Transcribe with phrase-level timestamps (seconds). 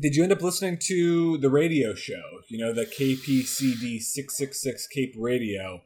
[0.00, 2.22] Did you end up listening to the radio show?
[2.48, 5.82] You know, the KPCD 666 Cape Radio.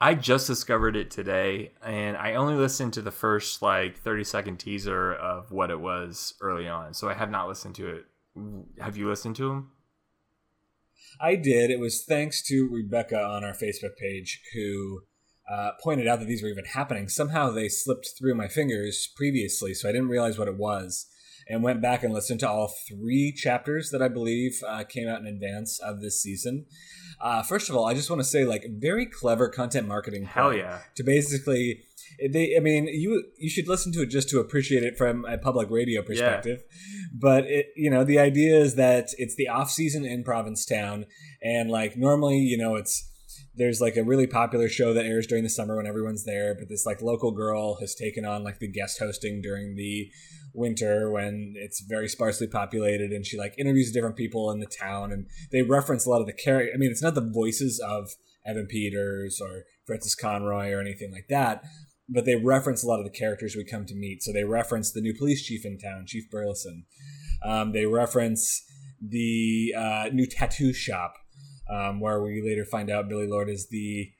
[0.00, 4.56] I just discovered it today, and I only listened to the first like 30 second
[4.56, 6.94] teaser of what it was early on.
[6.94, 8.04] So I have not listened to it.
[8.80, 9.72] Have you listened to them?
[11.20, 11.70] I did.
[11.70, 15.02] It was thanks to Rebecca on our Facebook page who
[15.52, 17.10] uh, pointed out that these were even happening.
[17.10, 21.06] Somehow they slipped through my fingers previously, so I didn't realize what it was
[21.48, 25.20] and went back and listened to all three chapters that I believe uh, came out
[25.20, 26.66] in advance of this season.
[27.20, 30.24] Uh, first of all, I just want to say, like, very clever content marketing.
[30.24, 30.80] Hell yeah!
[30.96, 31.82] To basically,
[32.32, 35.36] they, I mean, you you should listen to it just to appreciate it from a
[35.36, 36.62] public radio perspective.
[36.62, 37.08] Yeah.
[37.12, 41.06] But it, you know, the idea is that it's the off season in Provincetown,
[41.42, 43.10] and like normally, you know, it's
[43.56, 46.68] there's like a really popular show that airs during the summer when everyone's there but
[46.68, 50.08] this like local girl has taken on like the guest hosting during the
[50.58, 55.12] winter when it's very sparsely populated and she like interviews different people in the town
[55.12, 58.10] and they reference a lot of the character i mean it's not the voices of
[58.46, 61.62] evan peters or frances conroy or anything like that
[62.08, 64.22] but they reference a lot of the characters we come to meet.
[64.22, 66.86] So they reference the new police chief in town chief burleson.
[67.44, 68.64] Um, they reference
[69.00, 71.14] the uh, new tattoo shop
[71.70, 74.10] um, where we later find out billie lourd is the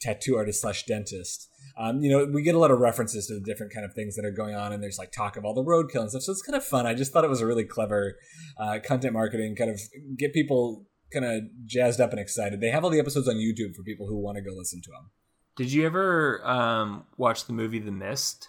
[0.00, 3.40] tattoo artist slash dentist um, you know, we get a lot of references to the
[3.40, 5.64] different kind of things that are going on, and there's like talk of all the
[5.64, 6.22] roadkill and stuff.
[6.22, 6.86] So it's kind of fun.
[6.86, 8.16] I just thought it was a really clever
[8.58, 9.80] uh, content marketing, kind of
[10.16, 12.60] get people kind of jazzed up and excited.
[12.60, 14.90] They have all the episodes on YouTube for people who want to go listen to
[14.90, 15.10] them.
[15.56, 18.48] Did you ever um, watch the movie The Mist?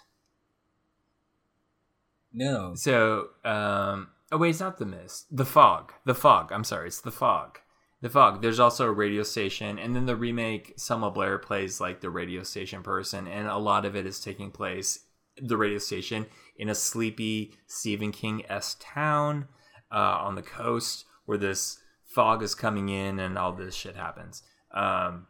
[2.32, 2.74] No.
[2.74, 5.26] So, um, oh wait, it's not The Mist.
[5.30, 5.92] The Fog.
[6.04, 6.50] The Fog.
[6.50, 7.58] I'm sorry, it's The Fog.
[8.04, 8.42] The Fog.
[8.42, 12.42] There's also a radio station, and then the remake, Selma Blair plays like the radio
[12.42, 15.06] station person, and a lot of it is taking place
[15.38, 16.26] the radio station
[16.58, 19.48] in a sleepy Stephen King s town
[19.90, 24.42] uh, on the coast where this fog is coming in and all this shit happens.
[24.74, 25.26] Um,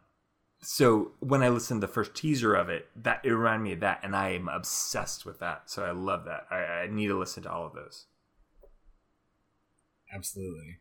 [0.60, 3.80] so when I listened to the first teaser of it, that it reminded me of
[3.80, 5.70] that, and I am obsessed with that.
[5.70, 6.48] So I love that.
[6.50, 8.06] I, I need to listen to all of those.
[10.12, 10.80] Absolutely.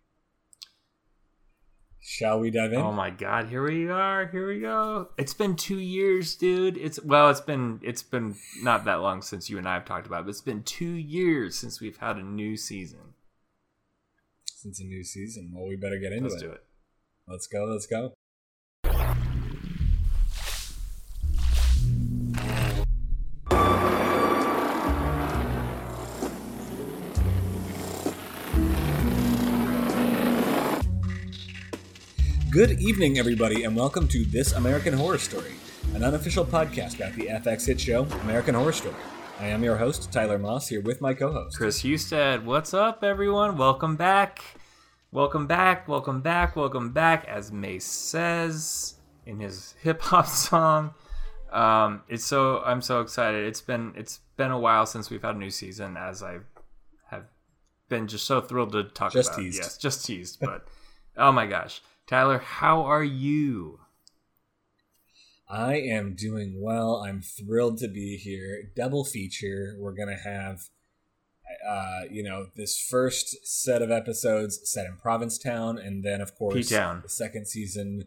[2.05, 2.81] Shall we dive in?
[2.81, 4.27] Oh my god, here we are.
[4.27, 5.07] Here we go.
[5.17, 6.75] It's been 2 years, dude.
[6.75, 10.05] It's well, it's been it's been not that long since you and I have talked
[10.05, 13.13] about it, but it's been 2 years since we've had a new season.
[14.43, 15.51] Since a new season.
[15.53, 16.47] Well, we better get into let's it.
[16.47, 16.63] Let's do it.
[17.25, 17.65] Let's go.
[17.65, 18.13] Let's go.
[32.53, 35.53] Good evening, everybody, and welcome to This American Horror Story,
[35.95, 38.93] an unofficial podcast about the FX hit show American Horror Story.
[39.39, 42.45] I am your host, Tyler Moss, here with my co host, Chris Husted.
[42.45, 43.57] What's up, everyone?
[43.57, 44.43] Welcome back.
[45.11, 45.87] Welcome back.
[45.87, 46.55] Welcome back.
[46.55, 47.25] Welcome back.
[47.27, 50.93] As Mase says in his hip hop song.
[51.51, 53.47] Um, it's so I'm so excited.
[53.47, 56.37] It's been it's been a while since we've had a new season, as I
[57.09, 57.25] have
[57.89, 59.39] been just so thrilled to talk just about.
[59.39, 59.57] Teased.
[59.57, 60.37] Yes, just teased.
[60.39, 60.67] But
[61.17, 61.81] oh my gosh,
[62.13, 63.79] Tyler, how are you?
[65.49, 66.97] I am doing well.
[66.97, 68.69] I'm thrilled to be here.
[68.75, 69.75] Double feature.
[69.79, 70.69] We're gonna have,
[71.67, 76.53] uh, you know, this first set of episodes set in Provincetown, and then of course
[76.53, 77.01] P-Town.
[77.01, 78.03] the second season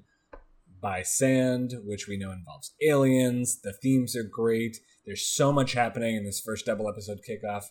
[0.81, 3.61] by Sand, which we know involves aliens.
[3.61, 4.77] The themes are great.
[5.05, 7.65] There's so much happening in this first double episode kickoff.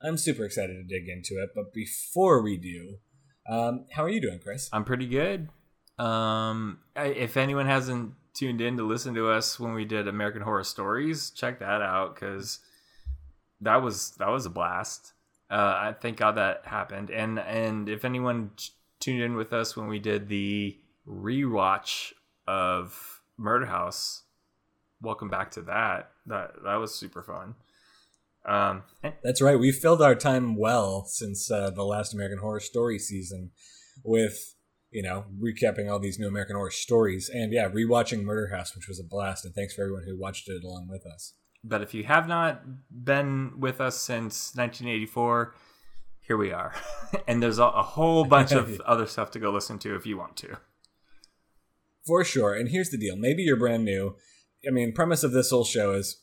[0.00, 1.50] I'm super excited to dig into it.
[1.54, 2.96] But before we do,
[3.46, 4.70] um, how are you doing, Chris?
[4.72, 5.50] I'm pretty good.
[5.98, 10.64] Um, if anyone hasn't tuned in to listen to us when we did American Horror
[10.64, 12.60] Stories, check that out because
[13.60, 15.12] that was that was a blast.
[15.50, 17.10] Uh, I thank God that happened.
[17.10, 18.70] And and if anyone t-
[19.00, 20.76] tuned in with us when we did the
[21.08, 22.12] rewatch
[22.46, 24.22] of Murder House,
[25.00, 26.10] welcome back to that.
[26.26, 27.54] That that was super fun.
[28.46, 28.84] Um,
[29.24, 29.58] That's right.
[29.58, 33.50] We filled our time well since uh, the last American Horror Story season
[34.04, 34.54] with,
[34.90, 38.88] you know, recapping all these new American Horror Stories and, yeah, rewatching Murder House, which
[38.88, 39.44] was a blast.
[39.44, 41.34] And thanks for everyone who watched it along with us.
[41.62, 45.54] But if you have not been with us since 1984,
[46.20, 46.72] here we are.
[47.28, 50.16] and there's a, a whole bunch of other stuff to go listen to if you
[50.16, 50.58] want to.
[52.06, 52.54] For sure.
[52.54, 54.16] And here's the deal maybe you're brand new.
[54.66, 56.22] I mean, premise of this whole show is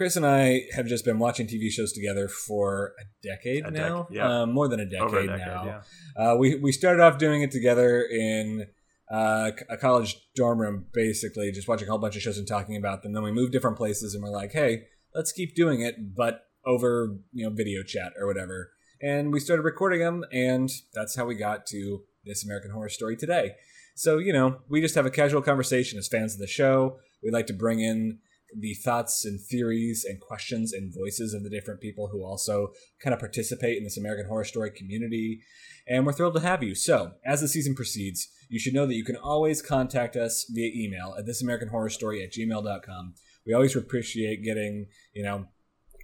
[0.00, 4.04] Chris and I have just been watching TV shows together for a decade A now.
[4.04, 4.40] dec- yeah.
[4.44, 5.82] um, more than a decade, a decade, now.
[6.16, 6.30] yeah.
[6.32, 8.66] Uh, we we started off doing it together in
[9.12, 12.76] uh, a college dorm room, basically, just watching a whole bunch of shows and talking
[12.76, 13.12] about them.
[13.12, 17.18] Then we moved different places, and we're like, hey, let's keep doing it, but over
[17.34, 18.72] you know video chat or whatever.
[19.02, 23.18] and we started recording them, and that's how we got to this American Horror Story
[23.18, 23.52] today.
[23.96, 27.00] So, you know, we just have a casual conversation as fans of the show.
[27.22, 28.20] We like to bring in
[28.58, 33.14] the thoughts and theories and questions and voices of the different people who also kind
[33.14, 35.42] of participate in this American Horror Story community.
[35.88, 36.74] And we're thrilled to have you.
[36.74, 40.70] So, as the season proceeds, you should know that you can always contact us via
[40.74, 43.14] email at thisamericanhorrorstory at gmail.com.
[43.46, 45.46] We always appreciate getting, you know,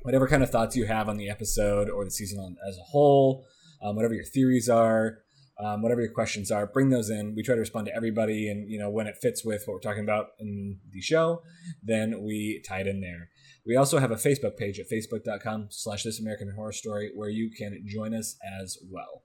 [0.03, 3.45] whatever kind of thoughts you have on the episode or the season as a whole,
[3.83, 5.19] um, whatever your theories are,
[5.59, 7.35] um, whatever your questions are, bring those in.
[7.35, 9.81] We try to respond to everybody, and you know when it fits with what we're
[9.81, 11.43] talking about in the show,
[11.83, 13.31] then we tie it in there.
[13.67, 17.51] We also have a Facebook page at facebook.com slash This American Horror Story where you
[17.51, 19.23] can join us as well.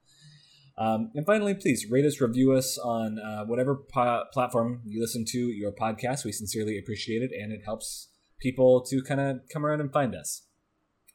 [0.77, 5.25] Um, and finally, please rate us, review us on uh, whatever po- platform you listen
[5.29, 6.25] to your podcast.
[6.25, 10.15] We sincerely appreciate it, and it helps people to kind of come around and find
[10.15, 10.47] us.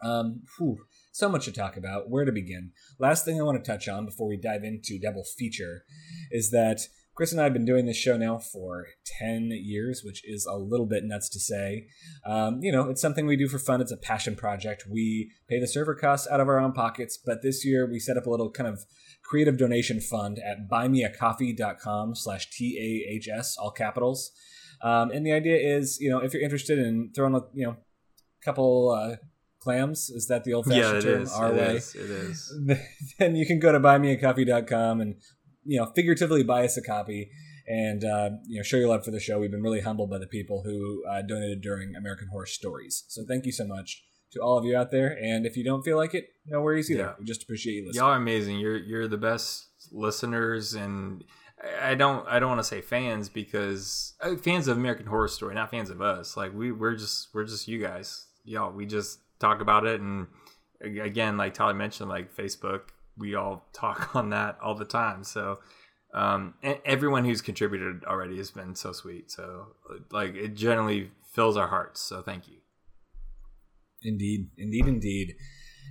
[0.02, 0.78] Um, whew,
[1.16, 2.10] so much to talk about.
[2.10, 2.72] Where to begin?
[2.98, 5.84] Last thing I want to touch on before we dive into double feature
[6.30, 6.80] is that
[7.14, 10.58] Chris and I have been doing this show now for 10 years, which is a
[10.58, 11.86] little bit nuts to say.
[12.26, 13.80] Um, you know, it's something we do for fun.
[13.80, 14.84] It's a passion project.
[14.90, 18.18] We pay the server costs out of our own pockets, but this year we set
[18.18, 18.84] up a little kind of
[19.22, 24.32] creative donation fund at buymeacoffee.com slash T-A-H-S, all capitals.
[24.82, 27.76] Um, and the idea is, you know, if you're interested in throwing a, you know,
[28.44, 29.16] couple uh,
[29.66, 31.22] clams, is that the old fashioned yeah, it term?
[31.22, 31.32] is.
[31.32, 31.76] Our It way.
[31.76, 31.94] is.
[31.94, 32.38] It is.
[33.18, 35.16] then you can go to buymeacoffee.com and,
[35.64, 37.30] you know, figuratively buy us a copy
[37.66, 39.38] and, uh, you know, show your love for the show.
[39.40, 43.04] We've been really humbled by the people who uh, donated during American Horror Stories.
[43.08, 45.16] So thank you so much to all of you out there.
[45.20, 47.02] And if you don't feel like it, no worries either.
[47.02, 47.12] Yeah.
[47.18, 48.02] We just appreciate you listening.
[48.04, 48.58] Y'all are amazing.
[48.60, 51.24] You're you're the best listeners, and
[51.62, 55.28] I I don't I don't want to say fans because uh, fans of American Horror
[55.28, 56.36] Story, not fans of us.
[56.36, 58.26] Like we we're just we're just you guys.
[58.44, 60.26] Y'all, we just talk about it, and
[60.80, 62.82] again, like Tyler mentioned, like Facebook,
[63.16, 65.24] we all talk on that all the time.
[65.24, 65.58] So.
[66.14, 66.54] Um,
[66.86, 69.30] everyone who's contributed already has been so sweet.
[69.30, 69.66] So,
[70.10, 72.00] like, it generally fills our hearts.
[72.00, 72.56] So, thank you.
[74.02, 75.34] Indeed, indeed, indeed.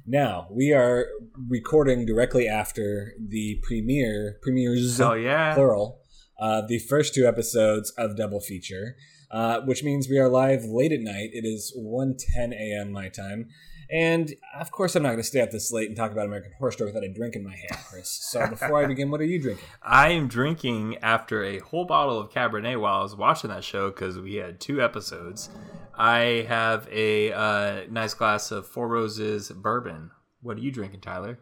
[0.05, 1.07] Now we are
[1.49, 5.99] recording directly after the premiere, premieres, Oh yeah, plural,
[6.39, 8.95] uh, the first two episodes of Double Feature,
[9.31, 11.29] uh, which means we are live late at night.
[11.33, 12.91] It is 1.10 a.m.
[12.91, 13.47] my time.
[13.89, 16.51] And of course, I'm not going to stay up this late and talk about American
[16.57, 18.09] Horror Story without a drink in my hand, Chris.
[18.09, 19.65] So before I begin, what are you drinking?
[19.83, 23.91] I am drinking after a whole bottle of Cabernet while I was watching that show
[23.91, 25.49] because we had two episodes.
[25.97, 30.11] I have a uh, nice glass of Four Roses bourbon.
[30.41, 31.39] What are you drinking, Tyler?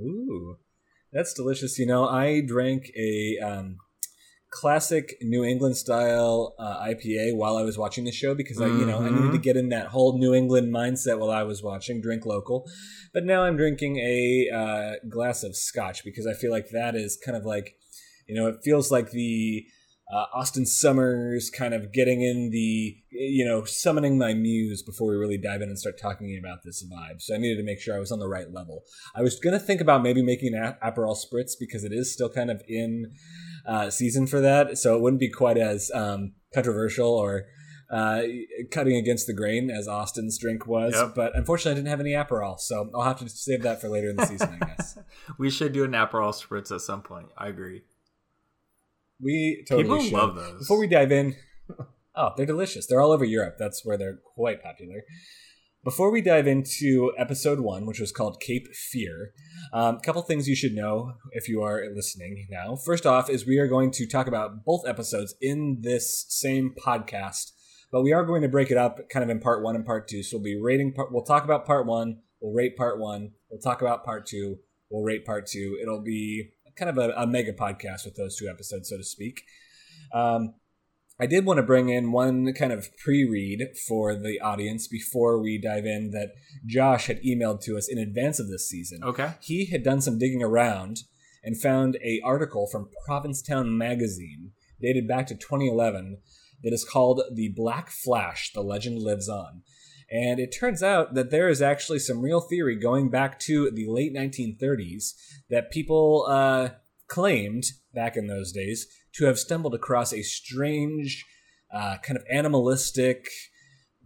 [0.00, 0.58] Ooh,
[1.12, 1.78] that's delicious.
[1.78, 3.78] You know, I drank a um,
[4.54, 8.86] classic New England style uh, IPA while I was watching the show because I, you
[8.86, 9.42] know, I needed to Mhm.
[9.42, 12.64] get in that whole New England mindset while I was watching, drink local.
[13.12, 17.16] But now I'm drinking a uh, glass of scotch because I feel like that is
[17.16, 17.74] kind of like,
[18.28, 19.64] you know, it feels like the
[20.14, 25.16] uh, Austin Sommers kind of getting in the, you know, summoning my muse before we
[25.16, 27.20] really dive in and start talking about this vibe.
[27.20, 28.84] So I needed to make sure I was on the right level.
[29.16, 32.28] I was gonna think about maybe making an a- Aperol spritz because it is still
[32.28, 33.12] kind of in
[33.66, 37.44] uh, season for that, so it wouldn't be quite as um, controversial or
[37.90, 38.22] uh,
[38.70, 40.94] cutting against the grain as Austin's drink was.
[40.94, 41.14] Yep.
[41.14, 44.10] But unfortunately, I didn't have any Aperol, so I'll have to save that for later
[44.10, 44.98] in the season, I guess.
[45.38, 47.26] we should do an Aperol spritz at some point.
[47.36, 47.82] I agree.
[49.20, 50.12] We totally People should.
[50.12, 50.58] love those.
[50.60, 51.36] Before we dive in,
[52.16, 52.86] oh, they're delicious.
[52.86, 53.56] They're all over Europe.
[53.58, 55.04] That's where they're quite popular.
[55.84, 59.34] Before we dive into episode one, which was called Cape Fear,
[59.70, 62.74] um, a couple things you should know if you are listening now.
[62.74, 67.52] First off, is we are going to talk about both episodes in this same podcast,
[67.92, 70.08] but we are going to break it up kind of in part one and part
[70.08, 70.22] two.
[70.22, 71.12] So we'll be rating part.
[71.12, 72.20] We'll talk about part one.
[72.40, 73.32] We'll rate part one.
[73.50, 74.60] We'll talk about part two.
[74.88, 75.76] We'll rate part two.
[75.82, 79.42] It'll be kind of a, a mega podcast with those two episodes, so to speak.
[80.14, 80.54] Um,
[81.18, 85.60] I did want to bring in one kind of pre-read for the audience before we
[85.60, 86.32] dive in that
[86.66, 89.04] Josh had emailed to us in advance of this season.
[89.04, 89.34] Okay.
[89.40, 90.98] He had done some digging around
[91.44, 96.18] and found a article from Provincetown magazine dated back to 2011
[96.64, 99.62] that is called "The Black Flash: The Legend Lives On."
[100.10, 103.86] And it turns out that there is actually some real theory going back to the
[103.88, 105.14] late 1930s
[105.50, 106.70] that people uh,
[107.14, 111.24] claimed back in those days to have stumbled across a strange,
[111.72, 113.28] uh, kind of animalistic,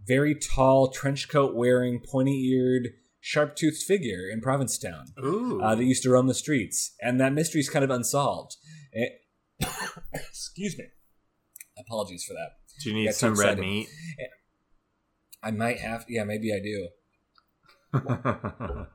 [0.05, 2.89] very tall, trench coat wearing, pointy eared,
[3.19, 5.07] sharp toothed figure in Provincetown
[5.63, 6.93] uh, that used to roam the streets.
[7.01, 8.57] And that mystery is kind of unsolved.
[8.93, 9.07] Eh,
[10.13, 10.85] Excuse me.
[11.79, 12.57] Apologies for that.
[12.83, 13.87] do you need some red meat?
[15.41, 16.89] I might have, yeah, maybe I do.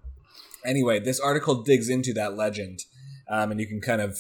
[0.65, 2.81] anyway, this article digs into that legend,
[3.29, 4.19] um, and you can kind of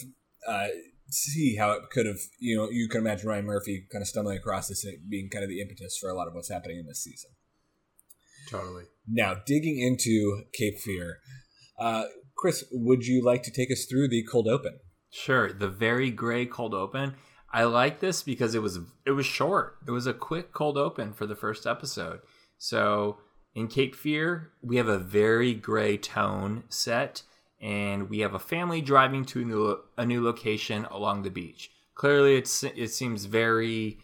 [0.48, 0.68] uh,
[1.10, 4.36] see how it could have, you know, you can imagine Ryan Murphy kind of stumbling
[4.36, 6.86] across this and being kind of the impetus for a lot of what's happening in
[6.86, 7.30] this season.
[8.48, 8.84] Totally.
[9.08, 11.18] Now, digging into Cape Fear,
[11.78, 12.04] uh,
[12.36, 14.80] Chris, would you like to take us through the cold open?
[15.10, 15.52] Sure.
[15.52, 17.14] The very gray cold open.
[17.52, 19.76] I like this because it was it was short.
[19.86, 22.20] It was a quick cold open for the first episode.
[22.58, 23.18] So
[23.54, 27.22] in Cape Fear, we have a very gray tone set,
[27.64, 31.70] and we have a family driving to a new, a new location along the beach.
[31.94, 34.00] Clearly, it's it seems very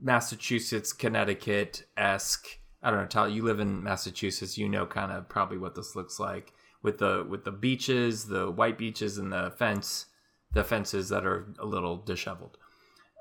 [0.00, 2.46] Massachusetts, Connecticut esque.
[2.82, 3.28] I don't know, Tyler.
[3.30, 4.56] You live in Massachusetts.
[4.56, 8.48] You know kind of probably what this looks like with the with the beaches, the
[8.48, 10.06] white beaches, and the fence,
[10.52, 12.58] the fences that are a little disheveled.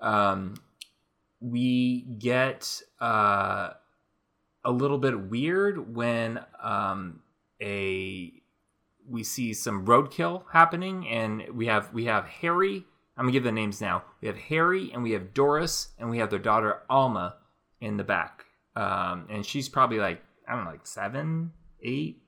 [0.02, 0.56] Um,
[1.40, 2.82] we get.
[3.00, 3.72] Uh,
[4.68, 7.22] a little bit weird when um,
[7.62, 8.34] a
[9.10, 12.86] we see some roadkill happening, and we have we have Harry.
[13.18, 14.04] I'm gonna give the names now.
[14.22, 17.38] We have Harry, and we have Doris, and we have their daughter Alma
[17.82, 18.46] in the back,
[18.76, 22.22] um, and she's probably like I don't know, like seven, eight.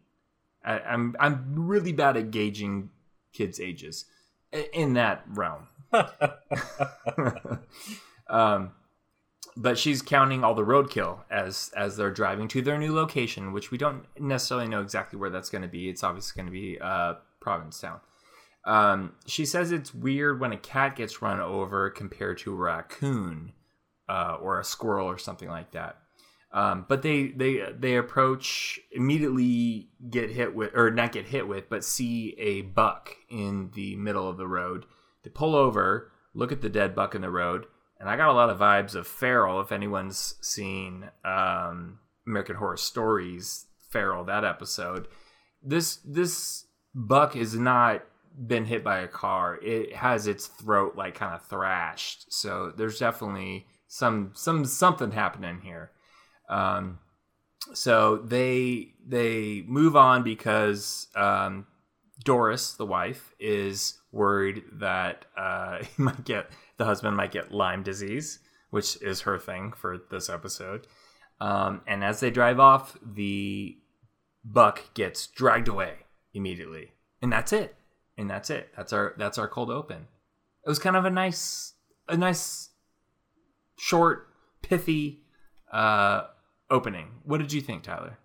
[0.64, 2.90] I, I'm I'm really bad at gauging
[3.34, 4.06] kids' ages
[4.74, 5.68] in that realm.
[8.30, 8.72] um,
[9.58, 13.72] but she's counting all the roadkill as as they're driving to their new location, which
[13.72, 15.90] we don't necessarily know exactly where that's going to be.
[15.90, 18.00] It's obviously going to be uh, Provincetown.
[18.66, 23.54] Um, she says it's weird when a cat gets run over compared to a raccoon
[24.08, 25.98] uh, or a squirrel or something like that.
[26.52, 31.68] Um, but they they they approach immediately get hit with or not get hit with,
[31.68, 34.86] but see a buck in the middle of the road.
[35.24, 37.66] They pull over, look at the dead buck in the road
[38.00, 39.62] and I got a lot of vibes of Feral.
[39.62, 45.08] If anyone's seen um, American Horror Stories, Feral that episode,
[45.64, 48.04] this this buck has not
[48.46, 49.60] been hit by a car.
[49.62, 52.32] It has its throat like kind of thrashed.
[52.32, 55.92] So there's definitely some some something happening here.
[56.50, 57.00] Um,
[57.74, 61.66] so they they move on because um,
[62.24, 67.84] Doris, the wife, is worried that uh, he might get the husband might get Lyme
[67.84, 70.88] disease, which is her thing for this episode.
[71.40, 73.78] Um, and as they drive off, the
[74.44, 75.94] buck gets dragged away
[76.34, 77.76] immediately, and that's it.
[78.18, 78.70] And that's it.
[78.76, 80.08] That's our that's our cold open.
[80.66, 81.74] It was kind of a nice
[82.10, 82.70] a nice
[83.78, 84.30] short
[84.64, 85.22] pithy
[85.72, 86.24] uh,
[86.72, 87.10] opening.
[87.24, 88.18] What did you think, Tyler?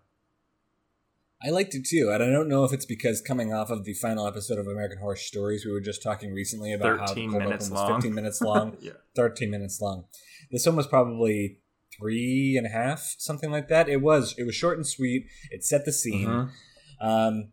[1.45, 3.95] I liked it too, and I don't know if it's because coming off of the
[3.95, 7.43] final episode of American Horror Stories, we were just talking recently about how the cold
[7.43, 7.95] open was long.
[8.01, 8.93] 15 minutes long, yeah.
[9.17, 10.05] 13 minutes long.
[10.53, 11.59] This one was probably
[11.99, 13.89] three and a half, something like that.
[13.89, 15.27] It was it was short and sweet.
[15.51, 16.29] It set the scene.
[16.29, 17.07] Mm-hmm.
[17.07, 17.49] Um,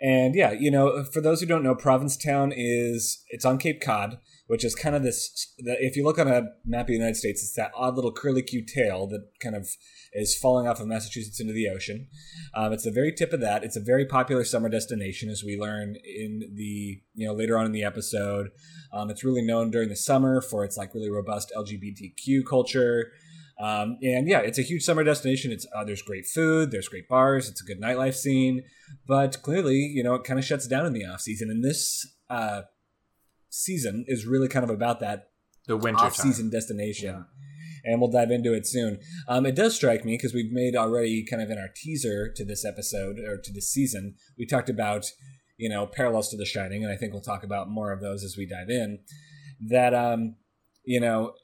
[0.00, 4.18] and yeah, you know, for those who don't know, Provincetown is it's on Cape Cod,
[4.50, 5.54] which is kind of this.
[5.58, 8.66] If you look on a map of the United States, it's that odd little curlicue
[8.66, 9.68] tail that kind of
[10.12, 12.08] is falling off of Massachusetts into the ocean.
[12.52, 13.62] Um, it's the very tip of that.
[13.62, 17.64] It's a very popular summer destination, as we learn in the you know later on
[17.64, 18.48] in the episode.
[18.92, 23.12] Um, it's really known during the summer for its like really robust LGBTQ culture.
[23.60, 25.52] Um, and yeah, it's a huge summer destination.
[25.52, 28.64] It's uh, there's great food, there's great bars, it's a good nightlife scene,
[29.06, 31.50] but clearly, you know, it kind of shuts down in the off season.
[31.50, 32.62] And this uh,
[33.50, 35.30] season is really kind of about that
[35.66, 37.14] the winter off season destination.
[37.14, 37.22] Yeah.
[37.82, 38.98] And we'll dive into it soon.
[39.26, 42.44] Um, it does strike me because we've made already kind of in our teaser to
[42.44, 45.06] this episode or to this season, we talked about
[45.60, 48.24] you know parallels to The Shining, and I think we'll talk about more of those
[48.24, 48.98] as we dive in.
[49.68, 50.36] That um,
[50.84, 51.34] you know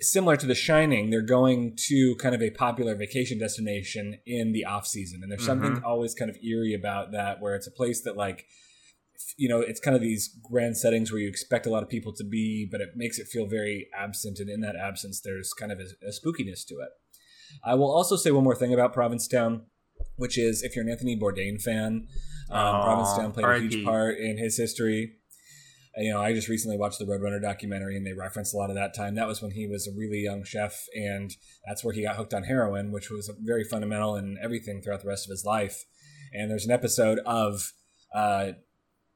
[0.00, 4.64] similar to The Shining, they're going to kind of a popular vacation destination in the
[4.64, 5.64] off season, and there's mm-hmm.
[5.64, 8.46] something always kind of eerie about that, where it's a place that like
[9.36, 12.12] you know it's kind of these grand settings where you expect a lot of people
[12.12, 15.72] to be but it makes it feel very absent and in that absence there's kind
[15.72, 16.90] of a, a spookiness to it
[17.64, 19.62] i will also say one more thing about provincetown
[20.16, 22.06] which is if you're an anthony bourdain fan
[22.50, 25.14] um, provincetown played a huge part in his history
[25.96, 28.76] you know, I just recently watched the Roadrunner documentary and they reference a lot of
[28.76, 29.14] that time.
[29.14, 31.30] That was when he was a really young chef and
[31.66, 35.08] that's where he got hooked on heroin, which was very fundamental in everything throughout the
[35.08, 35.84] rest of his life.
[36.32, 37.72] And there's an episode of
[38.12, 38.52] uh,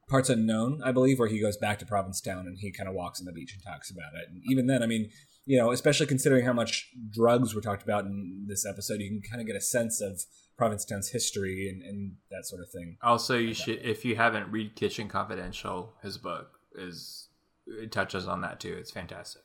[0.09, 3.19] Parts Unknown, I believe, where he goes back to Provincetown and he kind of walks
[3.19, 4.29] on the beach and talks about it.
[4.29, 5.09] And even then, I mean,
[5.45, 9.21] you know, especially considering how much drugs were talked about in this episode, you can
[9.21, 10.21] kind of get a sense of
[10.57, 12.97] Provincetown's history and, and that sort of thing.
[13.01, 17.29] Also, you should, if you haven't read Kitchen Confidential, his book is
[17.67, 18.75] it touches on that too.
[18.77, 19.43] It's fantastic.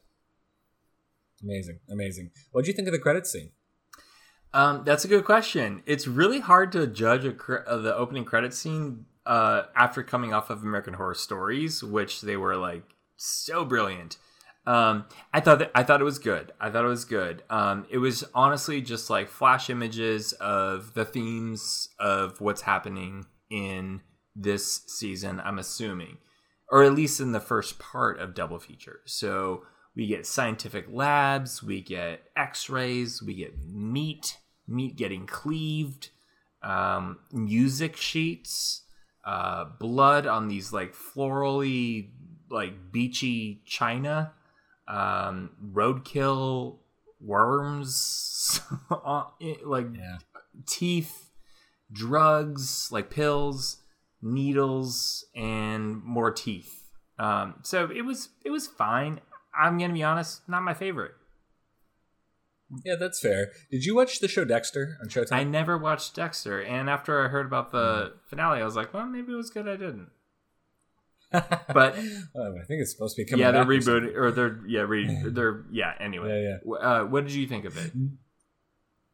[1.42, 2.30] Amazing, amazing.
[2.52, 3.50] What do you think of the credit scene?
[4.52, 5.82] Um, that's a good question.
[5.84, 10.32] It's really hard to judge a cre- uh, the opening credit scene uh, after coming
[10.32, 12.82] off of American Horror Stories, which they were like
[13.16, 14.18] so brilliant.
[14.66, 16.52] Um, I thought that I thought it was good.
[16.58, 17.42] I thought it was good.
[17.50, 24.00] Um, it was honestly just like flash images of the themes of what's happening in
[24.34, 25.40] this season.
[25.44, 26.18] I'm assuming,
[26.70, 29.00] or at least in the first part of Double Feature.
[29.04, 29.64] So
[29.94, 36.08] we get scientific labs, we get X-rays, we get meat, meat getting cleaved,
[36.62, 38.83] um, music sheets,
[39.24, 42.10] uh, blood on these like florally,
[42.50, 44.32] like beachy china
[44.86, 46.78] um, roadkill,
[47.20, 48.60] worms,
[49.64, 50.18] like yeah.
[50.66, 51.30] teeth,
[51.92, 53.78] drugs, like pills,
[54.20, 56.82] needles, and more teeth.
[57.18, 59.20] Um, so it was it was fine.
[59.56, 61.12] I'm gonna be honest, not my favorite.
[62.84, 63.52] Yeah, that's fair.
[63.70, 65.32] Did you watch the show Dexter on Showtime?
[65.32, 68.28] I never watched Dexter, and after I heard about the mm.
[68.28, 70.08] finale, I was like, well, maybe it was good I didn't
[71.72, 73.44] but um, I think it's supposed to be coming.
[73.44, 75.94] Yeah, they're rebooting, or, or they're yeah, re, they're yeah.
[75.98, 76.74] Anyway, yeah, yeah.
[76.76, 77.92] Uh, what did you think of it?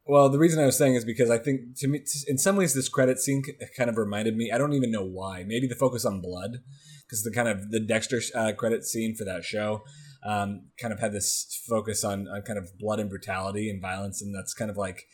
[0.05, 2.73] Well, the reason I was saying is because I think to me, in some ways,
[2.73, 3.43] this credit scene
[3.77, 4.51] kind of reminded me.
[4.51, 5.43] I don't even know why.
[5.43, 6.59] Maybe the focus on blood,
[7.07, 9.83] because the kind of the Dexter uh, credit scene for that show
[10.23, 14.21] um, kind of had this focus on on kind of blood and brutality and violence,
[14.21, 15.07] and that's kind of like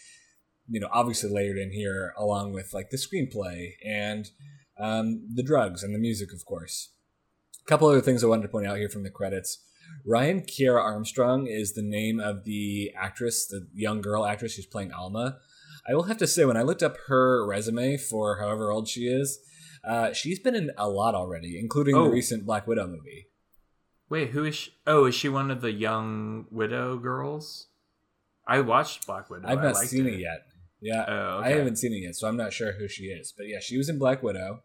[0.70, 4.30] you know obviously layered in here along with like the screenplay and
[4.80, 6.92] um, the drugs and the music, of course
[7.66, 9.64] A couple other things I wanted to point out here from the credits.
[10.06, 14.92] Ryan Kiera Armstrong is the name of the actress, the young girl actress who's playing
[14.92, 15.38] Alma.
[15.90, 19.08] I will have to say, when I looked up her resume for however old she
[19.08, 19.40] is,
[19.86, 22.06] uh, she's been in a lot already, including oh.
[22.06, 23.28] the recent Black Widow movie.
[24.10, 24.74] Wait, who is she?
[24.86, 27.68] Oh, is she one of the young Widow girls?
[28.48, 29.48] I watched Black Widow.
[29.48, 30.14] I've not seen it.
[30.14, 30.20] it.
[30.20, 30.46] yet.
[30.80, 31.50] Yeah, oh, okay.
[31.50, 33.34] I haven't seen it yet, so I'm not sure who she is.
[33.36, 34.62] But yeah, she was in Black Widow.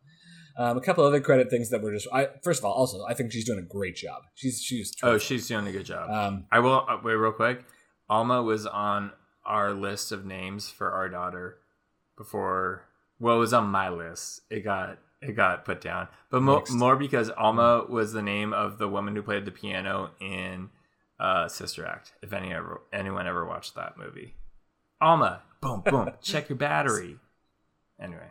[0.56, 2.06] Um, a couple other credit things that were just.
[2.12, 4.22] I first of all, also I think she's doing a great job.
[4.34, 4.92] She's she's.
[5.02, 6.10] Oh, she's doing a good job.
[6.10, 7.64] Um, I will uh, wait real quick.
[8.08, 9.12] Alma was on
[9.44, 11.58] our list of names for our daughter
[12.16, 12.84] before.
[13.18, 14.42] Well, it was on my list.
[14.50, 18.78] It got it got put down, but mo- more because Alma was the name of
[18.78, 20.70] the woman who played the piano in
[21.20, 22.12] uh, Sister Act.
[22.22, 24.34] If any ever anyone ever watched that movie,
[25.00, 27.16] Alma, boom boom, check your battery.
[28.00, 28.30] Anyway,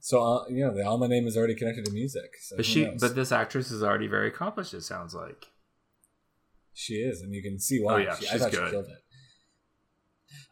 [0.00, 2.30] so uh, you know, the Alma name is already connected to music.
[2.40, 3.00] So but she, knows?
[3.00, 4.72] but this actress is already very accomplished.
[4.72, 5.46] It sounds like
[6.72, 7.94] she is, and you can see why.
[7.94, 8.66] Oh, yeah, she, I thought good.
[8.66, 8.98] she killed it.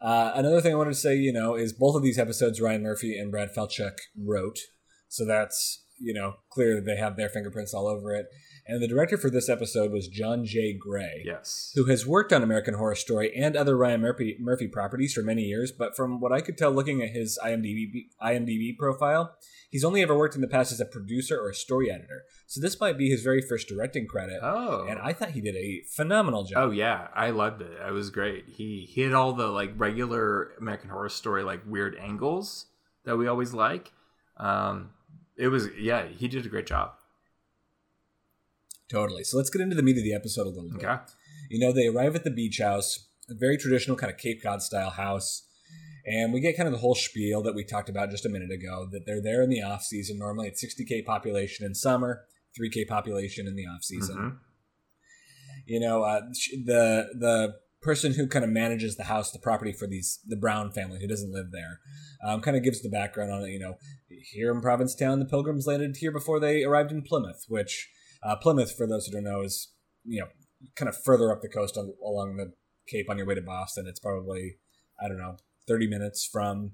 [0.01, 2.83] Uh, another thing I wanted to say, you know, is both of these episodes Ryan
[2.83, 4.59] Murphy and Brad Falchuk wrote,
[5.13, 8.25] so that's you know clear that they have their fingerprints all over it.
[8.65, 10.73] And the director for this episode was John J.
[10.73, 11.21] Gray.
[11.25, 11.71] Yes.
[11.75, 15.41] Who has worked on American Horror Story and other Ryan Murphy, Murphy properties for many
[15.41, 19.35] years, but from what I could tell looking at his IMDb, IMDb profile,
[19.69, 22.23] he's only ever worked in the past as a producer or a story editor.
[22.47, 24.39] So this might be his very first directing credit.
[24.41, 24.87] Oh.
[24.89, 26.69] And I thought he did a phenomenal job.
[26.69, 27.71] Oh yeah, I loved it.
[27.85, 28.45] It was great.
[28.47, 32.67] He hit all the like regular American Horror Story like weird angles
[33.03, 33.91] that we always like.
[34.37, 34.91] Um,
[35.37, 36.91] it was yeah, he did a great job.
[38.89, 39.23] Totally.
[39.23, 40.85] So let's get into the meat of the episode a little bit.
[40.85, 41.01] Okay.
[41.49, 44.61] You know, they arrive at the beach house, a very traditional kind of Cape Cod
[44.61, 45.47] style house.
[46.05, 48.51] And we get kind of the whole spiel that we talked about just a minute
[48.51, 50.19] ago that they're there in the off season.
[50.19, 52.25] Normally it's 60K population in summer,
[52.59, 54.17] 3K population in the off season.
[54.17, 54.35] Mm-hmm.
[55.65, 56.21] You know, uh,
[56.65, 60.71] the the person who kind of manages the house, the property for these the Brown
[60.71, 61.79] family who doesn't live there,
[62.23, 63.49] um, kind of gives the background on it.
[63.49, 63.75] You know,
[64.07, 67.89] here in Provincetown, the Pilgrims landed here before they arrived in Plymouth, which
[68.23, 69.71] uh, Plymouth, for those who don't know, is
[70.05, 70.27] you know
[70.75, 72.53] kind of further up the coast on, along the
[72.87, 73.85] Cape on your way to Boston.
[73.87, 74.57] It's probably
[74.99, 76.71] I don't know thirty minutes from.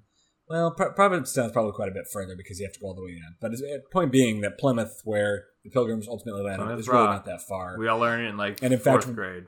[0.47, 3.03] Well, Provincetown is probably quite a bit further because you have to go all the
[3.03, 3.35] way in.
[3.39, 7.25] But the point being that Plymouth, where the Pilgrims ultimately landed, Plymouth is really not
[7.25, 7.75] that far.
[7.77, 9.43] We all learned it in like and in fourth fact, grade.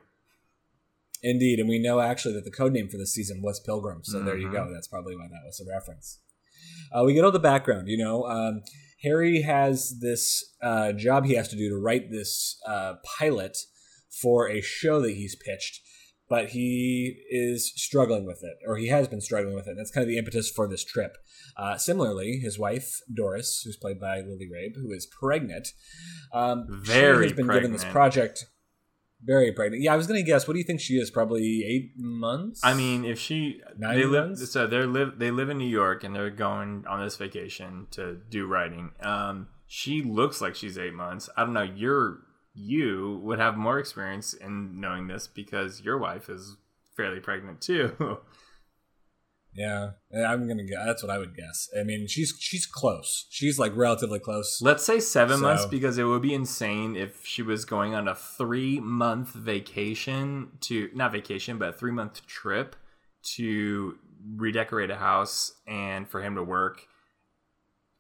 [1.23, 4.03] Indeed, and we know actually that the code name for this season was Pilgrim.
[4.03, 4.25] So mm-hmm.
[4.25, 4.55] there you mm-hmm.
[4.55, 4.73] go.
[4.73, 6.19] That's probably why that was a reference.
[6.91, 7.88] Uh, we get all the background.
[7.88, 8.63] You know, um,
[9.03, 13.57] Harry has this uh, job he has to do to write this uh, pilot
[14.21, 15.81] for a show that he's pitched,
[16.29, 19.75] but he is struggling with it, or he has been struggling with it.
[19.77, 21.17] That's kind of the impetus for this trip.
[21.57, 25.69] Uh, similarly, his wife Doris, who's played by Lily Rabe, who is pregnant,
[26.34, 27.71] um, very has been pregnant.
[27.71, 28.45] given this project.
[29.23, 29.84] Very pregnant.
[29.84, 30.47] Yeah, I was gonna guess.
[30.47, 31.12] What do you think she is?
[31.12, 32.62] Probably eight months.
[32.63, 36.03] I mean, if she Nine they live so they live they live in New York
[36.03, 38.91] and they're going on this vacation to do writing.
[39.01, 41.29] Um, she looks like she's eight months.
[41.38, 41.62] I don't know.
[41.62, 42.19] You're
[42.53, 46.57] you would have more experience in knowing this because your wife is
[46.97, 47.95] fairly pregnant too.
[49.53, 50.79] Yeah, eh, I'm gonna guess.
[50.85, 51.69] That's what I would guess.
[51.77, 53.25] I mean, she's she's close.
[53.29, 54.61] She's like relatively close.
[54.61, 58.07] Let's say seven So- months because it would be insane if she was going on
[58.07, 62.75] a three month vacation to not vacation, but a three month trip
[63.35, 63.97] to
[64.35, 66.87] redecorate a house and for him to work.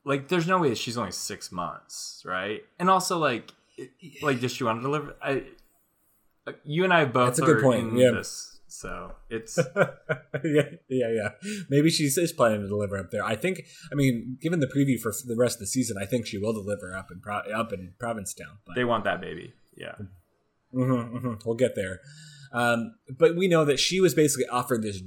[0.03, 2.63] Like, there's no way that she's only six months, right?
[2.79, 3.51] And also, like,
[4.23, 5.15] like, does she want to deliver?
[5.21, 5.43] I,
[6.47, 8.11] uh, you and I both That's a good point, in yeah.
[8.11, 9.57] this, so it's
[10.43, 11.29] yeah, yeah, yeah.
[11.69, 13.23] Maybe she is planning to deliver up there.
[13.23, 13.63] I think.
[13.91, 16.53] I mean, given the preview for the rest of the season, I think she will
[16.53, 18.59] deliver up in Pro- up in Provincetown.
[18.65, 19.53] But they want that baby.
[19.75, 19.95] Yeah,
[20.73, 21.45] Mhm, mhm.
[21.45, 21.99] We'll get there.
[22.53, 25.01] Um, but we know that she was basically offered this,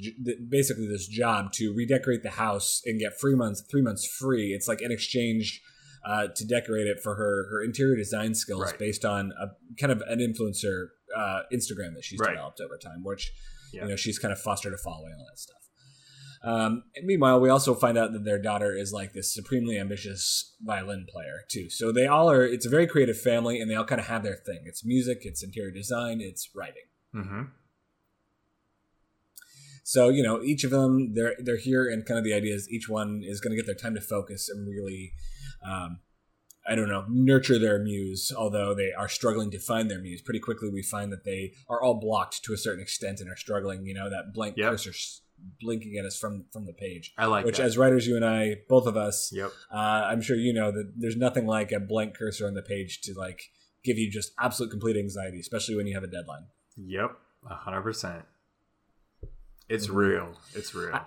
[0.49, 4.55] basically this job to redecorate the house and get three months, three months free.
[4.55, 5.61] It's like in exchange
[6.07, 8.79] uh, to decorate it for her her interior design skills, Right.
[8.79, 9.49] based on a
[9.81, 12.31] kind of an influencer uh, Instagram that she's Right.
[12.33, 13.33] developed over time, which
[13.75, 13.83] Yeah.
[13.83, 15.57] you know she's kind of fostered a following all that stuff.
[16.45, 21.07] Um, meanwhile, we also find out that their daughter is like this supremely ambitious violin
[21.11, 21.71] player too.
[21.71, 22.45] So they all are.
[22.45, 24.61] It's a very creative family, and they all kind of have their thing.
[24.67, 26.83] It's music, it's interior design, it's writing.
[27.15, 27.43] mm-hmm.
[29.85, 32.69] So you know, each of them they're they're here, and kind of the idea is
[32.71, 35.13] each one is going to get their time to focus and really,
[35.67, 36.01] um,
[36.67, 38.33] I don't know, nurture their muse.
[38.37, 41.83] Although they are struggling to find their muse, pretty quickly we find that they are
[41.83, 43.87] all blocked to a certain extent and are struggling.
[43.87, 44.71] You know, that blank Yep.
[44.71, 44.93] cursor
[45.61, 47.13] blinking at us from from the page.
[47.19, 47.65] I like Which, that.
[47.67, 49.51] as writers, you and I, both of us, yep.
[49.71, 53.01] uh, I'm sure you know that there's nothing like a blank cursor on the page
[53.03, 53.51] to like
[53.83, 56.47] give you just absolute complete anxiety, especially when you have a deadline.
[56.79, 57.11] Yep,
[57.51, 58.25] a hundred percent.
[59.69, 59.95] It's Mhm.
[59.97, 60.41] real.
[60.55, 60.95] It's real.
[60.95, 61.07] I-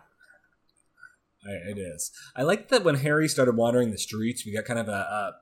[1.70, 2.12] It is.
[2.36, 4.91] I like that when Harry started wandering the streets, we got kind of a.
[4.91, 5.36] a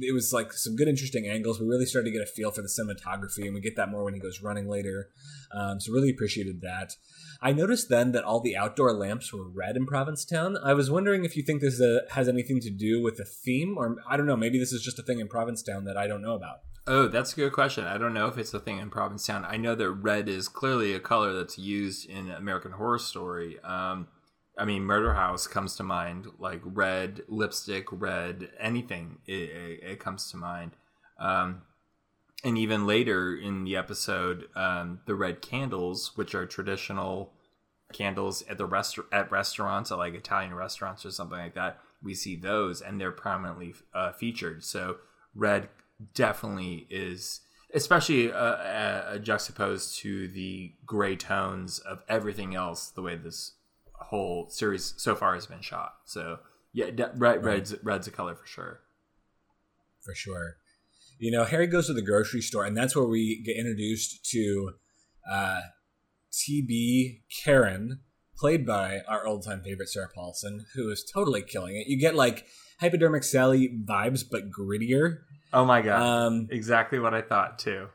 [0.00, 1.60] it was like some good, interesting angles.
[1.60, 4.04] We really started to get a feel for the cinematography, and we get that more
[4.04, 5.08] when he goes running later.
[5.52, 6.94] Um, so really appreciated that.
[7.40, 10.56] I noticed then that all the outdoor lamps were red in Provincetown.
[10.56, 13.76] I was wondering if you think this uh, has anything to do with the theme,
[13.76, 14.36] or I don't know.
[14.36, 16.60] Maybe this is just a thing in Provincetown that I don't know about.
[16.86, 17.84] oh, that's a good question.
[17.84, 19.44] I don't know if it's a thing in Provincetown.
[19.44, 23.58] I know that red is clearly a color that's used in American Horror Story.
[23.64, 24.08] Um,
[24.58, 29.18] I mean, Murder House comes to mind, like red lipstick, red anything.
[29.26, 30.72] It, it, it comes to mind.
[31.18, 31.62] Um,
[32.44, 37.32] and even later in the episode, um, the red candles, which are traditional
[37.92, 42.14] candles at the rest at restaurants, at like Italian restaurants or something like that, we
[42.14, 44.64] see those, and they're prominently uh, featured.
[44.64, 44.96] So
[45.34, 45.68] red
[46.14, 47.40] definitely is,
[47.72, 52.90] especially uh, uh, juxtaposed to the gray tones of everything else.
[52.90, 53.52] The way this
[54.02, 55.94] whole series so far has been shot.
[56.04, 56.38] So
[56.72, 56.86] yeah,
[57.16, 58.80] red, red's red's a color for sure.
[60.04, 60.56] for sure.
[61.18, 64.72] You know, Harry goes to the grocery store, and that's where we get introduced to
[65.30, 65.60] uh,
[66.32, 68.00] TB Karen,
[68.36, 71.86] played by our old time favorite Sarah Paulson, who is totally killing it.
[71.86, 72.46] You get like
[72.80, 75.18] hypodermic Sally vibes, but grittier.
[75.52, 76.00] Oh my god.
[76.02, 77.88] Um, exactly what I thought too.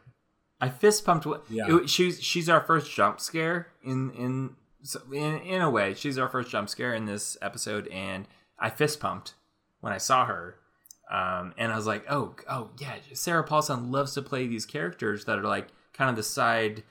[0.62, 1.26] I fist pumped.
[1.26, 1.76] wh- Yeah.
[1.78, 5.94] it- she's she's our first jump scare in in so in in a way.
[5.94, 8.28] She's our first jump scare in this episode, and
[8.60, 9.34] I fist pumped
[9.82, 10.60] when I saw her.
[11.10, 15.26] Um, and I was like, oh oh yeah, Sarah Paulson loves to play these characters
[15.26, 16.84] that are like kind of the side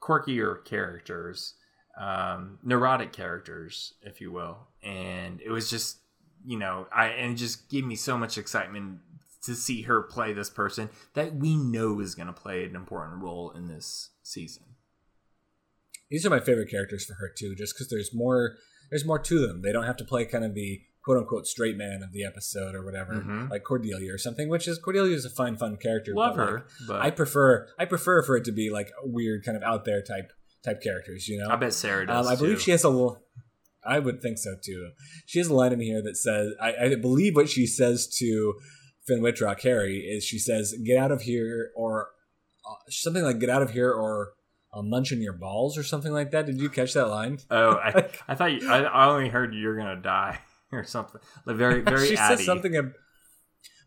[0.00, 1.54] quirkier characters,
[2.00, 4.68] um, neurotic characters, if you will.
[4.82, 5.98] And it was just
[6.44, 9.00] you know, I and it just gave me so much excitement
[9.44, 13.22] to see her play this person that we know is going to play an important
[13.22, 14.62] role in this season.
[16.12, 18.54] These are my favorite characters for her too, just because there's more.
[18.90, 19.62] There's more to them.
[19.62, 22.74] They don't have to play kind of the quote unquote straight man of the episode
[22.76, 23.50] or whatever, Mhm.
[23.50, 24.48] like Cordelia or something.
[24.48, 26.12] Which is Cordelia is a fine, fun character.
[26.14, 29.44] Love but, her, like, but I prefer I prefer for it to be like weird,
[29.44, 30.30] kind of out there type
[30.62, 31.26] type characters.
[31.26, 32.26] You know, I bet Sarah does.
[32.26, 32.60] Um, I believe too.
[32.64, 33.20] she has a little.
[33.84, 34.90] I would think so too.
[35.26, 38.54] She has a line in here that says, I, I believe what she says to
[39.08, 42.10] Finn Wittrock, Harry, is she says, "Get out of here," or
[42.68, 44.34] uh, something like "Get out of here," or
[44.72, 46.46] "I'll munch on your balls," or something like that.
[46.46, 47.38] Did you catch that line?
[47.50, 50.38] Oh, I, I thought you, I, I only heard you're gonna die
[50.72, 51.20] or something.
[51.46, 52.08] Like very, very.
[52.08, 52.36] she Addy.
[52.36, 52.74] says something.
[52.76, 52.92] ab-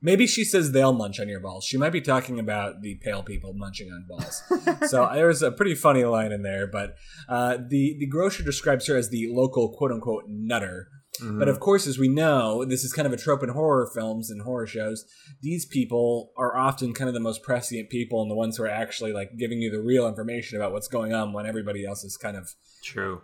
[0.01, 1.65] Maybe she says they'll munch on your balls.
[1.65, 4.43] She might be talking about the pale people munching on balls.
[4.89, 6.67] so there was a pretty funny line in there.
[6.67, 6.95] But
[7.27, 10.89] uh, the the grocer describes her as the local quote unquote nutter.
[11.21, 11.39] Mhm.
[11.39, 14.29] But of course, as we know, this is kind of a trope in horror films
[14.29, 15.05] and horror shows.
[15.41, 18.69] These people are often kind of the most prescient people and the ones who are
[18.69, 22.17] actually like giving you the real information about what's going on when everybody else is
[22.17, 22.49] kind of
[22.83, 23.21] true,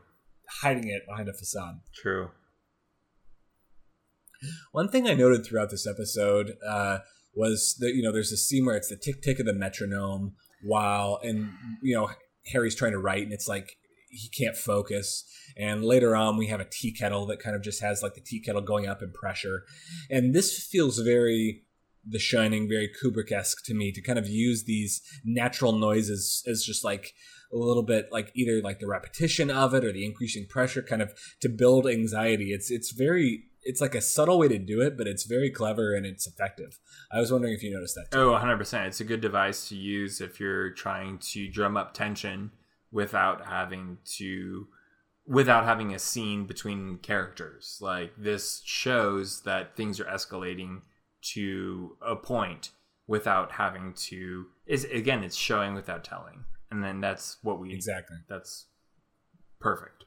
[0.61, 1.81] hiding it behind a facade.
[1.93, 2.29] true.
[4.71, 6.99] One thing I noted throughout this episode uh,
[7.35, 10.35] was that you know there's a scene where it's the tick tick of the metronome
[10.63, 11.51] while and
[11.83, 12.09] you know
[12.51, 13.75] Harry's trying to write and it's like
[14.09, 15.23] he can't focus.
[15.61, 18.21] And later on, we have a tea kettle that kind of just has like the
[18.21, 19.63] tea kettle going up in pressure.
[20.09, 21.61] And this feels very
[22.03, 26.63] The Shining, very Kubrick esque to me to kind of use these natural noises as
[26.63, 27.13] just like
[27.53, 31.01] a little bit like either like the repetition of it or the increasing pressure kind
[31.01, 32.53] of to build anxiety.
[32.53, 35.93] It's it's very it's like a subtle way to do it, but it's very clever
[35.93, 36.79] and it's effective.
[37.11, 38.09] I was wondering if you noticed that.
[38.11, 38.19] Too.
[38.19, 38.87] Oh, 100%.
[38.87, 42.49] It's a good device to use if you're trying to drum up tension
[42.91, 44.67] without having to
[45.27, 47.77] without having a scene between characters.
[47.81, 50.81] Like this shows that things are escalating
[51.33, 52.71] to a point
[53.07, 56.45] without having to is again it's showing without telling.
[56.69, 58.17] And then that's what we Exactly.
[58.29, 58.67] That's
[59.59, 60.05] perfect.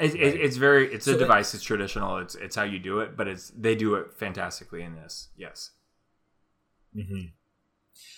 [0.00, 1.54] It, it, it's very it's So a it- device.
[1.54, 2.18] It's traditional.
[2.18, 5.28] It's it's how you do it, but it's they do it fantastically in this.
[5.36, 5.70] Yes.
[6.92, 7.26] hmm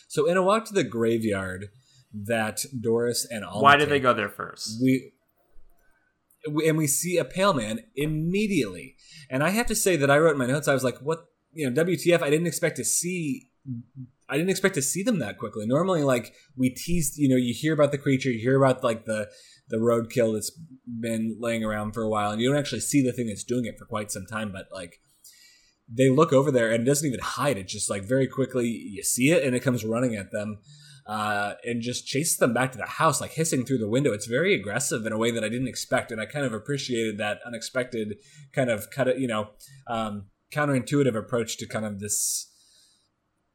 [0.08, 1.68] So in a walk to the graveyard
[2.14, 4.80] that Doris and Alma Why did they go there first?
[4.82, 5.12] We, we
[6.46, 8.96] and we see a pale man immediately.
[9.28, 10.68] And I have to say that I wrote in my notes.
[10.68, 11.26] I was like, "What?
[11.52, 12.22] You know, WTF?
[12.22, 13.50] I didn't expect to see."
[14.28, 15.66] I didn't expect to see them that quickly.
[15.66, 19.04] Normally, like we teased, you know, you hear about the creature, you hear about like
[19.04, 19.28] the
[19.68, 20.52] the roadkill that's
[20.86, 23.66] been laying around for a while, and you don't actually see the thing that's doing
[23.66, 24.52] it for quite some time.
[24.52, 25.00] But like,
[25.88, 27.56] they look over there, and it doesn't even hide.
[27.56, 30.58] It just like very quickly you see it, and it comes running at them,
[31.06, 34.12] uh, and just chases them back to the house, like hissing through the window.
[34.12, 37.18] It's very aggressive in a way that I didn't expect, and I kind of appreciated
[37.18, 38.16] that unexpected
[38.52, 39.50] kind of cut it, you know,
[39.86, 42.52] um, counterintuitive approach to kind of this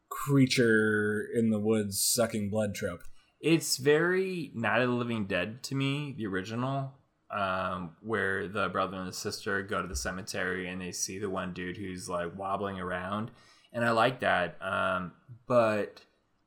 [0.10, 3.02] creature in the woods sucking blood trope.
[3.42, 6.94] It's very Night of the Living Dead to me, the original,
[7.32, 11.30] um, where the brother and the sister go to the cemetery and they see the
[11.30, 13.32] one dude who's like wobbling around,
[13.74, 14.58] and I like that.
[14.62, 15.14] Um,
[15.48, 16.02] but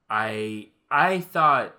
[0.08, 1.74] I I thought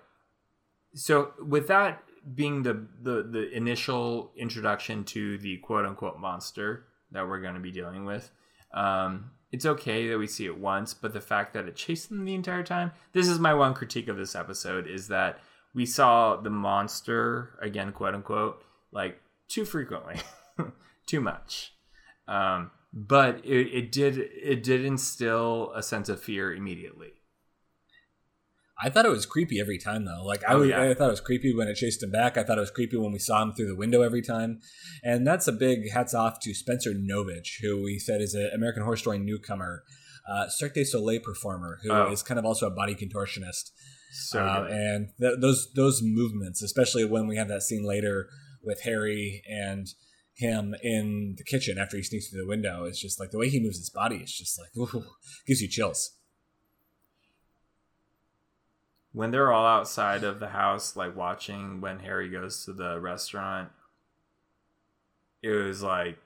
[0.94, 2.02] so with that
[2.34, 7.60] being the, the the initial introduction to the quote unquote monster that we're going to
[7.60, 8.30] be dealing with.
[8.74, 12.24] Um, it's okay that we see it once, but the fact that it chased them
[12.24, 12.92] the entire time.
[13.12, 15.38] This is my one critique of this episode is that
[15.72, 20.16] we saw the monster again, quote unquote, like too frequently,
[21.06, 21.74] too much.
[22.26, 27.12] Um, but it, it did it did instill a sense of fear immediately.
[28.78, 30.22] I thought it was creepy every time though.
[30.24, 30.82] Like I, Oh, yeah.
[30.82, 32.36] I thought it was creepy when it chased him back.
[32.36, 34.60] I thought it was creepy when we saw him through the window every time.
[35.02, 38.82] And that's a big hats off to Spencer Novich, who we said is an American
[38.82, 39.82] Horror Story newcomer,
[40.30, 42.24] uh, Cirque du Soleil performer, who is Oh.
[42.26, 43.70] kind of also a body contortionist.
[44.12, 48.28] So Uh, and th- those those movements, especially when we have that scene later
[48.62, 49.86] with Harry and
[50.34, 53.48] him in the kitchen after he sneaks through the window, it's just like the way
[53.48, 55.04] he moves his body is just like ooh,
[55.46, 56.12] gives you chills.
[59.16, 63.70] When they're all outside of the house, like watching when Harry goes to the restaurant,
[65.42, 66.18] it was like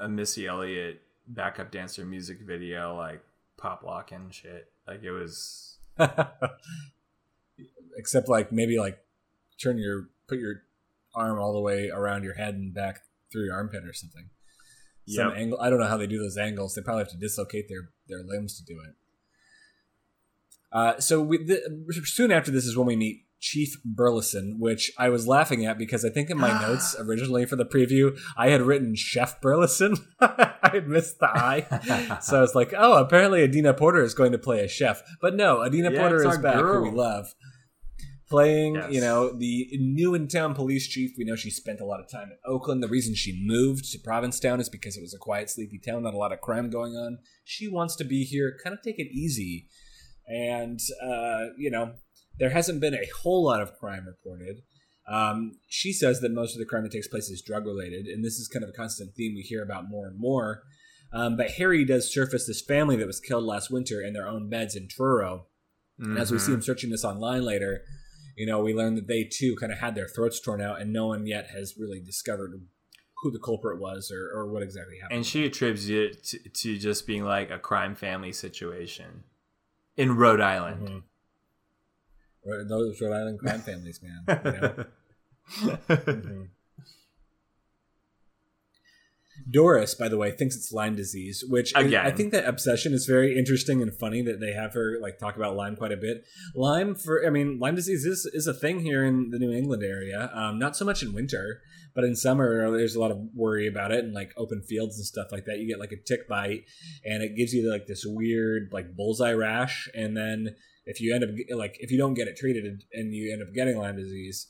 [0.00, 3.20] a Missy Elliott backup dancer music video, like
[3.58, 4.72] pop locking shit.
[4.86, 5.76] Like it was.
[7.98, 8.98] Except like maybe like
[9.62, 10.62] turn your put your
[11.14, 14.30] arm all the way around your head and back through your armpit or something.
[15.06, 15.36] Some Yep.
[15.36, 15.60] angle.
[15.60, 16.74] I don't know how they do those angles.
[16.74, 18.94] They probably have to dislocate their their limbs to do it.
[20.72, 21.60] Uh, so we, the,
[22.04, 26.04] soon after this is when we meet Chief Burleson, which I was laughing at because
[26.04, 29.96] I think in my notes originally for the preview I had written Chef Burleson.
[30.20, 32.18] I had missed the I.
[32.22, 35.02] so I was like, oh, apparently Adina Porter is going to play a chef.
[35.20, 37.34] But no, Adina Yeah, Porter is our back, who we love.
[38.28, 38.92] Playing, Yes.
[38.92, 41.12] you know, the new in town police chief.
[41.16, 42.82] We know she spent a lot of time in Oakland.
[42.82, 46.12] The reason she moved to Provincetown is because it was a quiet, sleepy town, not
[46.12, 47.20] a lot of crime going on.
[47.44, 49.68] She wants to be here, kind of take it easy.
[50.28, 51.94] And, uh, you know,
[52.38, 54.62] there hasn't been a whole lot of crime reported.
[55.10, 58.22] Um, she says that most of the crime that takes place is drug related, and
[58.22, 60.62] this is kind of a constant theme we hear about more and more.
[61.12, 64.50] Um, but Harry does surface this family that was killed last winter in their own
[64.50, 65.46] beds in Truro.
[65.98, 67.82] And as we see him searching this online later,
[68.36, 70.92] you know, we learn that they too kind of had their throats torn out, and
[70.92, 72.52] no one yet has really discovered
[73.22, 75.16] who the culprit was or, or what exactly happened.
[75.16, 79.24] and she attributes it to, to just being like a crime family situation
[79.98, 80.88] in Rhode Island.
[80.88, 82.68] Mhm.
[82.68, 84.24] Those Rhode Island crime families, man.
[84.28, 84.86] You know?
[85.88, 86.48] Mhm.
[89.50, 92.06] Doris, by the way, thinks it's Lyme disease, which I- Again.
[92.06, 95.36] I think that obsession is very interesting and funny that they have her like talk
[95.36, 96.24] about Lyme quite a bit.
[96.54, 99.82] Lyme for, I mean, Lyme disease is, is a thing here in the New England
[99.82, 100.30] area.
[100.34, 101.62] Um, not so much in winter,
[101.94, 105.06] but in summer there's a lot of worry about it and like open fields and
[105.06, 105.58] stuff like that.
[105.58, 106.64] You get like a tick bite,
[107.04, 110.54] and it gives you like this weird like bullseye rash, and then
[110.86, 113.48] if you end up like if you don't get it treated and you end up
[113.54, 114.46] getting Lyme disease,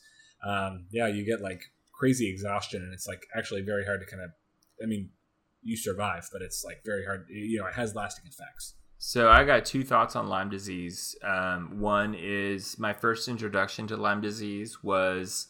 [0.47, 4.23] um, yeah, you get like crazy exhaustion, and it's like actually very hard to kind
[4.23, 4.31] of.
[4.81, 5.11] I mean,
[5.63, 7.27] you survive, but it's like very hard.
[7.29, 8.75] You know, it has lasting effects.
[8.99, 11.17] So I got two thoughts on Lyme disease.
[11.23, 15.49] Um, one is my first introduction to Lyme disease was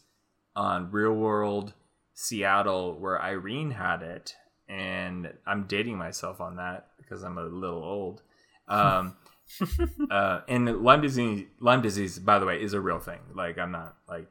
[0.58, 1.72] on Real World
[2.14, 4.34] Seattle, where Irene had it,
[4.68, 8.22] and I'm dating myself on that because I'm a little old.
[8.66, 9.16] Um,
[10.10, 13.20] uh, and Lyme disease, Lyme disease, by the way, is a real thing.
[13.34, 14.26] Like I'm not like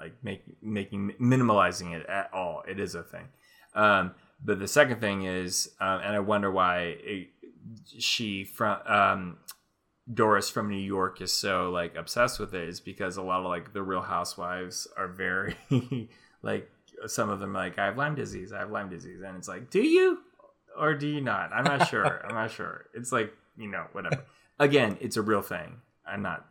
[0.00, 2.62] like make, making minimalizing it at all.
[2.66, 3.28] It is a thing.
[3.74, 7.28] Um, but the second thing is, um, and I wonder why it,
[7.98, 9.38] she from um,
[10.12, 13.46] Doris from New York is so like obsessed with it is because a lot of
[13.46, 15.56] like the Real Housewives are very
[16.42, 16.70] like
[17.06, 19.70] some of them like I have Lyme disease, I have Lyme disease, and it's like,
[19.70, 20.18] do you
[20.78, 21.52] or do you not?
[21.52, 22.24] I'm not sure.
[22.28, 22.86] I'm not sure.
[22.94, 24.24] It's like you know whatever.
[24.58, 25.76] Again, it's a real thing.
[26.06, 26.46] I'm not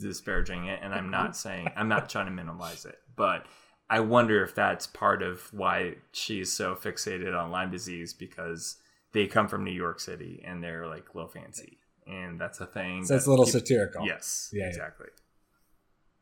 [0.00, 3.46] disparaging it, and I'm not saying I'm not trying to minimize it, but.
[3.88, 8.78] I wonder if that's part of why she's so fixated on Lyme disease because
[9.12, 13.04] they come from New York City and they're like low fancy, and that's a thing.
[13.04, 14.06] So it's a little people, satirical.
[14.06, 14.50] Yes.
[14.52, 14.66] Yeah.
[14.66, 15.08] Exactly.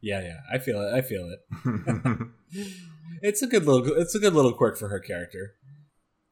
[0.01, 0.41] Yeah, yeah.
[0.53, 0.93] I feel it.
[0.93, 2.29] I feel it.
[3.23, 3.97] it's a good little.
[3.97, 5.55] It's a good little quirk for her character.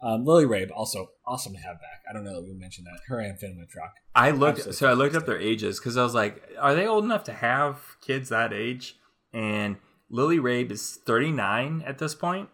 [0.03, 2.03] Um, Lily Rabe also awesome to have back.
[2.09, 3.01] I don't know that we mentioned that.
[3.07, 3.93] Her and Finn Wittrock.
[4.15, 4.59] I looked.
[4.59, 7.25] Absolutely so I looked up their ages because I was like, are they old enough
[7.25, 8.97] to have kids that age?
[9.33, 9.77] And
[10.11, 12.51] Lily Rabe is 39 at this point,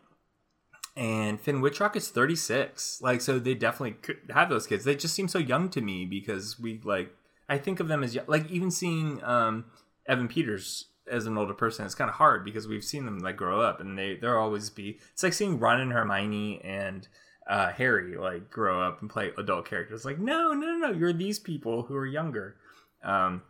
[0.99, 3.01] and Finn Wittrock is 36.
[3.01, 4.85] Like, so they definitely could have those kids.
[4.85, 7.15] They just seem so young to me because we like.
[7.49, 8.27] I think of them as young.
[8.27, 9.67] like even seeing um,
[10.07, 13.37] Evan Peters as an older person, it's kind of hard because we've seen them like
[13.37, 14.99] grow up, and they they'll always be.
[15.13, 17.07] It's like seeing Ron and Hermione and
[17.49, 20.05] uh, Harry like grow up and play adult characters.
[20.05, 22.57] Like, no, no, no, no, you're these people who are younger.
[23.05, 23.43] Um,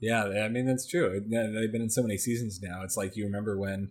[0.00, 1.20] yeah, I mean that's true.
[1.20, 2.82] They've been in so many seasons now.
[2.82, 3.90] It's like you remember when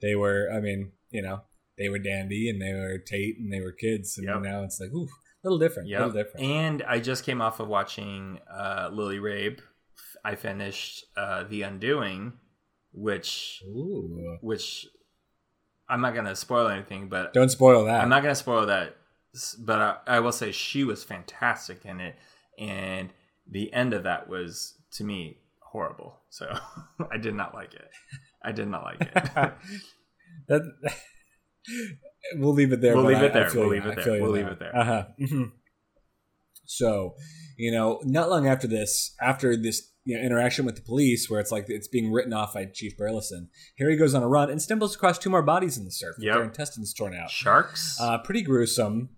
[0.00, 0.48] they were.
[0.50, 1.42] I mean, you know,
[1.76, 4.42] they were Dandy and they were Tate and they were kids, and yep.
[4.42, 5.08] now it's like, ooh,
[5.44, 5.88] a little different.
[5.88, 6.46] Yeah, little different.
[6.46, 9.60] And I just came off of watching uh, Lily Rabe.
[10.24, 12.32] I finished uh, The Undoing,
[12.92, 14.38] which ooh.
[14.40, 14.86] which
[15.88, 18.00] I'm not gonna spoil anything, but don't spoil that.
[18.00, 18.96] I'm not gonna spoil that,
[19.58, 22.16] but I, I will say she was fantastic in it,
[22.58, 23.10] and
[23.50, 26.20] the end of that was to me horrible.
[26.30, 26.56] So
[27.12, 27.90] I did not like it.
[28.42, 29.12] I did not like it.
[30.48, 30.62] that
[32.36, 32.94] we'll leave it there.
[32.96, 33.50] We'll leave it there.
[33.54, 34.22] We'll leave it there.
[34.22, 34.76] We'll leave it there.
[34.76, 35.04] Uh-huh.
[35.20, 35.44] Mm-hmm.
[36.66, 37.14] So,
[37.56, 41.40] you know, not long after this, after this you know, interaction with the police, where
[41.40, 43.48] it's like it's being written off by Chief Burleson,
[43.78, 46.34] Harry goes on a run and stumbles across two more bodies in the surf yep.
[46.34, 47.30] their intestines torn out.
[47.30, 47.98] Sharks.
[48.00, 49.10] Uh, pretty gruesome.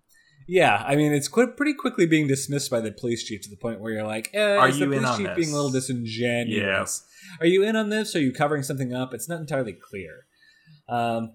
[0.48, 3.56] Yeah, I mean, it's quite, pretty quickly being dismissed by the police chief to the
[3.56, 5.37] point where you're like, eh, "Are you the police chief this?
[5.37, 7.04] being a little disingenuous?
[7.04, 7.44] Yeah.
[7.44, 8.14] Are you in on this?
[8.14, 9.12] Are you covering something up?
[9.12, 10.26] It's not entirely clear."
[10.88, 11.32] Um,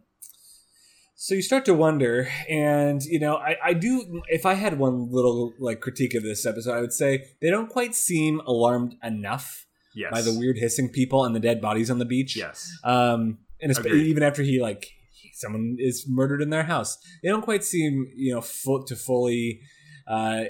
[1.24, 4.24] so you start to wonder, and you know, I, I do.
[4.28, 7.70] If I had one little like critique of this episode, I would say they don't
[7.70, 10.10] quite seem alarmed enough yes.
[10.12, 12.36] by the weird hissing people and the dead bodies on the beach.
[12.36, 12.76] Yes.
[12.84, 14.90] Um, and even after he like
[15.36, 16.98] someone is murdered in their house.
[17.22, 19.62] They don't quite seem, you know, full to fully,
[20.08, 20.46] uh,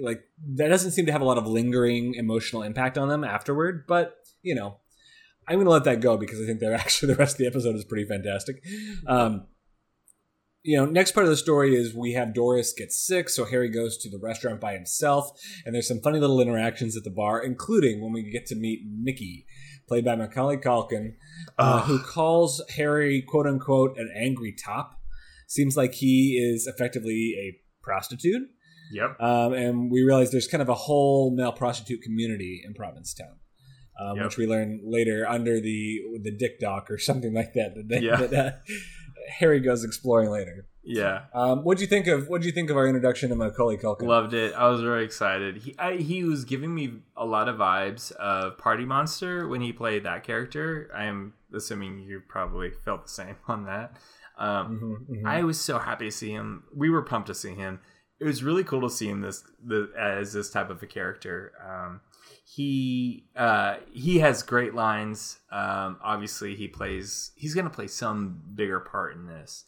[0.00, 0.22] like
[0.54, 3.82] that doesn't seem to have a lot of lingering emotional impact on them afterward.
[3.88, 4.76] But you know,
[5.48, 7.48] I'm going to let that go because I think they're actually the rest of the
[7.48, 8.62] episode is pretty fantastic.
[9.08, 9.48] Um,
[10.62, 13.68] you know, next part of the story is we have Doris get sick, so Harry
[13.68, 15.30] goes to the restaurant by himself,
[15.64, 18.80] and there's some funny little interactions at the bar, including when we get to meet
[18.86, 19.46] Mickey,
[19.86, 21.14] played by Macaulay Culkin,
[21.58, 25.00] uh, who calls Harry "quote unquote" an angry top.
[25.46, 28.48] Seems like he is effectively a prostitute.
[28.92, 29.20] Yep.
[29.20, 33.36] Um, and we realize there's kind of a whole male prostitute community in Provincetown.
[34.00, 34.26] Um, yep.
[34.26, 37.74] which we learn later under the the Dick Dock or something like that.
[37.88, 38.16] That, yeah.
[38.26, 38.50] that uh,
[39.28, 40.66] Harry goes exploring later.
[40.82, 41.24] Yeah.
[41.34, 43.76] Um, what do you think of what do you think of our introduction to Macaulay
[43.76, 44.06] Culkin?
[44.06, 44.54] Loved it.
[44.54, 45.58] I was very excited.
[45.58, 49.72] He I, he was giving me a lot of vibes of Party Monster when he
[49.72, 50.90] played that character.
[50.94, 53.96] I am assuming you probably felt the same on that.
[54.38, 54.76] Um,
[55.08, 55.26] mm-hmm, mm-hmm.
[55.26, 56.64] I was so happy to see him.
[56.74, 57.80] We were pumped to see him.
[58.20, 61.52] It was really cool to see him this the, as this type of a character.
[61.62, 62.00] Um,
[62.50, 65.38] he uh, he has great lines.
[65.52, 67.32] Um, obviously, he plays.
[67.36, 69.64] He's going to play some bigger part in this,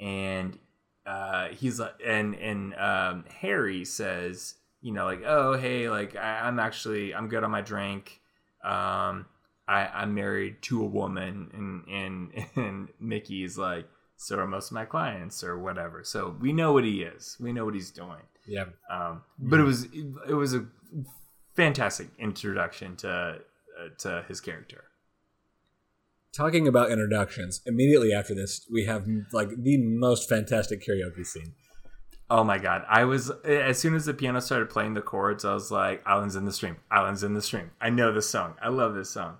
[0.00, 0.58] and
[1.06, 6.48] uh, he's like, and and um, Harry says, you know, like, oh hey, like I,
[6.48, 8.20] am actually I'm good on my drink.
[8.64, 9.26] Um,
[9.68, 14.74] I, I'm married to a woman, and and and Mickey's like, so are most of
[14.74, 16.02] my clients or whatever.
[16.02, 17.36] So we know what he is.
[17.38, 18.22] We know what he's doing.
[18.48, 18.64] Yeah.
[18.90, 20.66] Um, but it was it was a
[21.56, 24.84] fantastic introduction to uh, to his character.
[26.32, 31.54] talking about introductions, immediately after this, we have like the most fantastic karaoke scene.
[32.28, 32.84] Oh my god!
[32.88, 36.36] I was as soon as the piano started playing the chords, I was like, "Islands
[36.36, 38.54] in the Stream, Islands in the Stream." I know this song.
[38.60, 39.38] I love this song,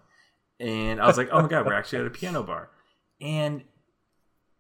[0.61, 2.71] and I was like, "Oh my god, we're actually at a piano bar."
[3.21, 3.65] And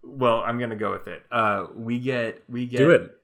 [0.06, 1.22] well, I'm gonna go with it.
[1.30, 2.80] Uh, we get we get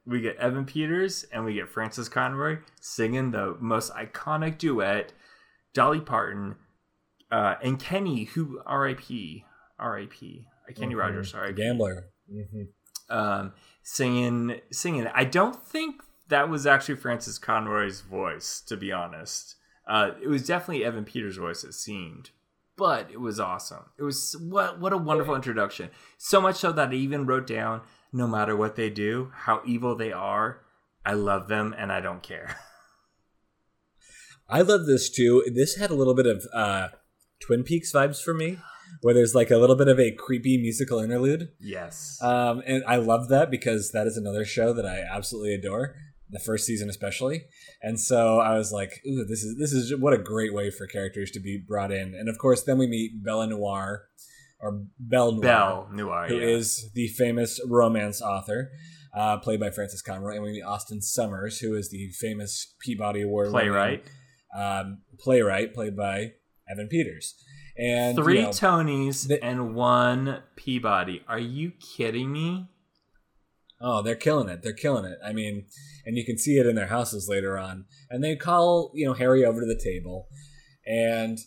[0.06, 5.12] we get Evan Peters and we get Frances Conroy singing the most iconic duet,
[5.74, 6.56] Dolly Parton,
[7.30, 9.44] uh, and Kenny, who R.I.P.
[9.78, 10.46] R.I.P.
[10.76, 10.98] Kenny Mhm.
[10.98, 11.54] Rogers, The R.I.P.
[11.62, 12.04] gambler.
[12.30, 12.62] hmm
[13.10, 13.52] Um,
[13.82, 15.06] singing singing.
[15.14, 19.56] I don't think that was actually Frances Conroy's voice, to be honest.
[19.86, 21.64] Uh, it was definitely Evan Peters' voice.
[21.64, 22.30] It seemed,
[22.76, 23.84] but it was awesome.
[23.98, 25.90] It was what what a wonderful introduction.
[26.18, 29.94] So much so that I even wrote down, no matter what they do, how evil
[29.94, 30.60] they are,
[31.04, 32.56] I love them and I don't care.
[34.48, 35.44] I love this too.
[35.54, 36.88] This had a little bit of uh,
[37.40, 38.58] Twin Peaks vibes for me,
[39.00, 41.50] where there's like a little bit of a creepy musical interlude.
[41.58, 42.18] yes.
[42.22, 45.94] Um, and I love that because that is another show that I absolutely adore.
[46.32, 47.44] The first season, especially,
[47.82, 50.86] and so I was like, "Ooh, this is this is what a great way for
[50.86, 54.06] characters to be brought in." And of course, then we meet Bella Noir,
[54.58, 56.56] or Belle Noir, Belle Noir, who yeah.
[56.56, 58.70] is the famous romance author,
[59.14, 63.20] uh, played by Frances Conroy, and we meet Austin Sommers, who is the famous Peabody
[63.20, 64.04] Award playwright.
[64.56, 66.32] um, playwright, played by
[66.66, 67.34] Evan Peters.
[67.76, 71.22] And Three you know, Tonys and one Peabody.
[71.26, 72.68] Are you kidding me?
[73.82, 74.62] Oh, they're killing it.
[74.62, 75.18] They're killing it.
[75.24, 75.66] I mean,
[76.06, 77.86] and you can see it in their houses later on.
[78.10, 80.28] And they call, you know, Harry over to the table
[80.86, 81.38] and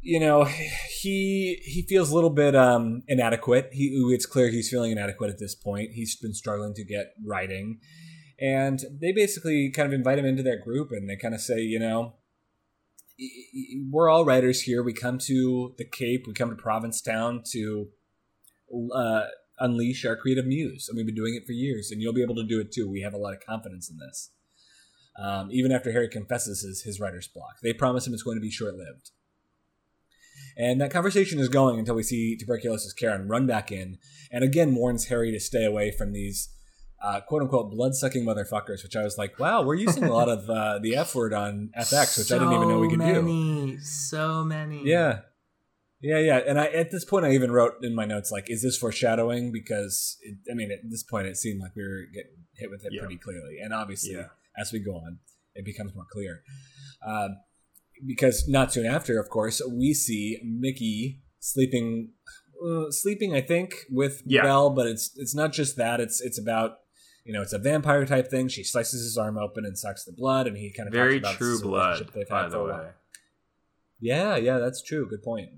[0.00, 3.70] you know, he he feels a little bit um inadequate.
[3.72, 5.92] He it's clear he's feeling inadequate at this point.
[5.92, 7.80] He's been struggling to get writing.
[8.38, 11.60] And they basically kind of invite him into their group and they kind of say,
[11.60, 12.14] you know,
[13.90, 14.82] we're all writers here.
[14.82, 17.88] We come to the Cape, we come to Provincetown to
[18.94, 19.24] uh,
[19.64, 22.34] unleash our creative muse, and we've been doing it for years, and you'll be able
[22.36, 22.88] to do it too.
[22.88, 24.30] We have a lot of confidence in this.
[25.16, 28.40] Um, even after Harry confesses his, his writer's block, they promise him it's going to
[28.40, 29.10] be short lived.
[30.56, 33.98] And that conversation is going until we see tuberculosis Karen run back in,
[34.30, 36.48] and again warns Harry to stay away from these
[37.02, 38.82] uh, quote unquote blood sucking motherfuckers.
[38.82, 41.70] Which I was like, wow, we're using a lot of uh, the F word on
[41.78, 43.22] FX, which I didn't even know we could do.
[43.22, 44.84] many, So many.
[44.84, 45.20] Yeah.
[46.06, 46.38] Yeah, yeah.
[46.46, 49.52] And I at this point I even wrote in my notes like is this foreshadowing
[49.52, 52.84] because it, I mean at this point it seemed like we were getting hit with
[52.84, 53.00] it Yeah.
[53.00, 53.56] pretty clearly.
[53.62, 54.26] And obviously Yeah.
[54.58, 55.18] as we go on
[55.54, 56.42] it becomes more clear.
[57.06, 57.30] Um,
[58.06, 62.10] because not soon after of course we see Mickey sleeping
[62.62, 64.42] uh, sleeping I think with Yeah.
[64.42, 66.80] Belle but it's it's not just that it's it's about
[67.26, 68.48] you know, it's a vampire type thing.
[68.48, 71.58] She slices his arm open and sucks the blood, and he kind of Very true
[71.58, 72.70] blood, by the way.
[72.70, 72.92] while.
[73.98, 75.08] Yeah, yeah, that's true.
[75.08, 75.48] Good point.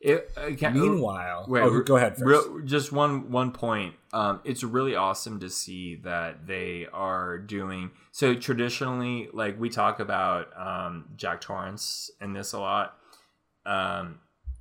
[0.00, 2.48] It, uh, can- Meanwhile, Wait, oh, go ahead first.
[2.48, 3.94] Real, just one one point.
[4.12, 8.34] Um, it's really awesome to see that they are doing so.
[8.34, 12.96] Traditionally, like we talk about um, Jack Torrance in this a lot.
[13.66, 14.20] Um,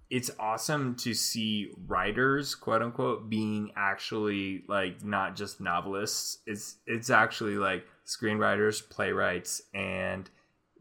[0.09, 6.39] it's awesome to see writers, quote unquote, being actually like not just novelists.
[6.47, 10.29] It's it's actually like screenwriters, playwrights, and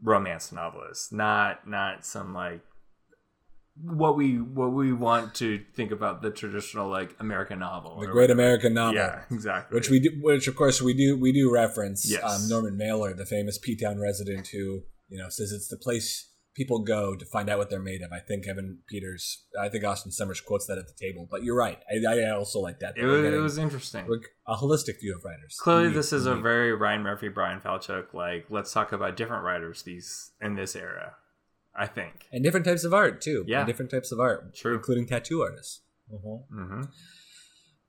[0.01, 1.11] romance novelists.
[1.11, 2.61] Not not some like
[3.83, 7.99] what we what we want to think about the traditional like American novel.
[7.99, 8.31] the Great.
[8.31, 9.75] American Novel, Yeah, exactly.
[9.75, 12.23] which we do, which of course we do, we do reference Yes.
[12.23, 16.31] um, Norman Mailer, the famous P Town resident who you know says it's the place
[16.55, 18.11] people go to find out what they're made of.
[18.11, 21.27] I think Evan Peters, I think Austin Sommers quotes that at the table.
[21.29, 21.77] But you're right.
[21.87, 22.95] I, I also like that.
[22.95, 24.07] that it was, it was interesting.
[24.47, 25.55] a holistic view of writers.
[25.61, 28.11] Clearly, this is a very Ryan Murphy, Brian Falchuk.
[28.15, 31.13] Like, let's talk about different writers these in this era.
[31.77, 32.27] I think.
[32.31, 33.43] and different types of art too.
[33.47, 33.59] Yeah.
[33.59, 34.73] and different types of art, True.
[34.75, 35.81] including tattoo artists.
[36.09, 36.81] hmm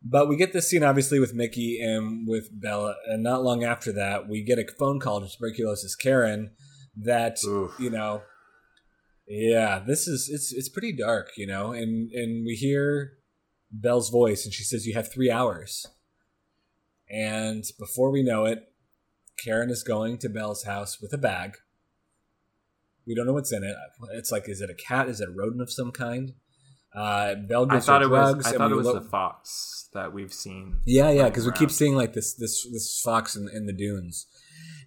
[0.03, 3.91] But we get this scene obviously with Mickey and with Bella, and not long after
[3.93, 6.51] that, we get a phone call to tuberculosis Karen
[6.97, 7.73] that Oof.
[7.81, 8.23] you know,
[9.27, 13.15] yeah, this is it's it's pretty dark, you know, and and we hear
[13.71, 15.87] Belle's voice, and she says, "You have three hours,"
[17.11, 18.73] and before we know it,
[19.43, 21.53] Karen is going to Belle's house with a bag.
[23.09, 23.75] We don't know what's in it.
[24.13, 25.09] It's like, is it a cat?
[25.09, 26.33] Is it a rodent of some kind?
[26.95, 28.33] Uh, Belle I gives thought her it was.
[28.35, 28.47] drugs.
[28.47, 30.81] I thought it was lo- the fox that we've seen.
[30.87, 34.27] yeah, yeah, because we keep seeing like this this this fox in, in the dunes,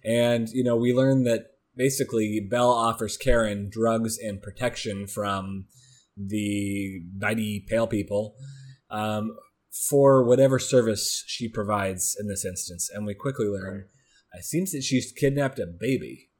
[0.04, 1.46] and you know we learn that
[1.76, 5.66] basically Belle offers Karen drugs and protection from
[6.16, 8.34] the mighty pale people
[8.90, 9.36] um,
[9.88, 13.86] for whatever service she provides in this instance, and we quickly learn
[14.34, 16.30] it seems that she's kidnapped a baby.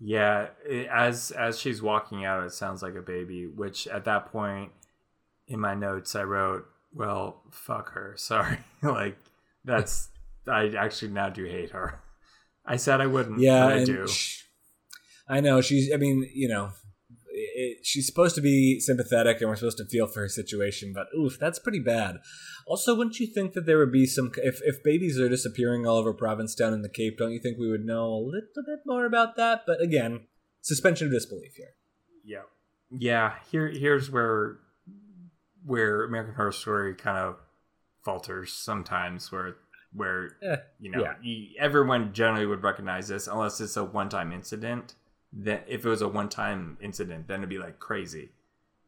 [0.00, 3.46] Yeah, it, as as she's walking out, it sounds like a baby.
[3.46, 4.72] Which at that point,
[5.46, 9.18] in my notes, I wrote, "Well, fuck her." Sorry, like
[9.64, 10.08] that's
[10.48, 12.00] I actually now do hate her.
[12.64, 13.40] I said I wouldn't.
[13.40, 14.06] Yeah, I do.
[15.28, 15.92] I know she's.
[15.92, 16.70] I mean, you know,
[17.62, 20.92] it, she's supposed to be sympathetic, and we're supposed to feel for her situation.
[20.94, 22.16] But oof, that's pretty bad.
[22.66, 25.98] Also, wouldn't you think that there would be some if if babies are disappearing all
[25.98, 27.18] over Provincetown in the Cape?
[27.18, 29.62] Don't you think we would know a little bit more about that?
[29.66, 30.26] But again,
[30.62, 31.74] suspension of disbelief here.
[32.24, 32.42] Yeah,
[32.90, 33.34] yeah.
[33.50, 34.58] Here, here's where
[35.64, 37.36] where American Horror Story kind of
[38.04, 39.30] falters sometimes.
[39.32, 39.56] Where
[39.92, 41.44] where Eh, you know yeah.
[41.58, 44.94] everyone generally would recognize this unless it's a one-time incident.
[45.32, 48.30] Then, if it was a one-time incident, then it'd be like crazy.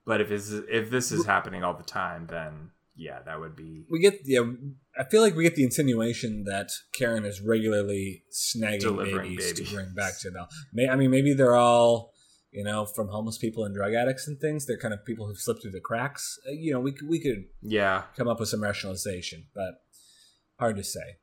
[0.05, 3.84] But if it's if this is happening all the time, then yeah, that would be
[3.90, 4.43] we get yeah.
[4.99, 9.68] I feel like we get the insinuation that Karen is regularly snagging babies, babies.
[9.68, 10.49] to bring back to Belle.
[10.72, 12.12] May, I mean, maybe they're all
[12.51, 14.66] you know from homeless people and drug addicts and things.
[14.66, 16.38] They're kind of people who've slipped through the cracks.
[16.47, 18.03] Uh, You know, we we could yeah.
[18.16, 19.82] come up with some rationalization, but
[20.59, 21.18] hard to say.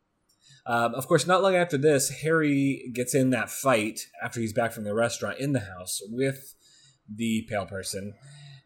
[0.70, 4.72] Um, of course, not long after this, Harry gets in that fight after he's back
[4.72, 6.54] from the restaurant in the house with
[7.12, 8.14] the pale person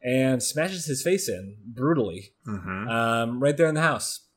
[0.04, 4.28] and smashes his face in brutally hmm um, right there in the house.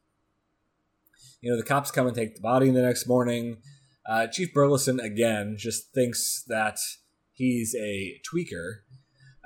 [1.41, 3.57] You know, the cops come and take the body the next morning.
[4.09, 6.79] Uh, Chief Burleson, again, just thinks that
[7.33, 8.83] he's a tweaker.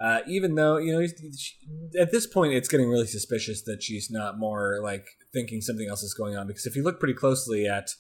[0.01, 1.55] Uh, even though, you know, she,
[1.99, 6.03] at this point, it's getting really suspicious that she's not more like thinking something else
[6.03, 6.47] is going on.
[6.47, 7.91] Because if you look pretty closely at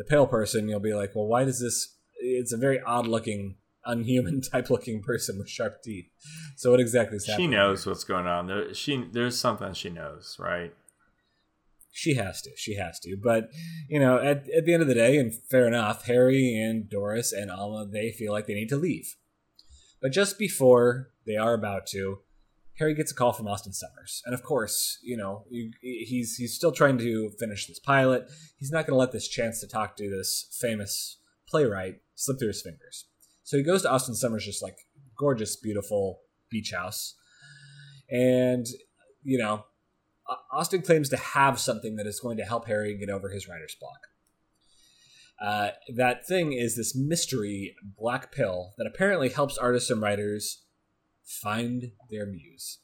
[0.00, 1.96] the pale person, you'll be like, well, why does this.
[2.16, 6.06] It's a very odd looking, unhuman type looking person with sharp teeth.
[6.56, 7.50] So, what exactly is happening?
[7.50, 8.46] She knows what's going on.
[8.46, 10.72] There, she there's something she knows, right?
[11.92, 12.50] She has to.
[12.56, 13.16] She has to.
[13.22, 13.50] But,
[13.88, 17.32] you know, at, at the end of the day, and fair enough, Harry and Doris
[17.32, 19.16] and Alma, they feel like they need to leave.
[20.00, 22.20] But just before they are about to,
[22.80, 24.22] Harry gets a call from Austin Sommers.
[24.24, 28.24] And of course, you know, you, he's he's still trying to finish this pilot.
[28.56, 32.48] He's not going to let this chance to talk to this famous playwright slip through
[32.48, 33.04] his fingers.
[33.44, 34.78] So he goes to Austin Sommers' just like
[35.18, 36.20] gorgeous, beautiful
[36.50, 37.14] beach house.
[38.10, 38.66] And,
[39.22, 39.64] you know,
[40.50, 43.76] Austin claims to have something that is going to help Harry get over his writer's
[43.78, 44.06] block.
[45.40, 50.64] Uh, that thing is this mystery black pill that apparently helps artists and writers
[51.30, 52.78] find their muse.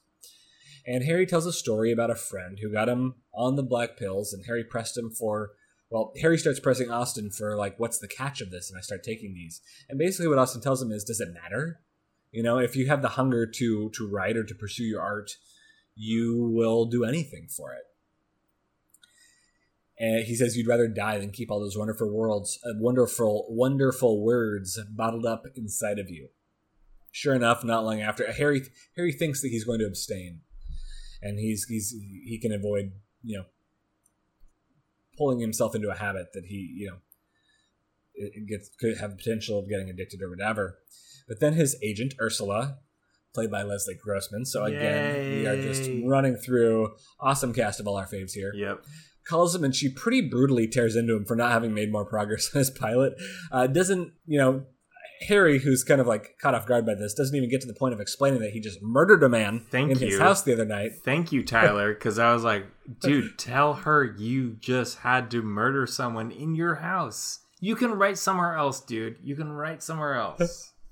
[0.87, 4.33] And Harry tells a story about a friend who got him on the black pills,
[4.33, 5.51] and Harry pressed him for.
[5.91, 8.71] Well, Harry starts pressing Austin for like, what's the catch of this?
[8.71, 9.61] And I start taking these.
[9.89, 11.81] And basically, what Austin tells him is, does it matter?
[12.33, 15.33] You know, if you have the hunger to to write or to pursue your art,
[15.95, 17.85] you will do anything for it.
[19.99, 24.23] And he says you'd rather die than keep all those wonderful worlds, uh, wonderful, wonderful
[24.23, 26.29] words bottled up inside of you.
[27.17, 28.61] Sure enough, not long after, Harry
[28.95, 30.43] Harry thinks that he's going to abstain,
[31.23, 32.93] and he's he's he can avoid
[33.23, 33.45] you know
[35.17, 36.97] pulling himself into a habit that he you know
[38.17, 40.77] it gets could have the potential of getting addicted or whatever.
[41.27, 42.81] But then his agent Ursula,
[43.33, 44.45] played by Leslie Grossman.
[44.45, 48.85] So again, we are just running through awesome cast of all our faves here Yep.
[49.27, 52.51] calls him and she pretty brutally tears into him for not having made more progress
[52.55, 53.15] on his pilot.
[53.51, 54.67] Uh, doesn't, you know,
[55.29, 57.75] Harry, who's kind of like caught off guard by this, doesn't even get to the
[57.75, 60.19] point of explaining that he just murdered a man Thank in his you.
[60.19, 60.93] house the other night.
[61.05, 62.67] Thank you, Tyler, because I was like,
[63.01, 67.41] dude, tell her you just had to murder someone in your house.
[67.61, 69.17] You can write somewhere else, dude.
[69.23, 70.73] You can write somewhere else.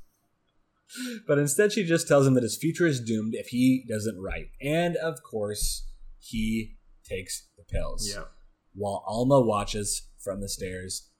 [1.26, 4.50] But instead, she just tells him that his future is doomed if he doesn't write.
[4.60, 5.86] And of course,
[6.18, 6.76] he
[7.08, 8.08] takes the pills.
[8.14, 8.30] yep.
[8.74, 11.10] while Alma watches from the stairs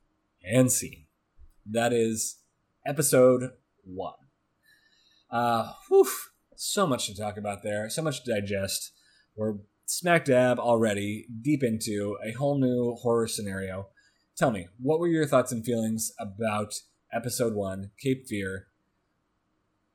[0.45, 1.07] and scene.
[1.67, 2.37] That is
[2.87, 3.51] episode
[3.85, 4.15] one.
[5.31, 6.09] Uh, whew,
[6.57, 8.93] so much to talk about there, so much to digest.
[9.37, 9.55] We're
[9.87, 13.89] smack dab already, deep into a whole new horror scenario.
[14.37, 16.75] Tell me, what were your thoughts and feelings about
[17.13, 18.69] episode one, Cape Fear?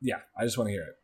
[0.02, 0.96] Yeah, I just want to hear it.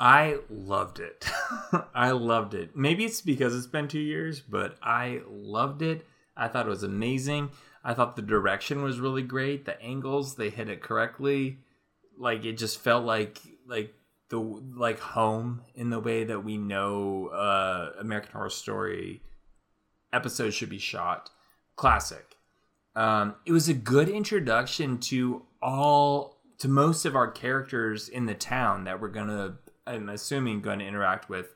[0.00, 1.26] I loved it.
[1.94, 2.76] I loved it.
[2.76, 6.06] Maybe it's because it's been two years, but I loved it.
[6.36, 7.50] I thought it was amazing.
[7.84, 9.64] I thought the direction was really great.
[9.64, 11.58] The angles, they hit it correctly.
[12.18, 13.94] Like it just felt like like
[14.28, 19.22] the like home in the way that we know uh American Horror Story
[20.12, 21.30] episodes should be shot.
[21.76, 22.36] Classic.
[22.96, 28.34] Um, it was a good introduction to all to most of our characters in the
[28.34, 31.54] town that we're gonna I'm assuming gonna interact with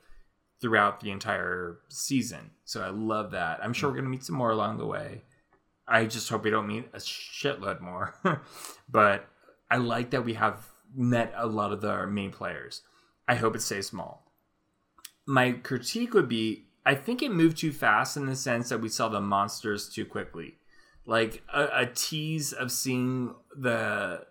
[0.61, 2.51] throughout the entire season.
[2.63, 3.59] So I love that.
[3.61, 5.23] I'm sure we're gonna meet some more along the way.
[5.87, 8.13] I just hope we don't meet a shitload more.
[8.89, 9.27] but
[9.69, 12.81] I like that we have met a lot of the main players.
[13.27, 14.31] I hope it stays small.
[15.25, 18.89] My critique would be I think it moved too fast in the sense that we
[18.89, 20.55] saw the monsters too quickly.
[21.05, 24.25] Like a, a tease of seeing the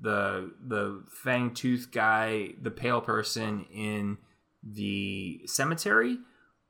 [0.00, 4.18] the the fang tooth guy, the pale person in
[4.62, 6.18] the cemetery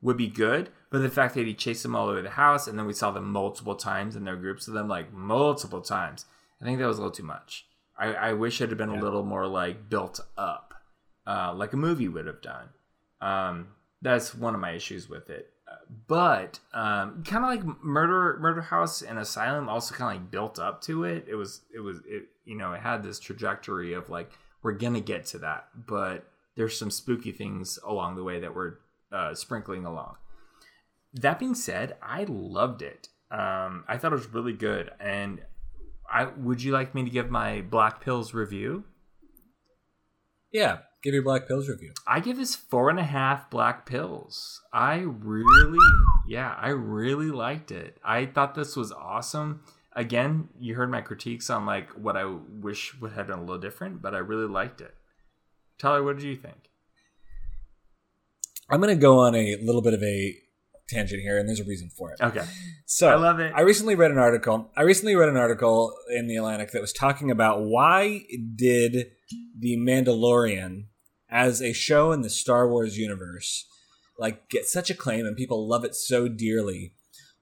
[0.01, 2.77] would be good, but the fact that he chased them all over the house and
[2.77, 6.27] then we saw them multiple times and there were groups of them like multiple times,
[6.61, 7.65] I think that was a little too much.
[7.97, 8.99] I, I wish it had been yeah.
[8.99, 10.75] a little more like built up,
[11.25, 12.69] uh, like a movie would have done.
[13.21, 13.69] Um,
[14.03, 15.49] that's one of my issues with it.
[16.07, 20.59] But um, kind of like Murder Murder House and Asylum also kind of like built
[20.59, 21.25] up to it.
[21.27, 24.31] It was it was it you know it had this trajectory of like
[24.61, 28.75] we're gonna get to that, but there's some spooky things along the way that we're
[29.11, 30.17] uh, sprinkling along.
[31.13, 33.09] That being said, I loved it.
[33.29, 35.41] Um, I thought it was really good, and
[36.11, 38.83] I would you like me to give my Black Pills review?
[40.51, 41.93] Yeah, give your Black Pills review.
[42.07, 44.61] I give this four and a half Black Pills.
[44.71, 45.79] I really,
[46.27, 47.97] yeah, I really liked it.
[48.03, 49.61] I thought this was awesome.
[49.95, 53.57] Again, you heard my critiques on like what I wish would have been a little
[53.57, 54.93] different, but I really liked it.
[55.79, 56.69] Tyler, what did you think?
[58.69, 60.37] I'm going to go on a little bit of a
[60.89, 62.21] tangent here, and there's a reason for it.
[62.21, 62.43] Okay.
[62.85, 63.53] So I love it.
[63.55, 64.71] I recently read an article.
[64.75, 68.25] I recently read an article in the Atlantic that was talking about why
[68.55, 69.11] did
[69.57, 70.85] the Mandalorian,
[71.29, 73.65] as a show in the Star Wars universe,
[74.19, 76.93] like get such acclaim and people love it so dearly,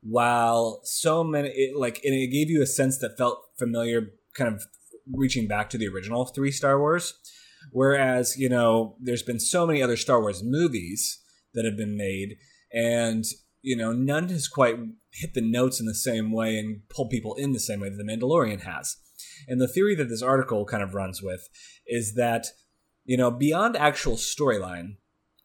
[0.02, 4.54] while so many it, like and it gave you a sense that felt familiar, kind
[4.54, 4.64] of
[5.12, 7.14] reaching back to the original three Star Wars.
[7.72, 11.20] Whereas, you know, there's been so many other Star Wars movies
[11.54, 12.38] that have been made
[12.74, 13.26] and
[13.62, 14.78] you know none has quite
[15.14, 17.98] hit the notes in the same way and pulled people in the same way that
[17.98, 18.98] the mandalorian has.
[19.48, 21.48] And the theory that this article kind of runs with
[21.88, 22.48] is that
[23.06, 24.98] you know beyond actual storyline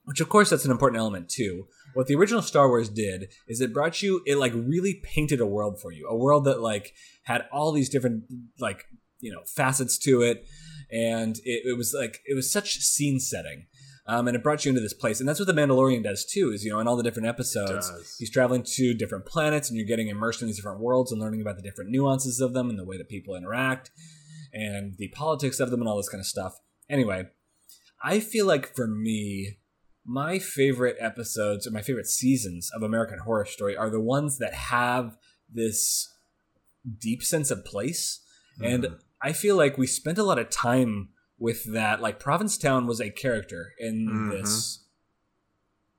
[0.05, 3.61] which of course that's an important element too what the original star wars did is
[3.61, 6.93] it brought you it like really painted a world for you a world that like
[7.25, 8.25] had all these different
[8.61, 8.85] like
[9.21, 10.47] you know facets to it.
[10.91, 13.67] And it, it was like it was such scene setting
[14.09, 15.21] um, and it brought you into this place.
[15.21, 16.53] And that's what the Mandalorian does too.
[16.53, 19.87] Is you know in all the different episodes, he's traveling to different planets, and you're
[19.87, 22.79] getting immersed in these different worlds and learning about the different nuances of them and
[22.79, 23.91] the way that people interact
[24.53, 26.59] and the politics of them and all this kind of stuff.
[26.89, 27.27] Anyway,
[28.03, 29.59] I feel like for me,
[30.05, 34.55] my favorite episodes or my favorite seasons of American Horror Story are the ones that
[34.55, 35.17] have
[35.53, 36.13] this
[36.99, 38.21] deep sense of place.
[38.61, 38.75] Mm.
[38.75, 38.89] And
[39.21, 43.11] I feel like we spent a lot of time with that like Provincetown was a
[43.11, 44.31] character in mm-hmm.
[44.31, 44.85] this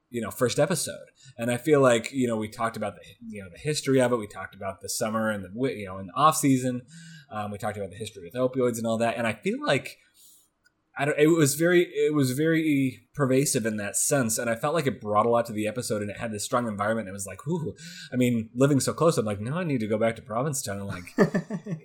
[0.10, 1.06] you know first episode.
[1.38, 4.12] And i feel like you know we talked about the you know the history of
[4.12, 4.18] it.
[4.18, 6.84] We talked about the summer and the you know in the off season.
[7.30, 9.18] Um, we talked about the history with opioids and all that.
[9.18, 9.98] And i feel like
[10.98, 14.74] I don't, it was very it was very pervasive in that sense and i felt
[14.74, 17.14] like it brought a lot to the episode and it had this strong environment And
[17.14, 17.76] it was like ooh
[18.12, 20.78] i mean living so close i'm like now i need to go back to provincetown
[20.78, 21.16] and like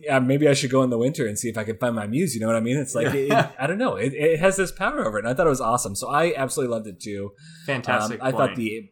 [0.00, 2.06] yeah maybe i should go in the winter and see if i can find my
[2.06, 4.56] muse you know what i mean it's like it, i don't know it, it, has
[4.56, 7.00] this power over it and i thought it was awesome so i absolutely loved it
[7.00, 7.30] too
[7.66, 8.90] fantastic um, i thought the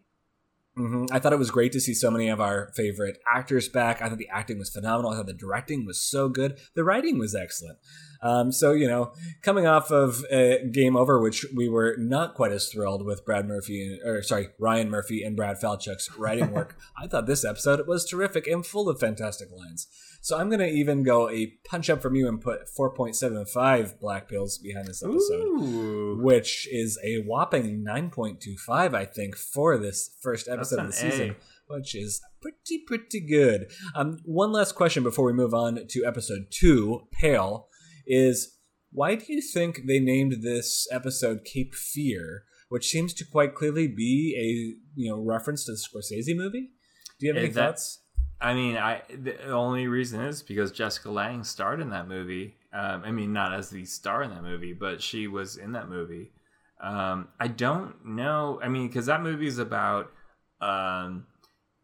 [0.79, 1.07] Mm-hmm.
[1.11, 4.01] I thought it was great to see so many of our favorite actors back.
[4.01, 5.11] I thought the acting was phenomenal.
[5.11, 6.59] I thought the directing was so good.
[6.77, 7.79] The writing was excellent.
[8.21, 9.13] Um, so, you know,
[9.43, 13.47] coming off of uh, Game Over, which we were not quite as thrilled with Brad
[13.47, 18.05] Murphy, or sorry, Ryan Murphy and Brad Falchuk's writing work, I thought this episode was
[18.05, 19.87] terrific and full of fantastic lines.
[20.21, 24.29] So I'm going to even go a punch up from you and put 4.75 black
[24.29, 26.19] pills behind this episode, Ooh.
[26.21, 31.31] which is a whopping 9.25, I think, for this first episode of the season.
[31.31, 31.37] A
[31.69, 33.71] which is pretty pretty good.
[33.95, 37.69] Um, one last question before we move on to episode two, Pale
[38.09, 38.59] is
[38.91, 43.87] why do you think they named this episode Cape Fear, which seems to quite clearly
[43.87, 46.71] be a you know reference to the Scorsese movie?
[47.21, 48.01] Do you have any thoughts?
[48.41, 52.55] I mean, I the only reason is because Jessica Lange starred in that movie.
[52.73, 55.89] Um, I mean, not as the star in that movie, but she was in that
[55.89, 56.33] movie.
[56.81, 58.61] Um, I don't know.
[58.63, 60.13] I mean, because that movie is about
[60.61, 61.27] um,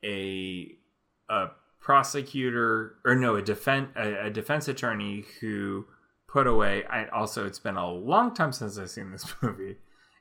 [0.05, 0.77] a
[1.29, 1.49] a
[1.81, 5.87] prosecutor or no, a defense a, a defense attorney who
[6.35, 6.85] put away.
[6.91, 9.77] I also it's been a long time since I've seen this movie,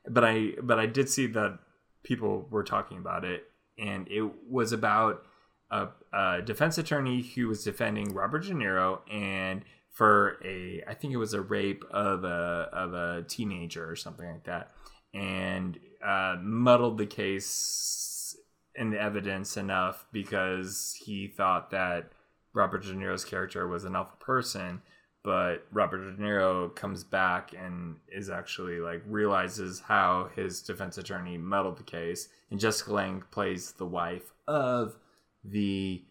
[0.08, 1.58] but I but I did see that
[2.04, 3.42] people were talking about it,
[3.78, 5.24] and it was about
[5.72, 11.12] a, a defense attorney who was defending Robert De Niro and for a I think
[11.12, 14.70] it was a rape of a of a teenager or something like that,
[15.12, 18.36] and uh, muddled the case
[18.76, 22.12] and the evidence enough because he thought that
[22.52, 24.82] Robert De Niro's character was an awful person
[25.24, 31.38] but Robert De Niro comes back and is actually like realizes how his defense attorney
[31.38, 34.96] muddled the case, and Jessica Lange plays the wife of
[35.42, 36.02] the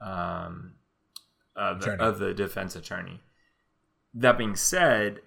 [0.00, 0.74] um
[1.56, 3.20] of the, of the defense attorney.
[4.12, 5.20] That being said,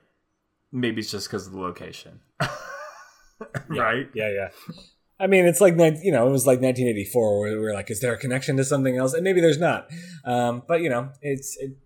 [0.71, 2.19] maybe it's just because of the location,
[3.67, 4.09] right?
[4.13, 4.49] Yeah, yeah.
[5.19, 7.99] I mean, it's like you know, it was like 1984, where we were like, "Is
[7.99, 9.89] there a connection to something else?" And maybe there's not.
[10.23, 11.77] Um, but you know, it's it, it,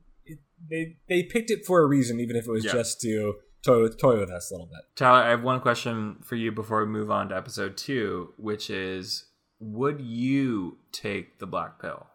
[0.70, 2.72] they they picked it for a reason, even if it was yeah.
[2.72, 4.82] just to toy with toy with us a little bit.
[4.96, 8.70] Tyler, I have one question for you before we move on to episode two, which
[8.70, 9.26] is:
[9.60, 12.08] Would you take the black pill?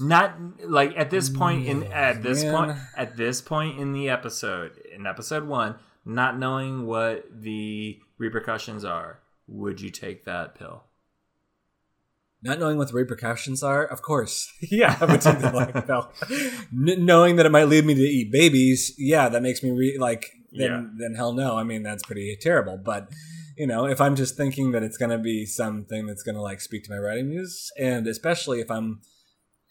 [0.00, 0.34] Not
[0.66, 2.54] like at this point in mm, at this Man.
[2.54, 8.84] point at this point in the episode in episode one not knowing what the repercussions
[8.84, 10.84] are, would you take that pill?
[12.42, 14.50] Not knowing what the repercussions are, of course.
[14.62, 16.10] yeah, I would take the black pill.
[16.72, 19.98] N- knowing that it might lead me to eat babies, yeah, that makes me re-
[19.98, 20.30] like.
[20.52, 20.82] Then, yeah.
[20.98, 21.56] then hell no.
[21.56, 22.76] I mean, that's pretty terrible.
[22.76, 23.08] But
[23.56, 26.40] you know, if I'm just thinking that it's going to be something that's going to
[26.40, 29.02] like speak to my writing muse, and especially if I'm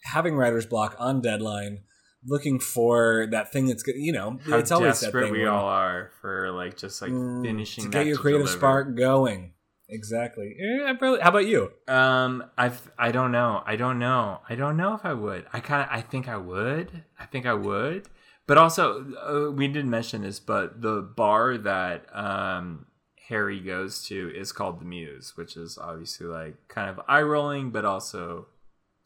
[0.04, 1.80] having writer's block on deadline,
[2.24, 3.96] looking for that thing that's good.
[3.96, 5.32] You know, How it's always that thing.
[5.32, 8.58] We all are for like just like mm, finishing to get your creative deliver.
[8.58, 9.54] spark going.
[9.90, 10.54] Exactly.
[10.58, 11.72] Yeah, probably, how about you?
[11.88, 13.62] Um, I I don't know.
[13.66, 14.40] I don't know.
[14.48, 15.46] I don't know if I would.
[15.52, 15.88] I kind of.
[15.90, 17.04] I think I would.
[17.18, 18.08] I think I would.
[18.46, 22.86] But also, uh, we didn't mention this, but the bar that um
[23.28, 27.70] Harry goes to is called the Muse, which is obviously like kind of eye rolling,
[27.70, 28.46] but also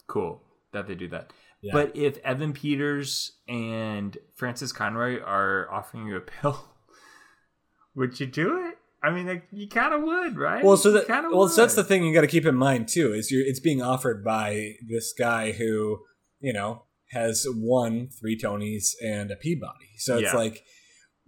[0.06, 1.32] cool that they do that.
[1.72, 6.64] But if Evan Peters and Frances Conroy are offering you a pill,
[7.94, 8.73] would you do it?
[9.04, 10.64] I mean, like, you kind of would, right?
[10.64, 11.50] Well, so that well, would.
[11.50, 13.12] so that's the thing you got to keep in mind too.
[13.12, 15.98] Is you're it's being offered by this guy who
[16.40, 19.98] you know has won three Tonys and a Peabody.
[19.98, 20.38] So it's yeah.
[20.38, 20.62] like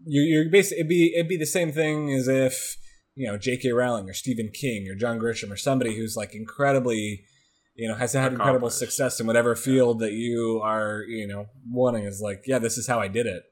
[0.05, 2.77] you're, you're basically it'd be it'd be the same thing as if
[3.15, 3.73] you know J.K.
[3.73, 7.25] Rowling or Stephen King or John Grisham or somebody who's like incredibly
[7.77, 12.05] you know has had incredible success in whatever field that you are you know wanting
[12.05, 13.43] is like yeah this is how i did it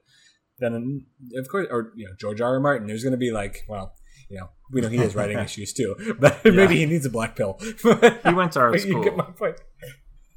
[0.59, 1.05] then
[1.35, 2.53] of course or you know george r.
[2.53, 3.93] r martin there's going to be like well
[4.29, 6.51] you know we know he has writing issues too but yeah.
[6.51, 7.57] maybe he needs a black pill.
[7.59, 9.57] He went to our school you get my point.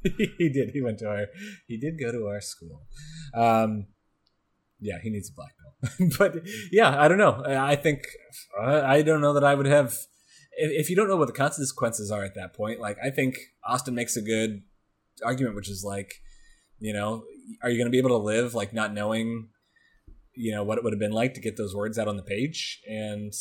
[0.03, 0.69] He did.
[0.71, 1.25] He went to our
[1.67, 2.83] he did go to our school.
[3.33, 3.87] Um
[4.79, 6.09] yeah he needs a black pill.
[6.17, 7.43] But yeah i don't know.
[7.45, 8.03] I think
[8.59, 9.95] i don't know that i would have
[10.59, 13.95] if you don't know what the consequences are at that point, like I think Austin
[13.95, 14.61] makes a good
[15.23, 16.15] argument, which is like,
[16.79, 17.23] you know,
[17.63, 19.49] are you going to be able to live like not knowing,
[20.35, 22.23] you know, what it would have been like to get those words out on the
[22.23, 22.81] page?
[22.87, 23.33] And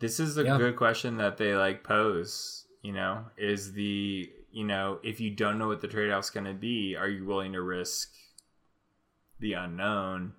[0.00, 0.58] this is a yeah.
[0.58, 2.66] good question that they like pose.
[2.82, 6.46] You know, is the you know if you don't know what the trade off's going
[6.46, 8.12] to be, are you willing to risk
[9.38, 10.32] the unknown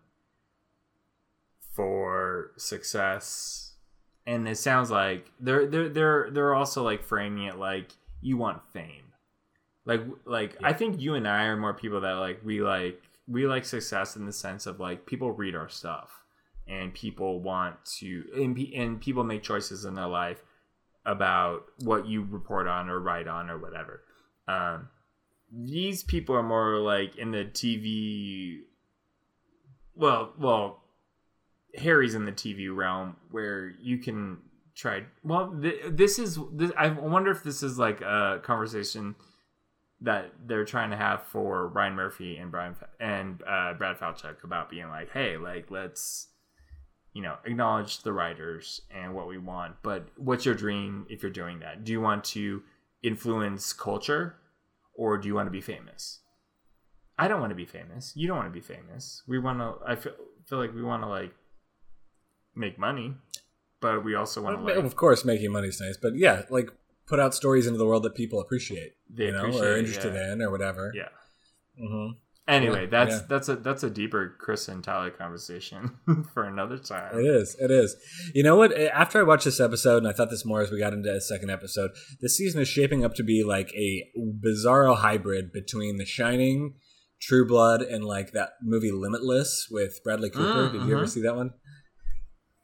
[1.73, 3.71] for success?
[4.25, 7.91] and it sounds like they're they're they're they're also like framing it like
[8.21, 9.13] you want fame
[9.85, 10.67] like like yeah.
[10.67, 14.15] i think you and i are more people that like we like we like success
[14.15, 16.20] in the sense of like people read our stuff
[16.71, 20.41] and people want to and, and people make choices in their life
[21.05, 24.03] about what you report on or write on or whatever
[24.47, 24.87] um
[25.51, 28.59] these people are more like in the tv
[29.95, 30.81] well well
[31.77, 34.37] Harry's in the TV realm where you can
[34.75, 35.03] try.
[35.23, 36.39] Well, th- this is.
[36.53, 39.15] This, I wonder if this is like a conversation
[40.01, 44.69] that they're trying to have for Ryan Murphy and Brian and uh, Brad Falchuk about
[44.69, 46.27] being like, hey, like let's
[47.13, 49.75] you know acknowledge the writers and what we want.
[49.83, 51.83] But what's your dream if you're doing that?
[51.83, 52.63] Do you want to
[53.03, 54.35] influence culture
[54.93, 56.19] or do you want to be famous?
[57.17, 58.13] I don't want to be famous.
[58.15, 59.23] You don't want to be famous.
[59.27, 59.75] We want to.
[59.85, 60.13] I feel
[60.45, 61.33] feel like we want to like
[62.55, 63.15] make money,
[63.79, 66.71] but we also want to like, of course, making money is nice, but yeah, like
[67.05, 70.13] put out stories into the world that people appreciate, they you know, or are interested
[70.13, 70.33] yeah.
[70.33, 70.91] in, or whatever.
[70.95, 71.09] Yeah.
[71.81, 72.17] Mm-hmm.
[72.47, 73.21] Anyway, that's yeah.
[73.29, 75.97] that's a that's a deeper Chris and Tyler conversation
[76.33, 77.17] for another time.
[77.17, 77.55] It is.
[77.59, 77.95] It is.
[78.33, 78.75] You know what?
[78.77, 81.21] After I watched this episode, and I thought this more as we got into the
[81.21, 86.05] second episode, this season is shaping up to be like a bizarro hybrid between The
[86.05, 86.73] Shining,
[87.21, 90.69] True Blood, and like that movie Limitless with Bradley Cooper.
[90.69, 91.09] Mm, Did you ever mm-hmm.
[91.09, 91.51] see that one?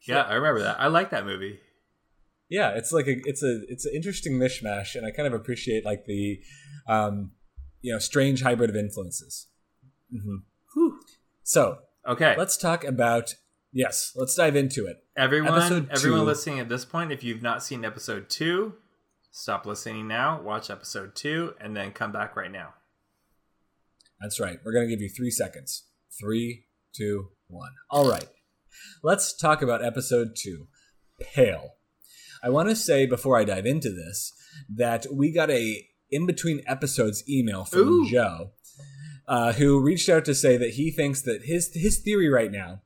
[0.07, 0.79] Yeah, I remember that.
[0.79, 1.59] I like that movie.
[2.49, 5.85] Yeah, it's like a it's a it's an interesting mishmash, and I kind of appreciate
[5.85, 6.39] like the,
[6.87, 7.31] um,
[7.81, 9.47] you know, strange hybrid of influences.
[10.13, 10.87] Mm-hmm.
[11.43, 13.35] So okay, let's talk about
[13.71, 14.11] yes.
[14.15, 14.97] Let's dive into it.
[15.15, 18.75] Everyone, everyone listening at this point, if you've not seen episode two,
[19.31, 20.41] stop listening now.
[20.41, 22.73] Watch episode two, and then come back right now.
[24.19, 24.57] That's right.
[24.63, 25.85] We're going to give you three seconds.
[26.19, 27.71] Three, two, one.
[27.89, 28.25] All right.
[29.03, 30.67] Let's talk about episode two
[31.19, 31.71] Pale.
[32.43, 34.33] I want to say before I dive into this
[34.69, 38.09] that we got a in between episodes email from Ooh.
[38.09, 38.51] Joe,
[39.27, 42.81] uh, who reached out to say that he thinks that his his theory right now,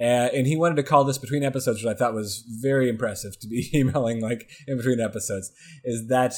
[0.00, 3.38] uh, and he wanted to call this between episodes, which I thought was very impressive
[3.40, 5.52] to be emailing like in between episodes,
[5.84, 6.34] is that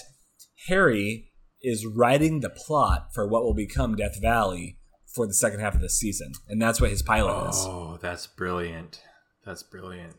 [0.69, 1.31] Harry
[1.63, 4.79] is writing the plot for what will become Death Valley
[5.15, 7.57] for the second half of the season, and that's what his pilot oh, is.
[7.59, 9.03] Oh, that's brilliant!
[9.45, 10.17] That's brilliant.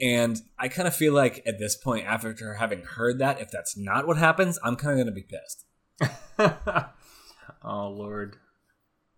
[0.00, 3.76] And I kind of feel like at this point, after having heard that, if that's
[3.76, 5.66] not what happens, I'm kind of going to be pissed.
[7.64, 8.36] oh Lord.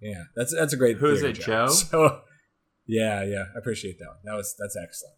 [0.01, 0.97] Yeah, that's that's a great.
[0.97, 1.69] Who is it, Joe?
[1.69, 2.23] So,
[2.87, 4.19] yeah, yeah, I appreciate that one.
[4.25, 5.17] That was that's excellent.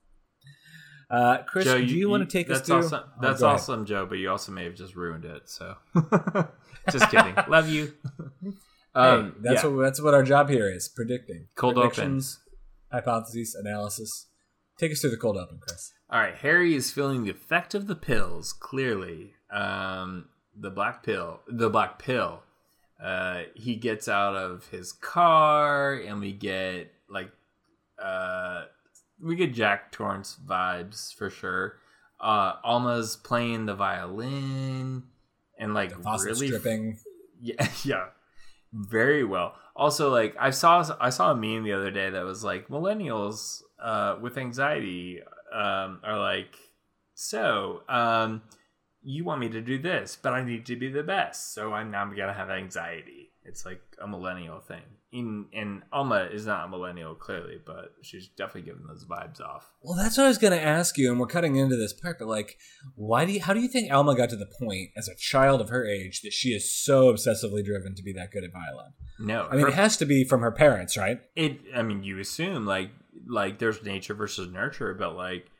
[1.10, 2.76] Uh, Chris, Joe, you, do you, you want to take us to?
[2.76, 3.04] Awesome.
[3.06, 4.06] Oh, that's awesome, Joe.
[4.06, 5.48] But you also may have just ruined it.
[5.48, 5.76] So,
[6.90, 7.34] just kidding.
[7.48, 7.92] Love you.
[8.96, 9.70] Um, hey, that's yeah.
[9.70, 12.38] what that's what our job here is: predicting, cold opens,
[12.92, 14.28] hypotheses, analysis.
[14.78, 15.92] Take us through the cold open, Chris.
[16.08, 18.52] All right, Harry is feeling the effect of the pills.
[18.52, 22.44] Clearly, um, the black pill, the black pill.
[23.04, 27.30] Uh, he gets out of his car, and we get like,
[28.02, 28.64] uh,
[29.22, 31.76] we get Jack Torrance vibes for sure.
[32.18, 35.02] Uh, Alma's playing the violin,
[35.58, 36.98] and like really, stripping.
[37.40, 38.04] Yeah, yeah,
[38.72, 39.54] very well.
[39.76, 43.60] Also, like I saw, I saw a meme the other day that was like millennials
[43.78, 45.20] uh, with anxiety
[45.52, 46.56] um, are like,
[47.14, 48.40] so um,
[49.04, 51.90] you want me to do this, but I need to be the best, so I'm
[51.90, 53.30] now gonna have anxiety.
[53.44, 54.82] It's like a millennial thing.
[55.12, 59.70] In and Alma is not a millennial clearly, but she's definitely giving those vibes off.
[59.82, 62.26] Well, that's what I was gonna ask you, and we're cutting into this part, but
[62.26, 62.56] like,
[62.94, 63.42] why do you?
[63.42, 66.22] How do you think Alma got to the point as a child of her age
[66.22, 68.92] that she is so obsessively driven to be that good at violin?
[69.18, 71.20] No, I mean her, it has to be from her parents, right?
[71.36, 71.60] It.
[71.74, 72.90] I mean, you assume like
[73.28, 75.50] like there's nature versus nurture, but like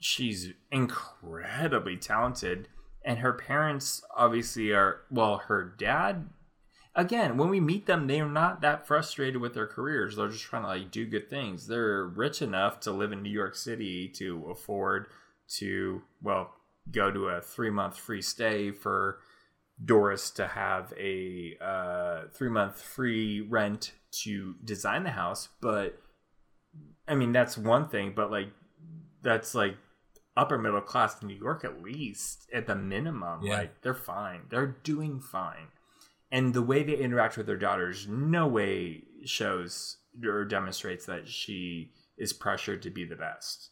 [0.00, 2.68] she's incredibly talented
[3.04, 6.28] and her parents obviously are well her dad
[6.94, 10.16] again when we meet them they're not that frustrated with their careers.
[10.16, 11.66] They're just trying to like do good things.
[11.66, 15.06] They're rich enough to live in new york city to afford
[15.56, 16.54] to well
[16.90, 19.18] go to a three month free stay for
[19.84, 25.48] doris to have a uh, three month free rent to design the house.
[25.60, 26.00] But
[27.06, 28.48] I mean, that's one thing, but like,
[29.22, 29.76] that's like
[30.38, 33.42] upper middle class in New York at least at the minimum.
[33.42, 33.58] Yeah.
[33.58, 34.42] Like, they're fine.
[34.48, 35.68] They're doing fine.
[36.30, 41.92] And the way they interact with their daughters, no way shows or demonstrates that she
[42.16, 43.70] is pressured to be the best.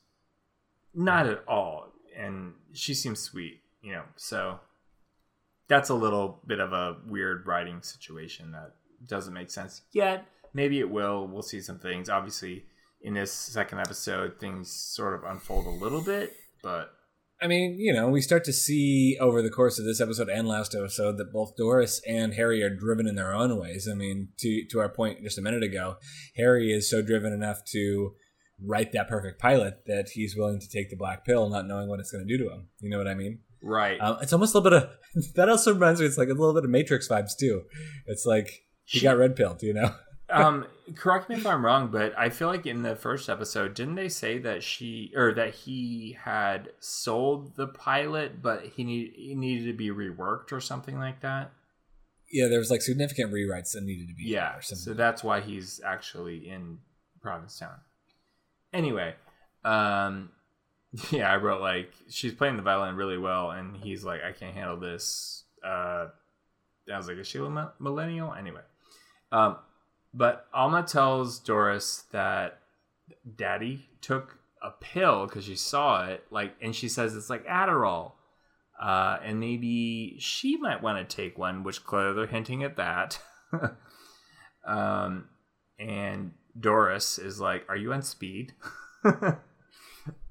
[0.95, 1.93] Not at all.
[2.19, 4.05] And she seems sweet, you know.
[4.17, 4.61] So
[5.69, 8.75] that's a little bit of a weird writing situation that
[9.07, 10.27] doesn't make sense yet.
[10.55, 11.27] Maybe it will.
[11.27, 12.09] We'll see some things.
[12.09, 12.65] Obviously,
[13.03, 16.35] in this second episode, things sort of unfold a little bit,
[16.67, 16.91] but
[17.41, 20.49] I mean, you know, we start to see over the course of this episode and
[20.49, 23.89] last episode that both Doris and Harry are driven in their own ways.
[23.89, 25.97] I mean, to to our point just a minute ago,
[26.37, 28.15] Harry is so driven enough to
[28.61, 32.01] write that perfect pilot that he's willing to take the black pill, not knowing what
[32.01, 32.67] it's going to do to him.
[32.81, 33.39] You know what I mean?
[33.63, 34.01] Right.
[34.01, 35.49] Um, it's almost a little bit of that.
[35.49, 37.63] Also reminds me, it's like a little bit of Matrix vibes too.
[38.07, 39.95] It's like he got red pilled, you know
[40.29, 43.95] um, correct me if I'm wrong, but I feel like in the first episode, didn't
[43.95, 49.35] they say that she or that he had sold the pilot, but he need he
[49.35, 51.53] needed to be reworked or something like that?
[52.31, 54.25] Yeah, there was like significant rewrites that needed to be.
[54.25, 56.79] Yeah, so that's why he's actually in
[57.23, 57.77] Provincetown.
[58.73, 59.15] Anyway,
[59.65, 60.31] um,
[61.11, 64.55] yeah, I wrote like she's playing the violin really well, and he's like, I can't
[64.55, 65.45] handle this.
[65.65, 66.09] Uh,
[66.93, 68.35] I was like, is she a millennial?
[68.35, 68.61] Anyway,
[69.33, 69.57] um,
[70.17, 72.61] but Alma tells Doris that
[73.37, 78.13] Daddy took a pill because she saw it, like, and she says it's like Adderall,
[78.81, 83.21] uh, and maybe she might want to take one, which clearly they're hinting at that.
[84.67, 85.29] um,
[85.79, 88.55] and Doris is like, "Are you on speed?"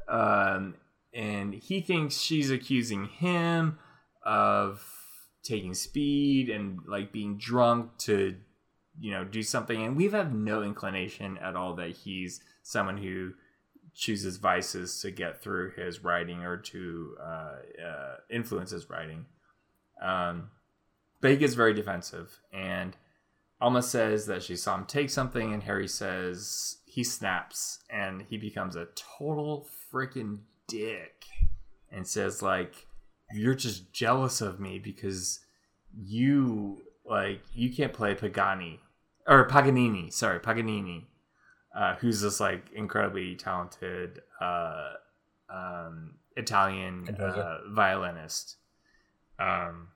[0.08, 0.76] um,
[1.14, 3.78] and he thinks she's accusing him
[4.24, 4.84] of
[5.44, 8.36] taking speed and like being drunk to
[9.00, 13.34] you know do something and we have no inclination at all that he's someone who
[13.94, 19.26] chooses vices to get through his writing or to uh, uh, influence his writing.
[20.02, 20.50] Um,
[21.22, 22.96] but he gets very defensive and
[23.62, 28.38] alma says that she saw him take something and harry says he snaps and he
[28.38, 31.26] becomes a total freaking dick
[31.90, 32.86] and says like
[33.34, 35.40] you're just jealous of me because
[35.98, 38.80] you like you can't play Pagani
[39.28, 41.06] or Paganini, sorry, Paganini,
[41.76, 44.94] uh, who's this like incredibly talented uh,
[45.50, 48.58] um, Italian uh, violinist.
[49.40, 49.90] Um,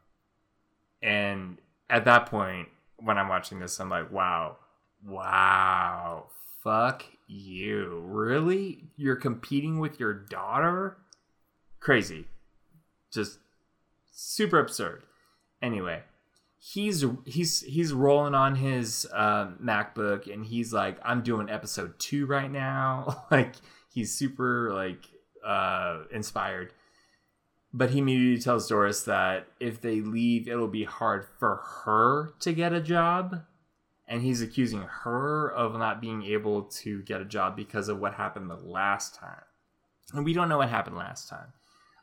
[1.01, 1.57] and
[1.89, 2.67] at that point,
[2.97, 4.57] when I'm watching this, I'm like, wow,
[5.05, 6.27] wow,
[6.63, 8.01] fuck you.
[8.05, 8.85] Really?
[8.97, 10.97] You're competing with your daughter?
[11.79, 12.25] Crazy.
[13.11, 13.39] Just
[14.11, 15.03] super absurd.
[15.61, 16.03] Anyway,
[16.59, 22.25] he's he's he's rolling on his uh, MacBook and he's like, I'm doing episode two
[22.25, 23.25] right now.
[23.31, 23.55] like
[23.89, 25.05] he's super like
[25.45, 26.73] uh, inspired.
[27.71, 32.51] But he immediately tells Doris that if they leave, it'll be hard for her to
[32.51, 33.43] get a job.
[34.07, 38.15] And he's accusing her of not being able to get a job because of what
[38.15, 39.43] happened the last time.
[40.13, 41.53] And we don't know what happened last time.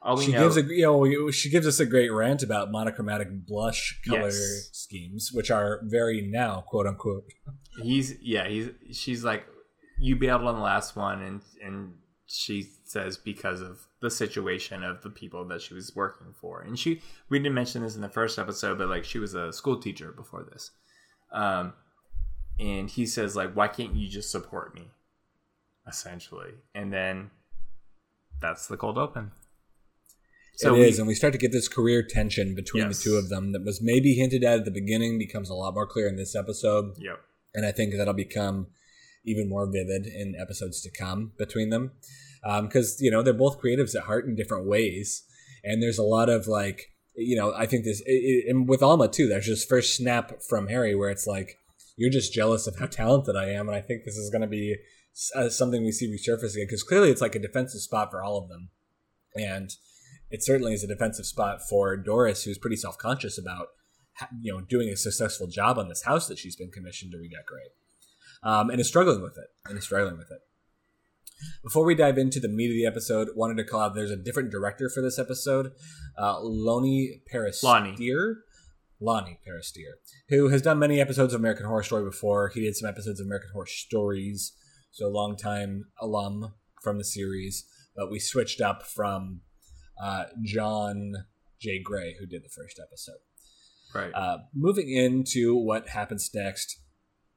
[0.07, 3.45] All she know, gives a you know she gives us a great rant about monochromatic
[3.45, 4.69] blush color yes.
[4.73, 7.25] schemes, which are very now quote unquote.
[7.83, 9.45] He's yeah he's she's like
[9.99, 11.95] you bailed on the last one and and
[12.27, 16.61] she says because of the situation of the people that she was working for.
[16.61, 19.53] And she we didn't mention this in the first episode but like she was a
[19.53, 20.71] school teacher before this.
[21.33, 21.73] Um
[22.61, 24.93] and he says like why can't you just support me?
[25.89, 26.53] Essentially.
[26.77, 27.33] And then
[28.41, 29.33] that's the cold open
[30.57, 32.99] so it we, is, and we start to get this career tension between yes.
[32.99, 35.75] the two of them that was maybe hinted at at the beginning becomes a lot
[35.75, 36.95] more clear in this episode.
[36.99, 37.21] Yep.
[37.55, 38.69] And I think that'll become
[39.25, 41.93] even more vivid in episodes to come between them,
[42.43, 45.25] because um, you know they're both creatives at heart in different ways,
[45.63, 48.83] and there's a lot of like you know I think this it, it, and with
[48.83, 49.29] Alma too.
[49.29, 51.59] There's this first snap from Harry where it's like
[51.97, 54.47] you're just jealous of how talented I am, and I think this is going to
[54.47, 54.77] be
[55.35, 58.39] uh, something we see resurface again because clearly it's like a defensive spot for all
[58.39, 58.71] of them,
[59.35, 59.71] and
[60.31, 63.69] it certainly is a defensive spot for Doris, who's pretty self conscious about
[64.41, 67.73] you know doing a successful job on this house that she's been commissioned to redecorate,
[68.43, 70.41] um, and is struggling with it and is struggling with it.
[71.63, 74.17] Before we dive into the meat of the episode, wanted to call out there's a
[74.17, 75.73] different director for this episode,
[76.17, 77.97] uh, Loni Paris Loni.
[79.01, 79.97] Loni Peristere,
[80.31, 82.49] who has done many episodes of American Horror Story before.
[82.49, 84.53] He did some episodes of American Horror Stories,
[84.91, 87.67] so a long time alum from the series.
[87.95, 89.43] But we switched up from
[90.01, 91.13] uh, John
[91.61, 91.81] J.
[91.83, 93.19] Gray, who did the first episode.
[93.95, 94.13] Right.
[94.13, 96.81] Uh, moving into what happens next,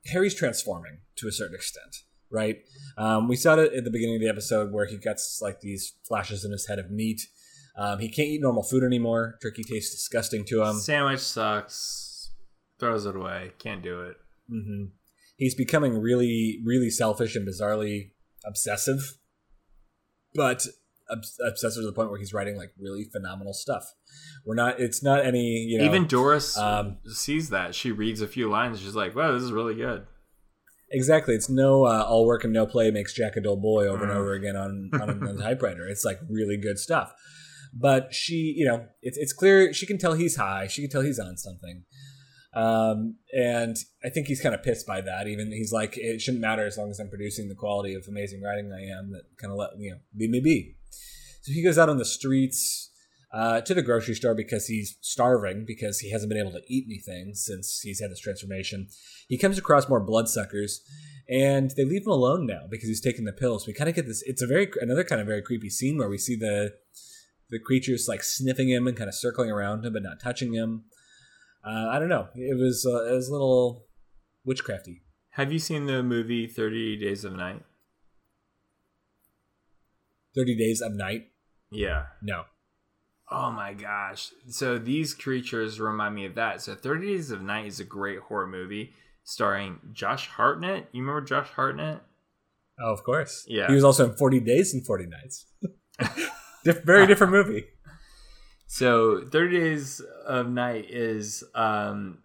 [0.08, 2.04] Harry's transforming to a certain extent.
[2.32, 2.58] Right.
[2.98, 5.94] Um, we saw it at the beginning of the episode where he gets like these
[6.08, 7.22] flashes in his head of meat.
[7.76, 9.38] Um, he can't eat normal food anymore.
[9.42, 10.76] Turkey tastes disgusting to him.
[10.76, 12.32] Sandwich sucks.
[12.80, 13.52] Throws it away.
[13.58, 14.18] Can't do it.
[14.52, 14.86] Mm-hmm.
[15.38, 18.12] He's becoming really, really selfish and bizarrely
[18.46, 19.18] obsessive.
[20.36, 20.68] But
[21.10, 23.86] obsessed to the point where he's writing like really phenomenal stuff.
[24.46, 24.80] We're not.
[24.80, 25.66] It's not any.
[25.68, 27.76] You know, Even Doris um, sees that.
[27.76, 28.80] She reads a few lines.
[28.80, 30.06] She's like, "Wow, this is really good."
[30.92, 31.36] Exactly.
[31.36, 34.10] It's no uh, all work and no play makes Jack a dull boy over mm.
[34.10, 35.88] and over again on on, the typewriter.
[35.88, 37.14] It's like really good stuff.
[37.74, 40.68] But she, you know, it's it's clear she can tell he's high.
[40.68, 41.84] She can tell he's on something.
[42.56, 45.28] Um, and I think he's kind of pissed by that.
[45.28, 48.42] Even he's like, it shouldn't matter as long as I'm producing the quality of amazing
[48.42, 49.12] writing I am.
[49.12, 50.76] That kind of let you know, leave me be.
[51.42, 52.92] So he goes out on the streets
[53.34, 56.86] uh, to the grocery store because he's starving because he hasn't been able to eat
[56.88, 58.88] anything since he's had this transformation.
[59.28, 60.82] He comes across more bloodsuckers
[61.30, 63.68] and they leave him alone now because he's taking the pills.
[63.68, 64.24] We kind of get this.
[64.26, 66.74] It's a very another kind of very creepy scene where we see the
[67.50, 70.86] the creatures like sniffing him and kind of circling around him but not touching him.
[71.64, 72.30] Uh, I don't know.
[72.36, 73.86] It was uh, it was a little
[74.48, 75.02] witchcrafty.
[75.32, 77.62] Have you seen the movie Thirty Days of Night?
[80.36, 81.28] 30 Days of Night?
[81.72, 82.06] Yeah.
[82.22, 82.44] No.
[83.32, 84.30] Oh my gosh.
[84.48, 86.62] So these creatures remind me of that.
[86.62, 90.88] So 30 Days of Night is a great horror movie starring Josh Hartnett.
[90.92, 92.02] You remember Josh Hartnett?
[92.82, 93.46] Oh, of course.
[93.48, 93.68] Yeah.
[93.68, 95.46] He was also in 40 Days and 40 Nights.
[96.66, 97.66] Very different movie.
[98.72, 102.20] So 30 Days of Night is um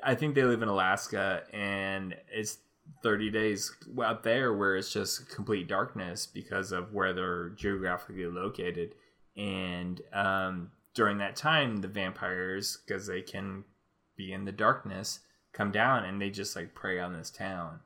[0.00, 2.58] I think they live in Alaska and it's
[3.02, 3.72] 30 days
[4.02, 8.94] out there where it's just complete darkness because of where they're geographically located.
[9.36, 13.64] And um, during that time the vampires because they can
[14.16, 15.20] be in the darkness
[15.52, 17.80] come down and they just like prey on this town.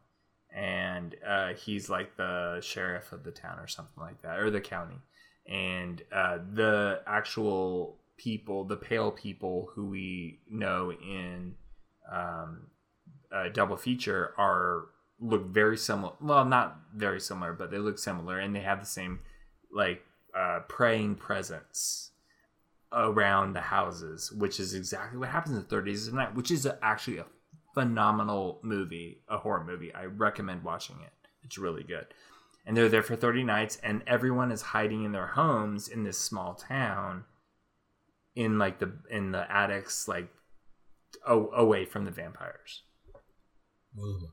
[0.54, 4.60] And uh, he's like the sheriff of the town or something like that or the
[4.60, 4.98] county.
[5.46, 11.54] And uh, the actual people the pale people who we know in
[12.10, 12.66] um,
[13.52, 14.86] double feature are
[15.22, 16.12] look very similar.
[16.20, 19.20] Well, not very similar, but they look similar, and they have the same
[19.72, 20.04] like
[20.36, 22.10] uh, praying presence.
[22.92, 26.68] around the houses, which is exactly what happens in 30 Days of Night, which is
[26.82, 27.26] actually a
[27.72, 29.94] phenomenal movie, a horror movie.
[29.94, 31.12] I recommend watching it.
[31.42, 32.06] It's really good.
[32.66, 36.18] And they're there for 30 nights, and everyone is hiding in their homes in this
[36.18, 37.24] small town
[38.34, 40.28] in like the in the attics like
[41.26, 42.82] o- away from the vampires
[43.98, 44.30] Ooh.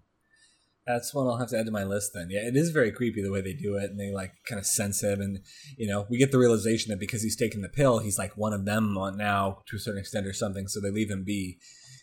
[0.91, 2.29] That's one I'll have to add to my list then.
[2.29, 4.65] Yeah, it is very creepy the way they do it, and they like kind of
[4.65, 5.39] sense him, and
[5.77, 8.53] you know we get the realization that because he's taken the pill, he's like one
[8.53, 10.67] of them now to a certain extent or something.
[10.67, 11.59] So they leave him be.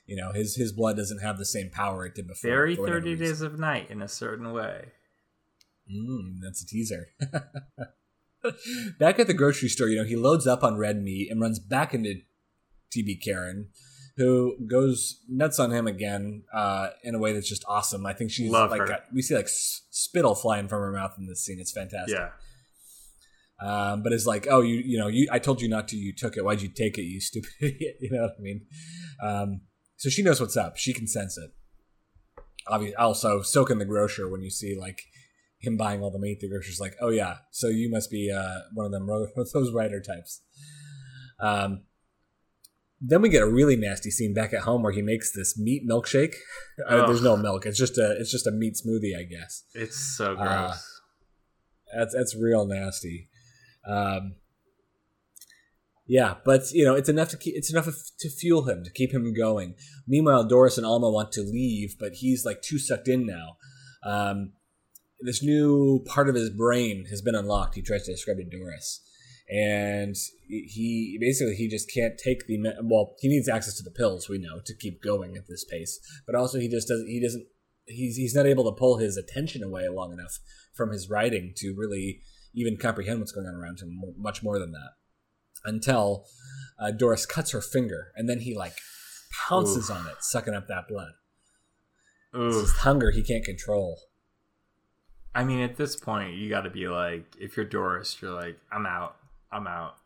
[0.08, 2.48] You know, his his blood doesn't have the same power it did before.
[2.48, 4.92] very 30 days of night in a certain way
[5.90, 7.08] Mm, that's a teaser.
[8.98, 11.58] back at the grocery store, you know, he loads up on red meat and runs
[11.58, 12.20] back into
[12.94, 13.68] TB Karen,
[14.16, 18.06] who goes nuts on him again uh, in a way that's just awesome.
[18.06, 21.14] I think she's Love like got, we see like s- spittle flying from her mouth
[21.18, 21.58] in this scene.
[21.60, 22.16] It's fantastic.
[22.18, 22.30] yeah
[23.60, 25.96] Um, but it's like, oh, you you know, you I told you not to.
[25.96, 26.44] You took it.
[26.44, 27.02] Why'd you take it?
[27.04, 27.96] You stupid idiot.
[28.00, 28.66] You know what I mean?
[29.22, 29.60] Um,
[29.96, 30.76] so she knows what's up.
[30.76, 31.50] She can sense it.
[32.68, 35.00] Obviously, also soaking the grocer when you see like
[35.58, 36.40] him buying all the meat.
[36.40, 39.06] The grocer's like, oh yeah, so you must be uh, one of them
[39.54, 40.42] those writer types.
[41.40, 41.84] Um,
[43.00, 45.82] then we get a really nasty scene back at home where he makes this meat
[45.88, 46.34] milkshake.
[46.86, 47.66] Uh, there's no milk.
[47.66, 49.64] It's just a it's just a meat smoothie, I guess.
[49.74, 50.76] it's so gross Uh,
[51.96, 53.28] That's that's real nasty.
[53.86, 54.34] Um,
[56.08, 57.88] yeah, but you know it's enough to keep, it's enough
[58.20, 59.74] to fuel him to keep him going.
[60.06, 63.56] Meanwhile, Doris and Alma want to leave, but he's like too sucked in now.
[64.04, 64.52] Um,
[65.20, 67.74] this new part of his brain has been unlocked.
[67.74, 69.00] He tries to describe it to Doris,
[69.48, 70.16] and
[70.48, 73.14] he basically he just can't take the well.
[73.20, 76.00] He needs access to the pills, we know, to keep going at this pace.
[76.26, 77.06] But also, he just doesn't.
[77.06, 77.46] He doesn't.
[77.86, 80.38] He's he's not able to pull his attention away long enough
[80.74, 82.20] from his writing to really
[82.54, 84.00] even comprehend what's going on around him.
[84.16, 84.90] Much more than that,
[85.64, 86.26] until
[86.80, 88.74] uh, Doris cuts her finger, and then he like
[89.48, 91.12] pounces on it, sucking up that blood.
[92.34, 93.98] His hunger he can't control.
[95.34, 98.58] I mean, at this point, you got to be like, if you're Doris, you're like,
[98.72, 99.16] I'm out.
[99.50, 99.96] I'm out.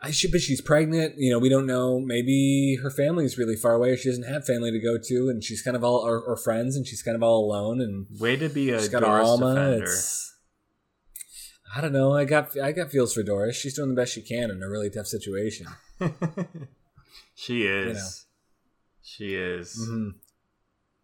[0.00, 1.14] I should, but she's pregnant.
[1.16, 1.98] You know, we don't know.
[1.98, 3.96] Maybe her family's really far away.
[3.96, 6.76] She doesn't have family to go to, and she's kind of all or, or friends,
[6.76, 7.80] and she's kind of all alone.
[7.80, 9.54] And Way to be a she's got Doris Alma.
[9.54, 9.84] defender.
[9.84, 10.34] It's,
[11.74, 12.14] I don't know.
[12.14, 13.56] I got I got feels for Doris.
[13.56, 15.66] She's doing the best she can in a really tough situation.
[17.34, 17.96] she is.
[17.96, 18.08] know.
[19.02, 19.86] She is.
[19.88, 20.10] hmm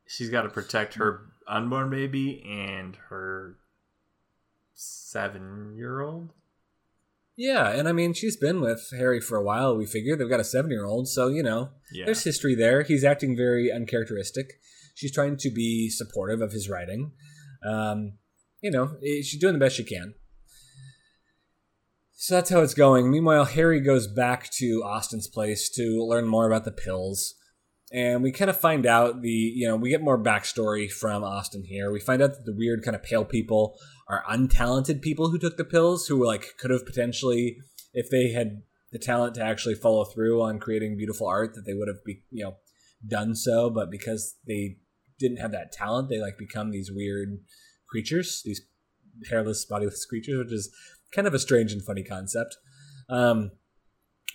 [0.07, 3.57] She's got to protect her unborn baby and her
[4.75, 6.33] seven year old.
[7.43, 9.75] Yeah, and I mean, she's been with Harry for a while.
[9.75, 12.05] We figure they've got a seven year old, so you know, Yeah.
[12.05, 12.83] there's history there.
[12.83, 14.61] He's acting very uncharacteristic.
[14.95, 17.13] She's trying to be supportive of his writing.
[17.65, 18.19] Um,
[18.61, 20.13] you know, eh, she's doing the best she can.
[22.13, 23.11] So that's how it's going.
[23.11, 27.37] Meanwhile, Harry goes back to Austin's place to learn more about the pills.
[27.93, 31.65] And we kind of find out the, you know, we get more backstory from Austin
[31.65, 31.91] here.
[31.91, 33.77] We find out that the weird kind of pale people
[34.09, 37.57] are untalented people who took the pills, who like could have potentially,
[37.93, 38.63] if they had
[38.93, 42.23] the talent to actually follow through on creating beautiful art, that they would have, be,
[42.31, 42.57] you know,
[43.07, 43.71] done so.
[43.71, 44.77] But because they
[45.19, 47.41] didn't have that talent, they like become these weird
[47.89, 48.63] creatures, these
[49.29, 50.73] hairless, bodiless creatures, which is
[51.13, 52.57] kind of a strange and funny concept.
[53.09, 53.51] Um,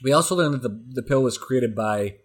[0.03, 2.18] we also learned that the, the pill was created by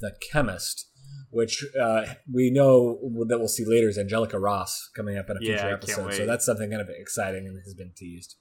[0.00, 0.90] the chemist,
[1.30, 2.98] which uh, we know
[3.28, 6.14] that we'll see later is Angelica Ross coming up in a future can't episode.
[6.14, 8.36] So that's something kind of exciting and has been teased.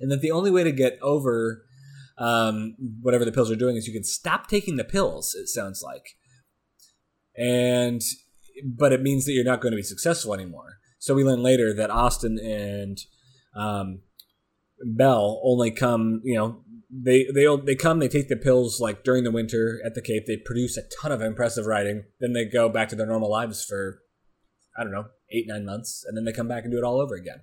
[0.00, 1.64] And that the only way to get over
[2.18, 5.34] um, whatever the pills are doing is you can stop taking the pills.
[5.34, 6.04] It sounds like,
[7.36, 8.00] and
[8.64, 10.78] but it means that you're not going to be successful anymore.
[10.98, 12.98] So we learn later that Austin and
[13.56, 14.02] um,
[14.84, 16.62] Belle only come, you know,
[16.92, 20.26] they they they come, they take the pills like during the winter at the Cape.
[20.26, 22.04] They produce a ton of impressive writing.
[22.20, 24.02] Then they go back to their normal lives for
[24.76, 27.00] I don't know eight nine months, and then they come back and do it all
[27.00, 27.42] over again.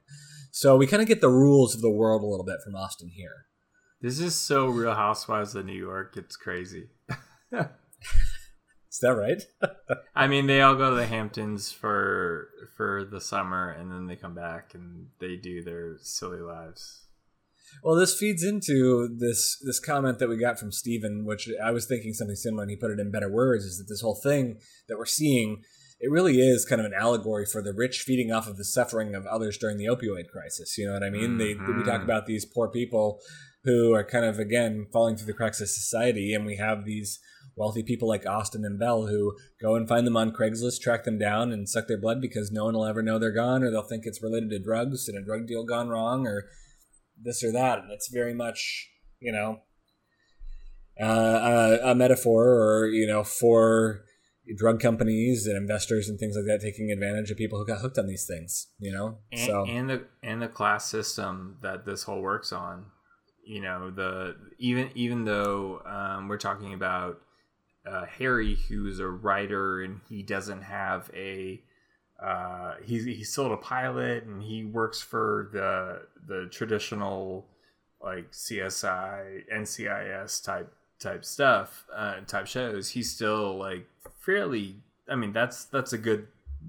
[0.52, 3.10] So we kind of get the rules of the world a little bit from Austin
[3.10, 3.46] here.
[4.02, 6.16] This is so Real Housewives of New York.
[6.16, 6.90] It's crazy.
[7.52, 9.44] Is that right?
[10.16, 14.16] I mean, they all go to the Hamptons for for the summer, and then they
[14.16, 17.09] come back and they do their silly lives.
[17.84, 21.86] Well, this feeds into this this comment that we got from Steven, which I was
[21.86, 23.66] thinking something similar, and he put it in better words.
[23.66, 25.64] Is that this whole thing that we're seeing?
[26.02, 29.16] It really is kind of an allegory for the rich feeding off of the suffering
[29.16, 30.78] of others during the opioid crisis.
[30.78, 31.38] You know what I mean?
[31.38, 31.80] They mm-hmm.
[31.80, 33.20] we talk about these poor people
[33.66, 37.20] who are kind of again falling through the cracks of society, and we have these
[37.56, 41.18] wealthy people like Austin and Belle who go and find them on Craigslist, track them
[41.18, 43.82] down, and suck their blood because no one will ever know they're gone, or they'll
[43.82, 46.46] think it's related to drugs and a drug deal gone wrong, or
[47.24, 47.80] this or that.
[47.80, 48.90] And it's very much
[49.20, 49.60] you know,
[51.02, 54.02] uh, a, a metaphor or you know for
[54.58, 58.00] drug companies and investors and things like that taking advantage of people who got hooked
[58.00, 62.02] on these things you know and, so and the and the class system that this
[62.02, 62.86] whole works on
[63.46, 67.20] you know the even even though um, we're talking about
[67.86, 71.62] uh, harry who's a writer and he doesn't have a
[72.22, 77.46] uh, he's he's still a pilot and he works for the the traditional
[78.04, 82.90] like CSI NCIS type type stuff uh, type shows.
[82.90, 83.88] He's still like
[84.20, 84.76] fairly
[85.08, 86.28] i mean that's that's a good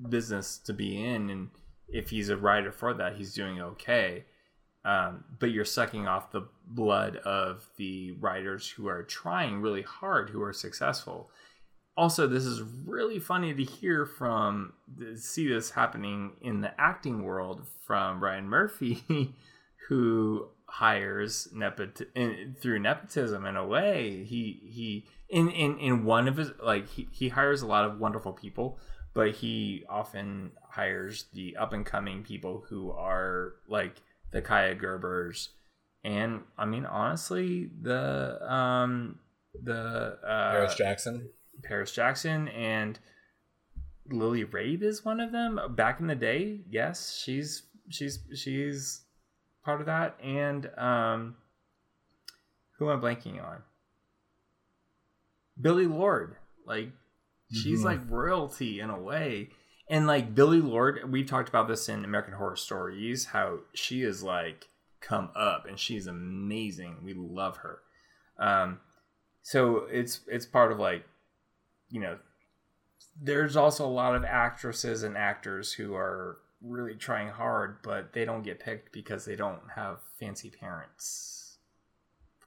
[0.08, 1.30] business to be in.
[1.30, 1.50] And
[1.88, 4.24] if he's a writer for that he's doing okay.
[4.82, 10.30] Um, but you're sucking off the blood of the writers who are trying really hard
[10.30, 11.30] who are successful
[11.96, 17.22] also this is really funny to hear from to see this happening in the acting
[17.22, 19.02] world from ryan murphy
[19.88, 24.24] who hires nepot- in, through nepotism in a way.
[24.24, 27.98] He he in in in one of his like he, he hires a lot of
[27.98, 28.78] wonderful people
[29.12, 33.96] but he often hires the up and coming people who are like
[34.30, 35.48] the Kaia Gerbers.
[36.04, 39.18] And I mean honestly the um
[39.60, 41.30] the uh Paris Jackson
[41.62, 42.98] Paris Jackson and
[44.10, 49.02] Lily Rabe is one of them back in the day yes she's she's she's
[49.64, 51.36] part of that, and um,
[52.78, 53.62] who am I blanking on?
[55.60, 57.60] Billie Lourd, like mm-hmm.
[57.60, 59.50] she's like royalty in a way,
[59.88, 64.22] and like Billie Lourd, we talked about this in American Horror Stories, how she is
[64.22, 64.68] like
[65.00, 66.96] come up and she's amazing.
[67.02, 67.78] We love her.
[68.38, 68.80] Um,
[69.42, 71.04] so it's it's part of like,
[71.90, 72.18] you know,
[73.20, 78.24] there's also a lot of actresses and actors who are really trying hard, but they
[78.24, 81.58] don't get picked because they don't have fancy parents.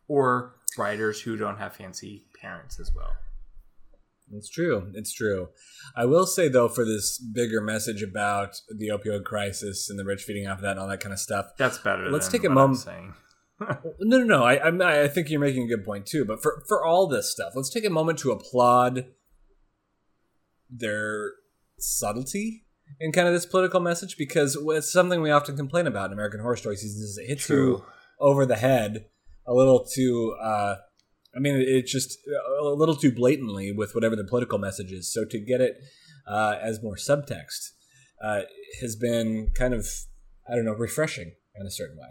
[0.07, 3.13] Or writers who don't have fancy parents as well.
[4.31, 4.91] It's true.
[4.93, 5.49] It's true.
[5.95, 10.23] I will say though, for this bigger message about the opioid crisis and the rich
[10.23, 12.09] feeding off of that and all that kind of stuff, that's better.
[12.09, 12.85] Let's take a moment.
[13.59, 14.43] no, no, no.
[14.43, 16.25] I, I, I think you're making a good point too.
[16.25, 19.05] But for for all this stuff, let's take a moment to applaud
[20.77, 21.31] their
[21.77, 22.63] subtlety
[22.99, 26.39] in kind of this political message because it's something we often complain about in American
[26.39, 27.67] Horror Story seasons is it hits True.
[27.67, 27.85] you
[28.19, 29.05] over the head
[29.47, 30.35] a little too.
[30.41, 30.75] Uh,
[31.35, 32.17] I mean, it's just
[32.61, 35.11] a little too blatantly with whatever the political message is.
[35.11, 35.77] So to get it
[36.27, 37.71] uh, as more subtext
[38.23, 38.41] uh,
[38.81, 39.87] has been kind of,
[40.47, 42.09] I don't know, refreshing in a certain way.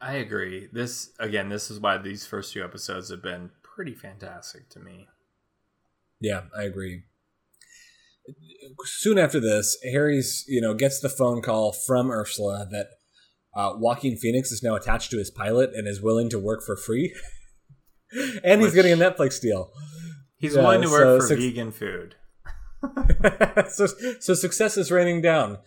[0.00, 0.68] I agree.
[0.72, 5.08] This again, this is why these first few episodes have been pretty fantastic to me.
[6.20, 7.02] Yeah, I agree
[8.84, 12.86] soon after this, Harry's you know gets the phone call from Ursula that
[13.54, 16.76] uh, Joaquin Phoenix is now attached to his pilot and is willing to work for
[16.76, 17.14] free,
[18.44, 19.70] and Which, he's getting a Netflix deal.
[20.36, 22.16] He's yeah, willing to work so, for su- vegan food.
[23.70, 23.86] so,
[24.18, 25.58] so success is raining down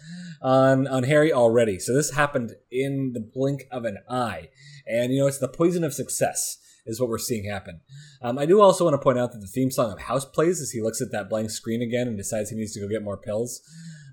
[0.41, 1.79] on on Harry already.
[1.79, 4.49] So this happened in the blink of an eye,
[4.85, 7.81] and you know it's the poison of success is what we're seeing happen.
[8.21, 10.61] Um, I do also want to point out that the theme song of House plays
[10.61, 13.03] as he looks at that blank screen again and decides he needs to go get
[13.03, 13.61] more pills,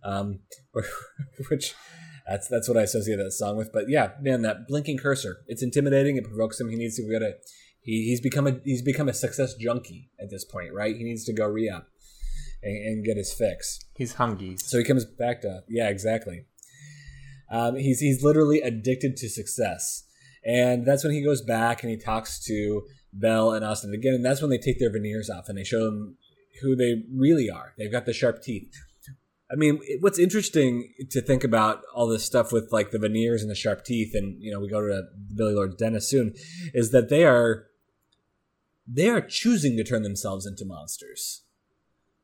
[0.04, 0.40] um,
[1.50, 1.74] which
[2.26, 3.72] that's that's what I associate that song with.
[3.72, 6.16] But yeah, man, that blinking cursor, it's intimidating.
[6.16, 6.70] It provokes him.
[6.70, 7.44] He needs to go get it.
[7.82, 10.96] He, he's become a he's become a success junkie at this point, right?
[10.96, 11.88] He needs to go re up
[12.62, 13.80] and, and, get his fix.
[13.96, 14.56] He's hungry.
[14.58, 16.46] So he comes back to yeah, exactly.
[17.50, 20.04] Um, he's he's literally addicted to success.
[20.44, 22.82] And that's when he goes back and he talks to
[23.12, 24.14] Belle and Austin again.
[24.14, 26.16] And that's when they take their veneers off and they show them
[26.60, 27.74] who they really are.
[27.78, 28.72] They've got the sharp teeth.
[29.52, 33.50] I mean, what's interesting to think about all this stuff with like the veneers and
[33.50, 35.02] the sharp teeth, and you know, we go to
[35.36, 36.32] Billie Lourd's dentist soon,
[36.72, 37.66] is that they are
[38.86, 41.42] they are choosing to turn themselves into monsters,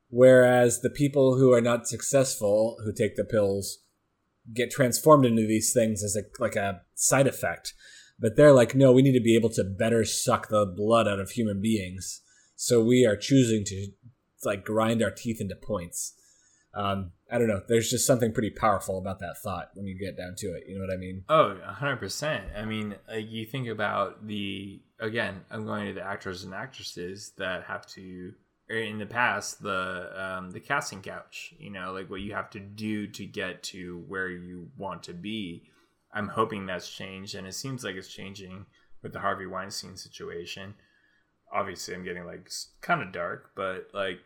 [0.08, 3.80] whereas the people who are not successful who take the pills
[4.54, 7.74] get transformed into these things as a like a side effect.
[8.18, 11.20] But they're like, no, we need to be able to better suck the blood out
[11.20, 12.20] of human beings.
[12.56, 13.88] So we are choosing to
[14.44, 16.14] like grind our teeth into points.
[16.74, 17.62] Um, I don't know.
[17.68, 20.64] There's just something pretty powerful about that thought when you get down to it.
[20.66, 21.24] You know what I mean?
[21.28, 22.56] Oh, 100%.
[22.56, 27.32] I mean, like, you think about the, again, I'm going to the actors and actresses
[27.36, 28.32] that have to,
[28.70, 32.50] or in the past, the um, the casting couch, you know, like what you have
[32.50, 35.64] to do to get to where you want to be.
[36.12, 38.66] I'm hoping that's changed, and it seems like it's changing
[39.02, 40.74] with the Harvey Weinstein situation.
[41.52, 44.20] Obviously, I'm getting like kind of dark, but like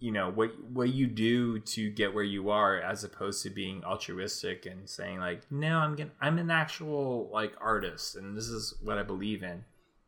[0.00, 3.84] you know what what you do to get where you are as opposed to being
[3.84, 8.74] altruistic and saying like no i'm getting, i'm an actual like artist and this is
[8.82, 9.62] what i believe in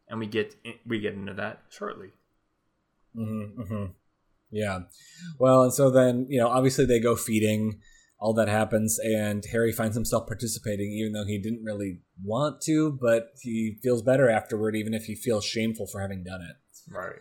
[0.09, 0.57] and we get
[0.87, 2.09] we get into that shortly
[3.15, 3.85] mm-hmm, mm-hmm.
[4.51, 4.81] yeah
[5.39, 7.79] well and so then you know obviously they go feeding
[8.23, 12.97] all that happens and harry finds himself participating even though he didn't really want to
[13.01, 16.57] but he feels better afterward even if he feels shameful for having done it
[16.95, 17.17] right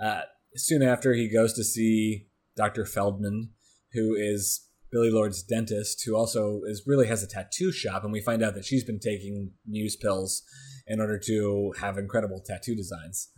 [0.00, 0.22] uh,
[0.56, 2.84] soon after, he goes to see Dr.
[2.84, 3.50] Feldman,
[3.92, 8.20] who is Billie Lourd's dentist, who also is really has a tattoo shop, and we
[8.20, 10.42] find out that she's been taking Muse pills
[10.86, 13.28] in order to have incredible tattoo designs.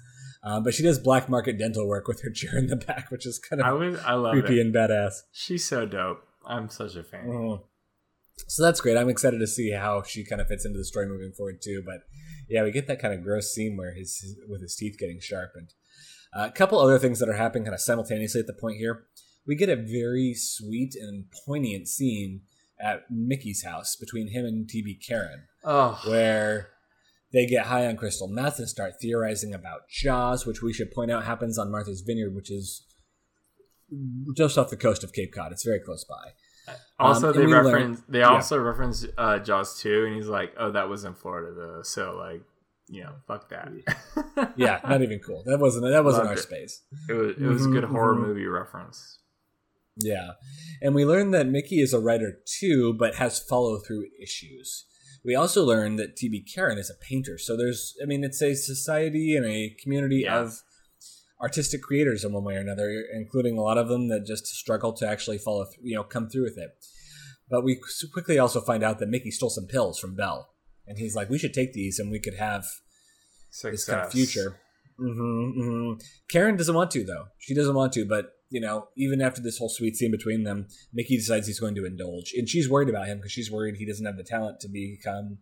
[0.45, 3.27] Um, but she does black market dental work with her chair in the back, which
[3.27, 4.67] is kind of I, was, I love creepy it.
[4.67, 5.15] and badass.
[5.33, 6.27] She's so dope.
[6.47, 7.27] I'm such a fan.
[7.27, 7.63] Mm-hmm.
[8.49, 8.97] So that's great.
[8.97, 11.83] I'm excited to see how she kind of fits into the story moving forward too.
[11.85, 12.01] But
[12.49, 15.21] yeah, we get that kind of gross scene where his, his with his teeth getting
[15.21, 15.75] sharpened.
[16.35, 19.05] Uh, a couple other things that are happening kind of simultaneously at the point here.
[19.47, 22.43] We get a very sweet and poignant scene
[22.81, 26.01] at Mickey's house between him and TB Karen, oh.
[26.07, 26.71] where
[27.33, 31.11] they get high on crystal meth and start theorizing about Jaws, which we should point
[31.11, 32.87] out happens on Martha's Vineyard, which is
[34.37, 35.53] just off the coast of Cape Cod.
[35.53, 36.75] It's very close by.
[36.99, 38.29] Also, um, they reference learn, they yeah.
[38.29, 42.17] also reference uh, Jaws two, and he's like, "Oh, that was in Florida, though." So
[42.17, 42.43] like,
[42.89, 44.53] you know, fuck that.
[44.57, 45.43] yeah, not even cool.
[45.47, 46.43] That wasn't that wasn't Loved our it.
[46.43, 46.83] space.
[47.09, 48.27] It was it was mm-hmm, a good horror mm-hmm.
[48.27, 49.19] movie reference.
[49.97, 50.33] Yeah,
[50.81, 54.87] and we learned that Mickey is a writer too, but has follow through issues.
[55.25, 57.39] We also learned that TB Karen is a painter.
[57.39, 60.41] So there's, I mean, it's a society and a community yeah.
[60.41, 60.63] of
[61.43, 64.93] artistic creators in one way or another, including a lot of them that just struggle
[64.93, 66.71] to actually follow, through, you know, come through with it.
[67.51, 67.81] But we
[68.13, 70.53] quickly also find out that Mickey stole some pills from Belle
[70.87, 72.65] and he's like, "We should take these, and we could have
[73.51, 73.73] Success.
[73.73, 74.61] this kind of future."
[74.99, 76.01] Mm-hmm, mm-hmm.
[76.31, 77.27] Karen doesn't want to, though.
[77.39, 80.67] She doesn't want to, but you know, even after this whole sweet scene between them,
[80.93, 83.87] Mickey decides he's going to indulge, and she's worried about him because she's worried he
[83.87, 85.39] doesn't have the talent to become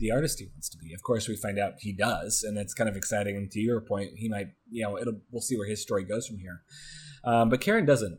[0.00, 0.92] the artist he wants to be.
[0.94, 3.36] Of course, we find out he does, and it's kind of exciting.
[3.36, 6.26] And to your point, he might, you know, it'll we'll see where his story goes
[6.26, 6.62] from here.
[7.22, 8.18] Um, but Karen doesn't.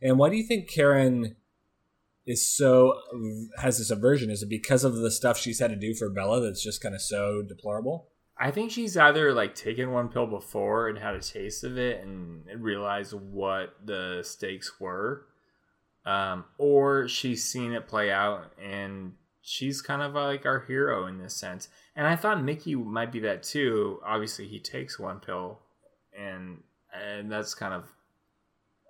[0.00, 1.36] And why do you think Karen
[2.26, 2.94] is so
[3.58, 4.30] has this aversion?
[4.30, 6.94] Is it because of the stuff she's had to do for Bella that's just kind
[6.94, 8.08] of so deplorable?
[8.38, 12.02] I think she's either like taken one pill before and had a taste of it
[12.02, 15.26] and realized what the stakes were,
[16.04, 19.12] um, or she's seen it play out and
[19.42, 21.68] she's kind of like our hero in this sense.
[21.94, 24.00] And I thought Mickey might be that too.
[24.04, 25.58] Obviously, he takes one pill,
[26.16, 26.62] and
[26.94, 27.84] and that's kind of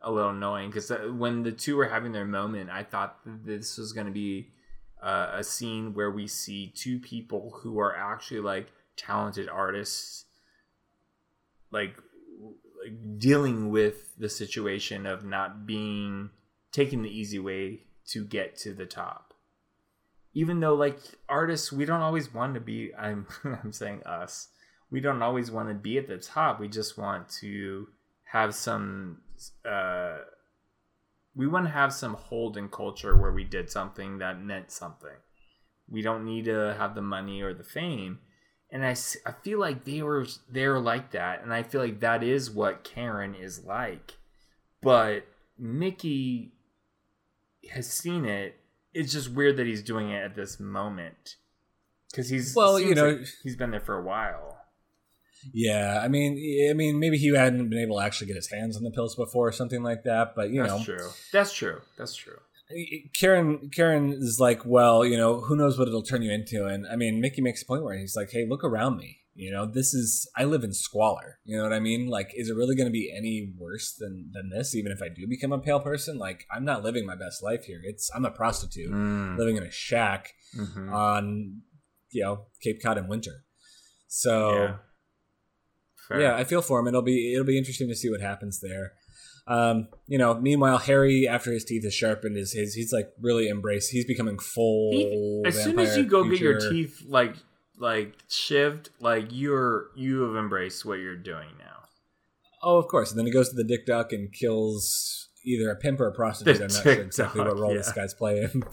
[0.02, 3.92] a little annoying because when the two were having their moment, I thought this was
[3.92, 4.50] going to be
[5.02, 10.26] uh, a scene where we see two people who are actually like talented artists,
[11.70, 11.96] like
[12.82, 16.30] like dealing with the situation of not being
[16.72, 19.31] taking the easy way to get to the top.
[20.34, 20.98] Even though like
[21.28, 22.92] artists, we don't always want to be.
[22.98, 24.48] I'm I'm saying us.
[24.90, 26.60] We don't always want to be at the top.
[26.60, 27.88] We just want to
[28.24, 29.18] have some
[29.64, 30.18] uh,
[31.34, 35.16] we want to have some hold in culture where we did something that meant something.
[35.88, 38.20] We don't need to have the money or the fame.
[38.70, 38.94] And I,
[39.26, 42.84] I feel like they were they're like that, and I feel like that is what
[42.84, 44.14] Karen is like.
[44.80, 45.26] But
[45.58, 46.54] Mickey
[47.70, 48.56] has seen it.
[48.94, 51.36] It's just weird that he's doing it at this moment
[52.10, 54.58] because he's well, you know, like he's been there for a while.
[55.52, 56.34] Yeah, I mean,
[56.70, 59.16] I mean, maybe he hadn't been able to actually get his hands on the pills
[59.16, 60.34] before or something like that.
[60.36, 61.08] But you That's know, true.
[61.32, 61.80] That's true.
[61.98, 62.38] That's true.
[63.18, 66.66] Karen, Karen is like, well, you know, who knows what it'll turn you into?
[66.66, 69.18] And I mean, Mickey makes a point where he's like, hey, look around me.
[69.34, 71.38] You know, this is I live in squalor.
[71.44, 72.08] You know what I mean?
[72.08, 74.74] Like, is it really going to be any worse than than this?
[74.74, 77.64] Even if I do become a pale person, like, I'm not living my best life
[77.64, 77.80] here.
[77.82, 79.38] It's I'm a prostitute mm.
[79.38, 80.92] living in a shack mm-hmm.
[80.92, 81.62] on,
[82.10, 83.44] you know, Cape Cod in winter.
[84.06, 84.54] So.
[84.54, 84.74] Yeah
[86.20, 86.86] Yeah, I feel for him.
[86.86, 88.92] It'll be it'll be interesting to see what happens there.
[89.46, 93.48] Um, you know, meanwhile, Harry, after his teeth is sharpened, is his he's like really
[93.48, 93.90] embraced.
[93.90, 94.92] He's becoming full.
[94.92, 97.36] He, as soon as you go get your teeth like
[97.82, 101.88] like shift like you're you have embraced what you're doing now.
[102.62, 103.10] Oh, of course.
[103.10, 106.12] And then he goes to the Dick Dock and kills either a pimp or a
[106.12, 106.58] prostitute.
[106.58, 107.78] The I'm not sure exactly duck, what role yeah.
[107.78, 108.62] this guy's playing,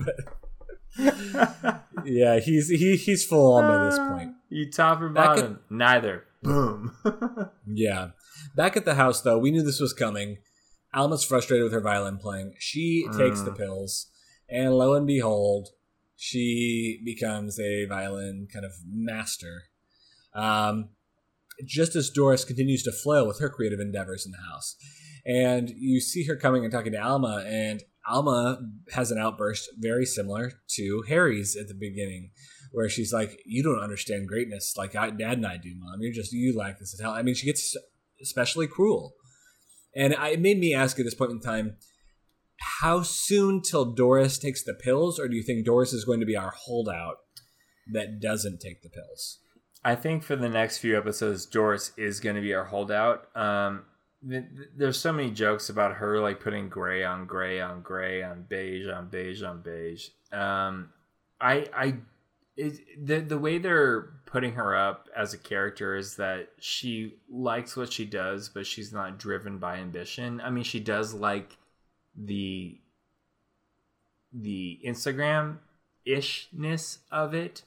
[0.97, 4.35] but yeah, he's he he's full on by this point.
[4.49, 5.53] You top or bottom?
[5.53, 6.23] At, Neither.
[6.43, 6.95] Boom.
[7.67, 8.09] yeah.
[8.55, 10.37] Back at the house, though, we knew this was coming.
[10.93, 12.53] Alma's frustrated with her violin playing.
[12.59, 13.57] She takes the mm.
[13.57, 14.07] pills,
[14.49, 15.69] and lo and behold,
[16.21, 19.63] she becomes a violin kind of master.
[20.35, 20.89] Um,
[21.65, 24.75] just as Doris continues to flail with her creative endeavors in the house.
[25.25, 28.59] And you see her coming and talking to Alma, and Alma
[28.91, 32.31] has an outburst very similar to Harry's at the beginning,
[32.73, 36.01] where she's like, "You don't understand greatness like I, Dad and I do, Mom.
[36.01, 37.77] You're just you like this as hell." I mean, she gets
[38.21, 39.13] especially cruel,
[39.95, 41.77] and I, it made me ask at this point in time,
[42.59, 46.25] how soon till Doris takes the pills, or do you think Doris is going to
[46.25, 47.17] be our holdout
[47.91, 49.39] that doesn't take the pills?
[49.83, 53.35] I think for the next few episodes, Doris is going to be our holdout.
[53.35, 53.85] Um,
[54.27, 58.21] th- th- there's so many jokes about her like putting gray on gray on gray
[58.21, 60.09] on beige on beige on beige.
[60.33, 60.89] Um,
[61.39, 61.95] I I
[62.57, 67.77] it, the the way they're putting her up as a character is that she likes
[67.77, 70.41] what she does, but she's not driven by ambition.
[70.41, 71.57] I mean, she does like
[72.15, 72.79] the
[74.31, 75.57] the Instagram
[76.05, 77.63] ishness of it,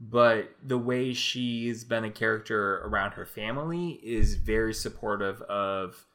[0.00, 6.06] but the way she's been a character around her family is very supportive of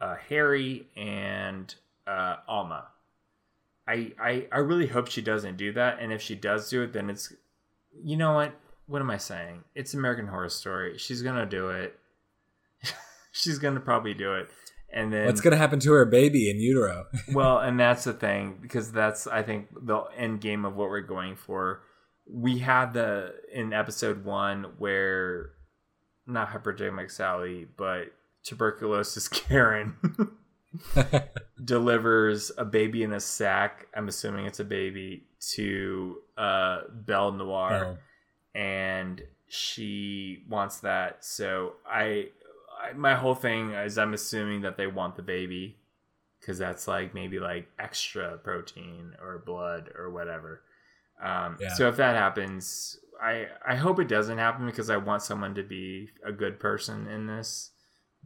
[0.00, 1.74] uh, Harry and
[2.06, 2.88] uh, Alma.
[3.86, 6.92] I, I I really hope she doesn't do that, and if she does do it,
[6.92, 7.32] then it's
[8.04, 8.52] you know what?
[8.86, 9.64] What am I saying?
[9.74, 10.98] It's American Horror Story.
[10.98, 11.98] She's gonna do it.
[13.32, 14.50] She's gonna probably do it.
[14.90, 17.06] And then what's gonna happen to her baby in utero?
[17.32, 21.00] well, and that's the thing because that's I think the end game of what we're
[21.00, 21.82] going for.
[22.30, 25.50] We had the in episode one where
[26.26, 28.12] not hypodermic Sally, but
[28.44, 29.96] tuberculosis Karen
[31.64, 33.86] delivers a baby in a sack.
[33.94, 35.24] I'm assuming it's a baby
[35.54, 38.58] to uh, Belle Noir, oh.
[38.58, 41.24] and she wants that.
[41.24, 42.28] So I,
[42.78, 45.76] I, my whole thing is I'm assuming that they want the baby
[46.40, 50.62] because that's like maybe like extra protein or blood or whatever.
[51.22, 51.74] Um, yeah.
[51.74, 55.62] So if that happens, I I hope it doesn't happen because I want someone to
[55.62, 57.70] be a good person in this.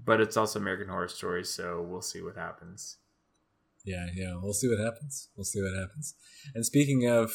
[0.04, 2.96] But it's also American Horror Story, so we'll see what happens.
[3.84, 5.28] Yeah, yeah, we'll see what happens.
[5.36, 6.14] We'll see what happens.
[6.54, 7.32] And speaking of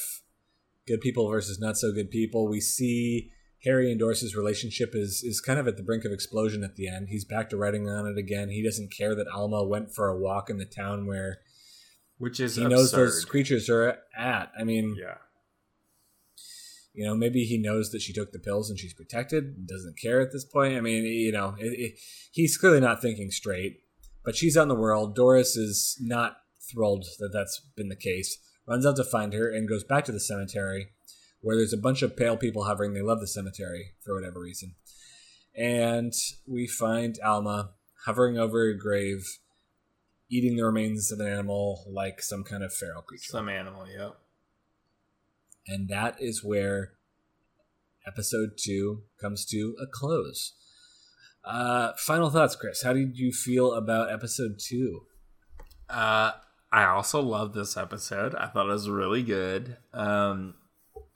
[0.88, 3.32] good people versus not so good people, we see
[3.68, 6.88] Harry and Doris's relationship is is kind of at the brink of explosion at the
[6.88, 7.10] end.
[7.10, 8.50] He's back to writing on it again.
[8.50, 11.40] He doesn't care that Alma went for a walk in the town where
[12.18, 12.76] which is he absurd.
[12.76, 14.52] knows those creatures are at.
[14.60, 15.18] I mean, yeah.
[16.94, 20.20] You know, maybe he knows that she took the pills and she's protected, doesn't care
[20.20, 20.76] at this point.
[20.76, 22.00] I mean, you know, it, it,
[22.32, 23.82] he's clearly not thinking straight
[24.28, 25.16] but she's on the world.
[25.16, 26.36] Doris is not
[26.70, 28.38] thrilled that that's been the case.
[28.68, 30.90] Runs out to find her and goes back to the cemetery
[31.42, 32.94] where there's a bunch of pale people hovering.
[32.94, 34.76] They love the cemetery for whatever reason.
[35.56, 36.14] And
[36.48, 37.72] we find Alma
[38.06, 39.40] hovering over a grave,
[40.30, 43.32] eating the remains of an animal like some kind of feral creature.
[43.32, 44.18] Some animal, yep.
[45.68, 46.94] And that is where
[48.08, 50.54] episode two comes to a close.
[51.44, 52.84] Uh, final thoughts, Chris.
[52.84, 55.02] How did you feel about episode two?
[55.90, 56.32] Uh,
[56.72, 58.36] I also love this episode.
[58.36, 59.78] I thought it was really good.
[59.94, 60.56] Um,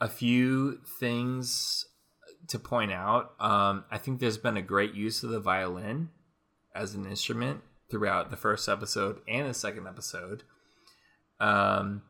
[0.02, 1.86] a few things
[2.48, 3.36] to point out.
[3.40, 6.10] Um, I think there's been a great use of the violin
[6.76, 10.44] as an instrument throughout the first episode and the second episode.
[11.40, 12.02] Um,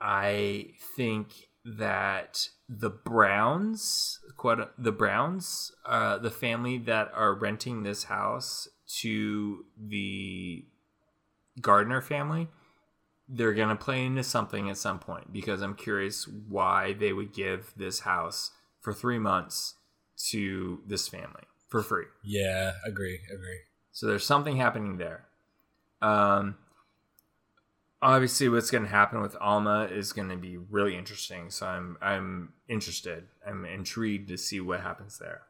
[0.00, 1.28] I think
[1.64, 8.68] that the Browns, quote the Browns, uh, the family that are renting this house
[9.00, 10.66] to the
[11.60, 12.48] Gardner family,
[13.28, 17.72] they're gonna play into something at some point because I'm curious why they would give
[17.76, 19.74] this house for three months
[20.30, 22.06] to this family for free.
[22.22, 23.60] Yeah, agree, agree.
[23.92, 25.26] So there's something happening there.
[26.02, 26.56] Um,
[28.04, 31.50] obviously what's going to happen with Alma is going to be really interesting.
[31.50, 33.24] So I'm I'm interested.
[33.46, 35.42] I'm intrigued to see what happens there.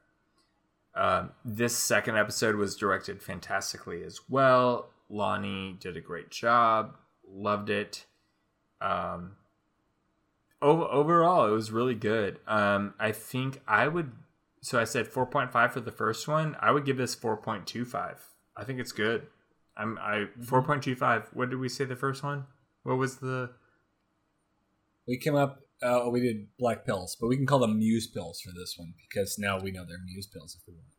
[0.94, 4.90] Uh, this second episode was directed fantastically as well.
[5.10, 6.94] Loni did a great job.
[7.28, 8.06] Loved it.
[8.80, 9.36] Um,
[10.60, 12.38] over, overall, it was really good.
[12.46, 14.12] Um, I think I would.
[14.62, 16.56] So I said 4.5 for the first one.
[16.58, 18.16] I would give this 4.25.
[18.56, 19.26] I think it's good.
[19.76, 20.42] I'm I mm-hmm.
[20.42, 21.28] four point two five.
[21.32, 22.44] What did we say the first one?
[22.82, 23.50] What was the?
[25.06, 25.60] We came up.
[25.82, 28.94] Uh, we did black pills, but we can call them Muse pills for this one
[29.08, 30.94] because now we know they're Muse pills if we want.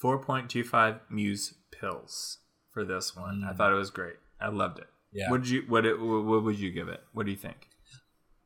[0.00, 2.38] Four point two five Muse pills
[2.72, 3.42] for this one.
[3.44, 3.50] Mm.
[3.50, 4.16] I thought it was great.
[4.40, 4.86] I loved it.
[5.14, 5.30] Yeah.
[5.30, 7.00] What did you what it, what would you give it?
[7.12, 7.68] What do you think?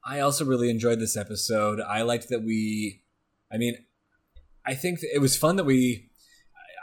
[0.05, 1.81] I also really enjoyed this episode.
[1.81, 3.03] I liked that we.
[3.53, 3.77] I mean,
[4.65, 6.11] I think it was fun that we.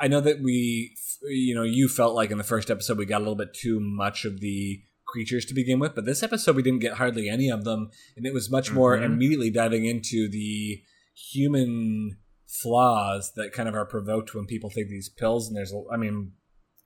[0.01, 0.95] I know that we
[1.27, 3.79] you know, you felt like in the first episode we got a little bit too
[3.79, 7.49] much of the creatures to begin with, but this episode we didn't get hardly any
[7.49, 9.05] of them, and it was much more mm-hmm.
[9.05, 10.81] immediately diving into the
[11.15, 12.17] human
[12.47, 15.47] flaws that kind of are provoked when people take these pills.
[15.47, 16.33] And there's, I mean,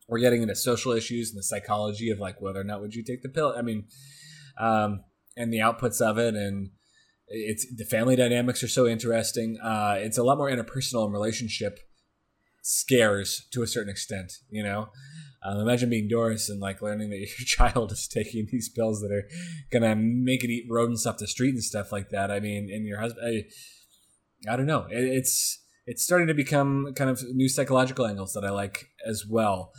[0.10, 3.04] we're getting into social issues and the psychology of like whether or not would you
[3.04, 3.54] take the pill.
[3.56, 3.86] I mean,
[4.60, 5.04] um,
[5.38, 6.72] and the outputs of it, and
[7.28, 9.58] it's the family dynamics are so interesting.
[9.64, 11.80] Uh, it's a lot more interpersonal and relationship
[12.62, 14.90] scares to a certain extent, you know.
[15.42, 19.12] Um, imagine being Doris and like learning that your child is taking these pills that
[19.12, 19.28] are
[19.72, 22.32] gonna make it eat rodents off the street and stuff like that.
[22.32, 24.88] I mean, and your husband, I, I don't know.
[24.90, 29.26] It, it's it's starting to become kind of new psychological angles that I like as
[29.28, 29.72] well.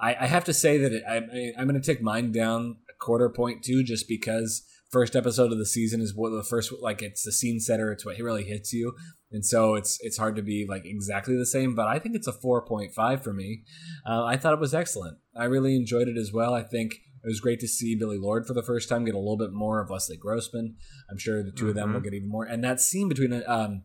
[0.00, 1.16] I, I have to say that it, I,
[1.58, 5.58] I'm going to take mine down a quarter point too, just because first episode of
[5.58, 7.92] the season is what the first like it's the scene setter.
[7.92, 8.94] It's what really hits you,
[9.30, 11.74] and so it's it's hard to be like exactly the same.
[11.74, 13.62] But I think it's a four point five for me.
[14.06, 15.18] Uh, I thought it was excellent.
[15.34, 16.54] I really enjoyed it as well.
[16.54, 16.94] I think
[17.26, 19.52] it was great to see Billie Lourd for the first time get a little bit
[19.52, 20.76] more of Leslie Grossman.
[21.10, 21.68] I'm sure the 2 mm-hmm.
[21.70, 22.04] of them will mm-hmm.
[22.04, 22.44] get even more.
[22.44, 23.82] And that scene between um,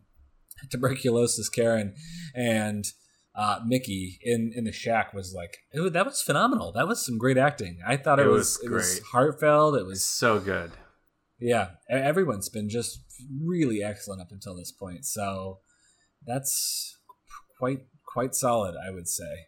[0.70, 1.94] tuberculosis Karen
[2.36, 2.84] and
[3.34, 6.72] uh, Mickey in in the shack was like that was phenomenal.
[6.72, 7.78] That was some great acting.
[7.86, 9.76] I thought it, it was, was it was heartfelt.
[9.76, 10.72] It was so good.
[11.38, 13.00] Yeah, everyone's been just
[13.42, 15.04] really excellent up until this point.
[15.04, 15.58] So
[16.26, 16.98] that's
[17.58, 19.46] quite quite solid, I would say.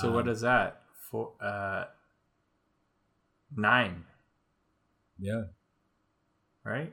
[0.00, 0.82] So um, what is that?
[1.10, 1.84] For uh
[3.56, 4.04] nine.
[5.18, 5.44] Yeah.
[6.64, 6.92] Right?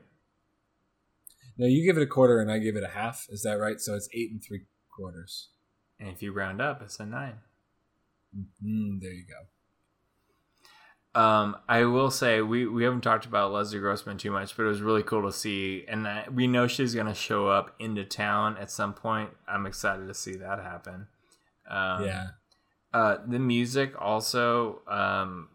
[1.58, 3.26] Now you give it a quarter and I give it a half.
[3.28, 3.80] Is that right?
[3.80, 4.62] So it's eight and three
[4.94, 5.48] quarters.
[6.00, 7.34] And if you round up, it's a 9
[8.36, 11.20] mm-hmm, there you go.
[11.20, 14.68] Um, I will say we, we haven't talked about Leslie Grossman too much, but it
[14.68, 18.04] was really cool to see, and I, we know she's going to show up into
[18.04, 19.30] town at some point.
[19.48, 21.08] I'm excited to see that happen.
[21.68, 22.26] Um, yeah.
[22.92, 25.48] Uh, the music also um,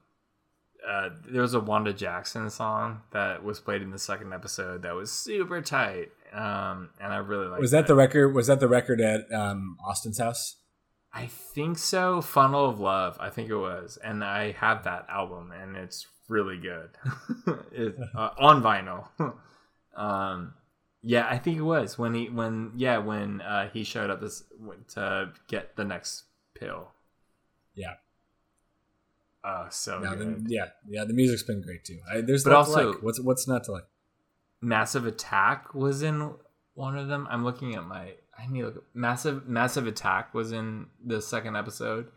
[0.87, 4.93] uh, there was a Wanda Jackson song that was played in the second episode that
[4.95, 7.61] was super tight, um, and I really like.
[7.61, 8.29] Was that, that, the record?
[8.33, 10.57] Was that the record at um, Austin's house?
[11.13, 12.21] I think so.
[12.21, 16.57] Funnel of Love, I think it was, and I have that album, and it's really
[16.57, 16.89] good
[17.71, 19.07] it, uh, on vinyl.
[19.95, 20.55] um,
[21.03, 24.43] yeah, I think it was when he when yeah when uh, he showed up this
[24.95, 26.23] to get the next
[26.55, 26.91] pill.
[27.75, 27.95] Yeah.
[29.45, 31.03] Oh, so the, yeah, yeah.
[31.03, 31.99] The music's been great too.
[32.09, 33.03] I, there's but also like.
[33.03, 33.83] what's what's not to like.
[34.63, 36.33] Massive Attack was in
[36.73, 37.27] one of them.
[37.29, 38.13] I'm looking at my.
[38.37, 38.85] I need to look.
[38.93, 42.07] Massive Massive Attack was in the second episode,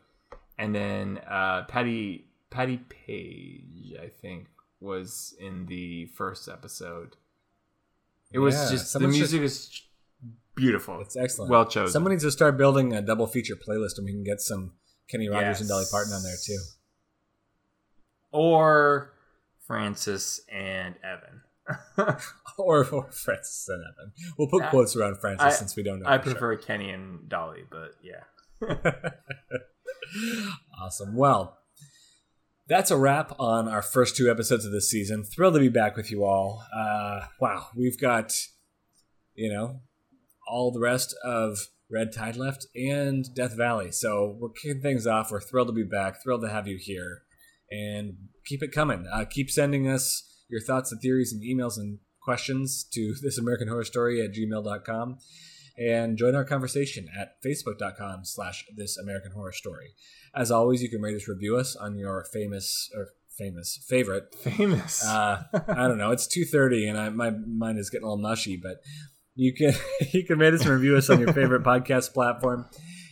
[0.59, 4.49] and then uh, Patti Patti Page, I think,
[4.81, 7.17] was in the first episode.
[8.33, 9.83] It was yeah, just the music is
[10.55, 11.01] beautiful.
[11.01, 11.51] It's excellent.
[11.51, 11.93] Well chosen.
[11.93, 14.73] Someone needs to start building a double feature playlist, and we can get some
[15.09, 15.61] Kenny Rogers yes.
[15.61, 16.59] and Dolly Parton on there too
[18.37, 19.15] or
[19.67, 21.41] Frances and Evan.
[22.59, 24.13] Or, or Frances and Evan.
[24.39, 26.09] We'll put quotes around Frances I, since we don't know.
[26.09, 26.57] I prefer sure.
[26.57, 28.23] Kenny and Dolly, but yeah.
[30.81, 31.15] awesome.
[31.15, 31.59] Well,
[32.67, 35.23] that's a wrap on our first two episodes of this season.
[35.23, 36.65] Thrilled to be back with you all.
[36.75, 38.33] Uh, wow, we've got,
[39.35, 39.81] you know,
[40.49, 41.59] all the rest of
[41.91, 43.93] Red Tide left and Death Valley.
[43.93, 45.31] So we're kicking things off.
[45.31, 46.23] We're thrilled to be back.
[46.23, 47.23] Thrilled to have you here
[47.71, 48.15] and
[48.45, 49.07] keep it coming.
[49.13, 53.69] Uh, keep sending us your thoughts and theories and emails and questions to this American
[53.69, 55.19] Horror Story at gmail.com
[55.79, 59.95] and join our conversation at facebook.com slash this American Horror Story.
[60.35, 64.35] As always, you can rate us, review us on your famous or famous favorite.
[64.35, 65.05] Famous.
[65.05, 66.11] Uh, I don't know.
[66.11, 68.79] It's 2.30 and I, my mind is getting a little mushy, but
[69.35, 69.75] you can,
[70.13, 72.67] you can rate us and review us on your favorite podcast platform.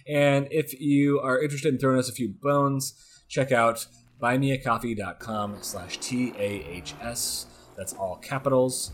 [0.09, 2.95] And if you are interested in throwing us a few bones,
[3.29, 3.87] check out
[4.21, 7.47] buymeacoffee.com slash T-A-H-S.
[7.77, 8.93] That's all capitals.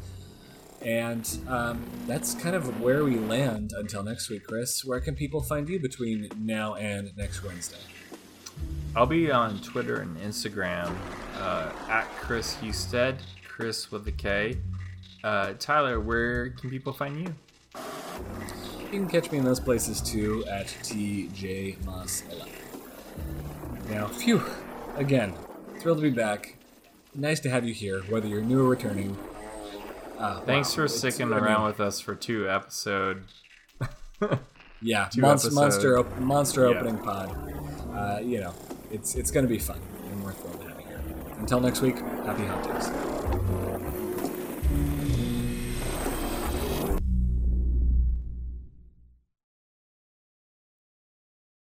[0.83, 4.85] And um, that's kind of where we land until next week, Chris.
[4.85, 7.77] Where can people find you between now and next Wednesday?
[8.97, 10.93] I'll be on Twitter and Instagram
[11.39, 13.17] uh, at Chris Husted,
[13.47, 14.57] Chris with a K.
[15.23, 17.35] Uh, Tyler, where can people find you?
[18.83, 22.53] You can catch me in those places too at TJ Moss 11.
[23.91, 24.43] Now, phew,
[24.97, 25.35] again,
[25.79, 26.57] thrilled to be back.
[27.15, 29.17] Nice to have you here, whether you're new or returning.
[30.19, 33.25] Uh, Thanks wow, for sticking around with us for two episode.
[34.83, 36.77] yeah, two monster monster, op- monster yeah.
[36.77, 37.31] opening pod.
[37.95, 38.55] Uh, you know,
[38.91, 39.81] it's it's going to be fun,
[40.11, 41.01] and we're thrilled to have you here.
[41.39, 42.91] Until next week, happy huntings.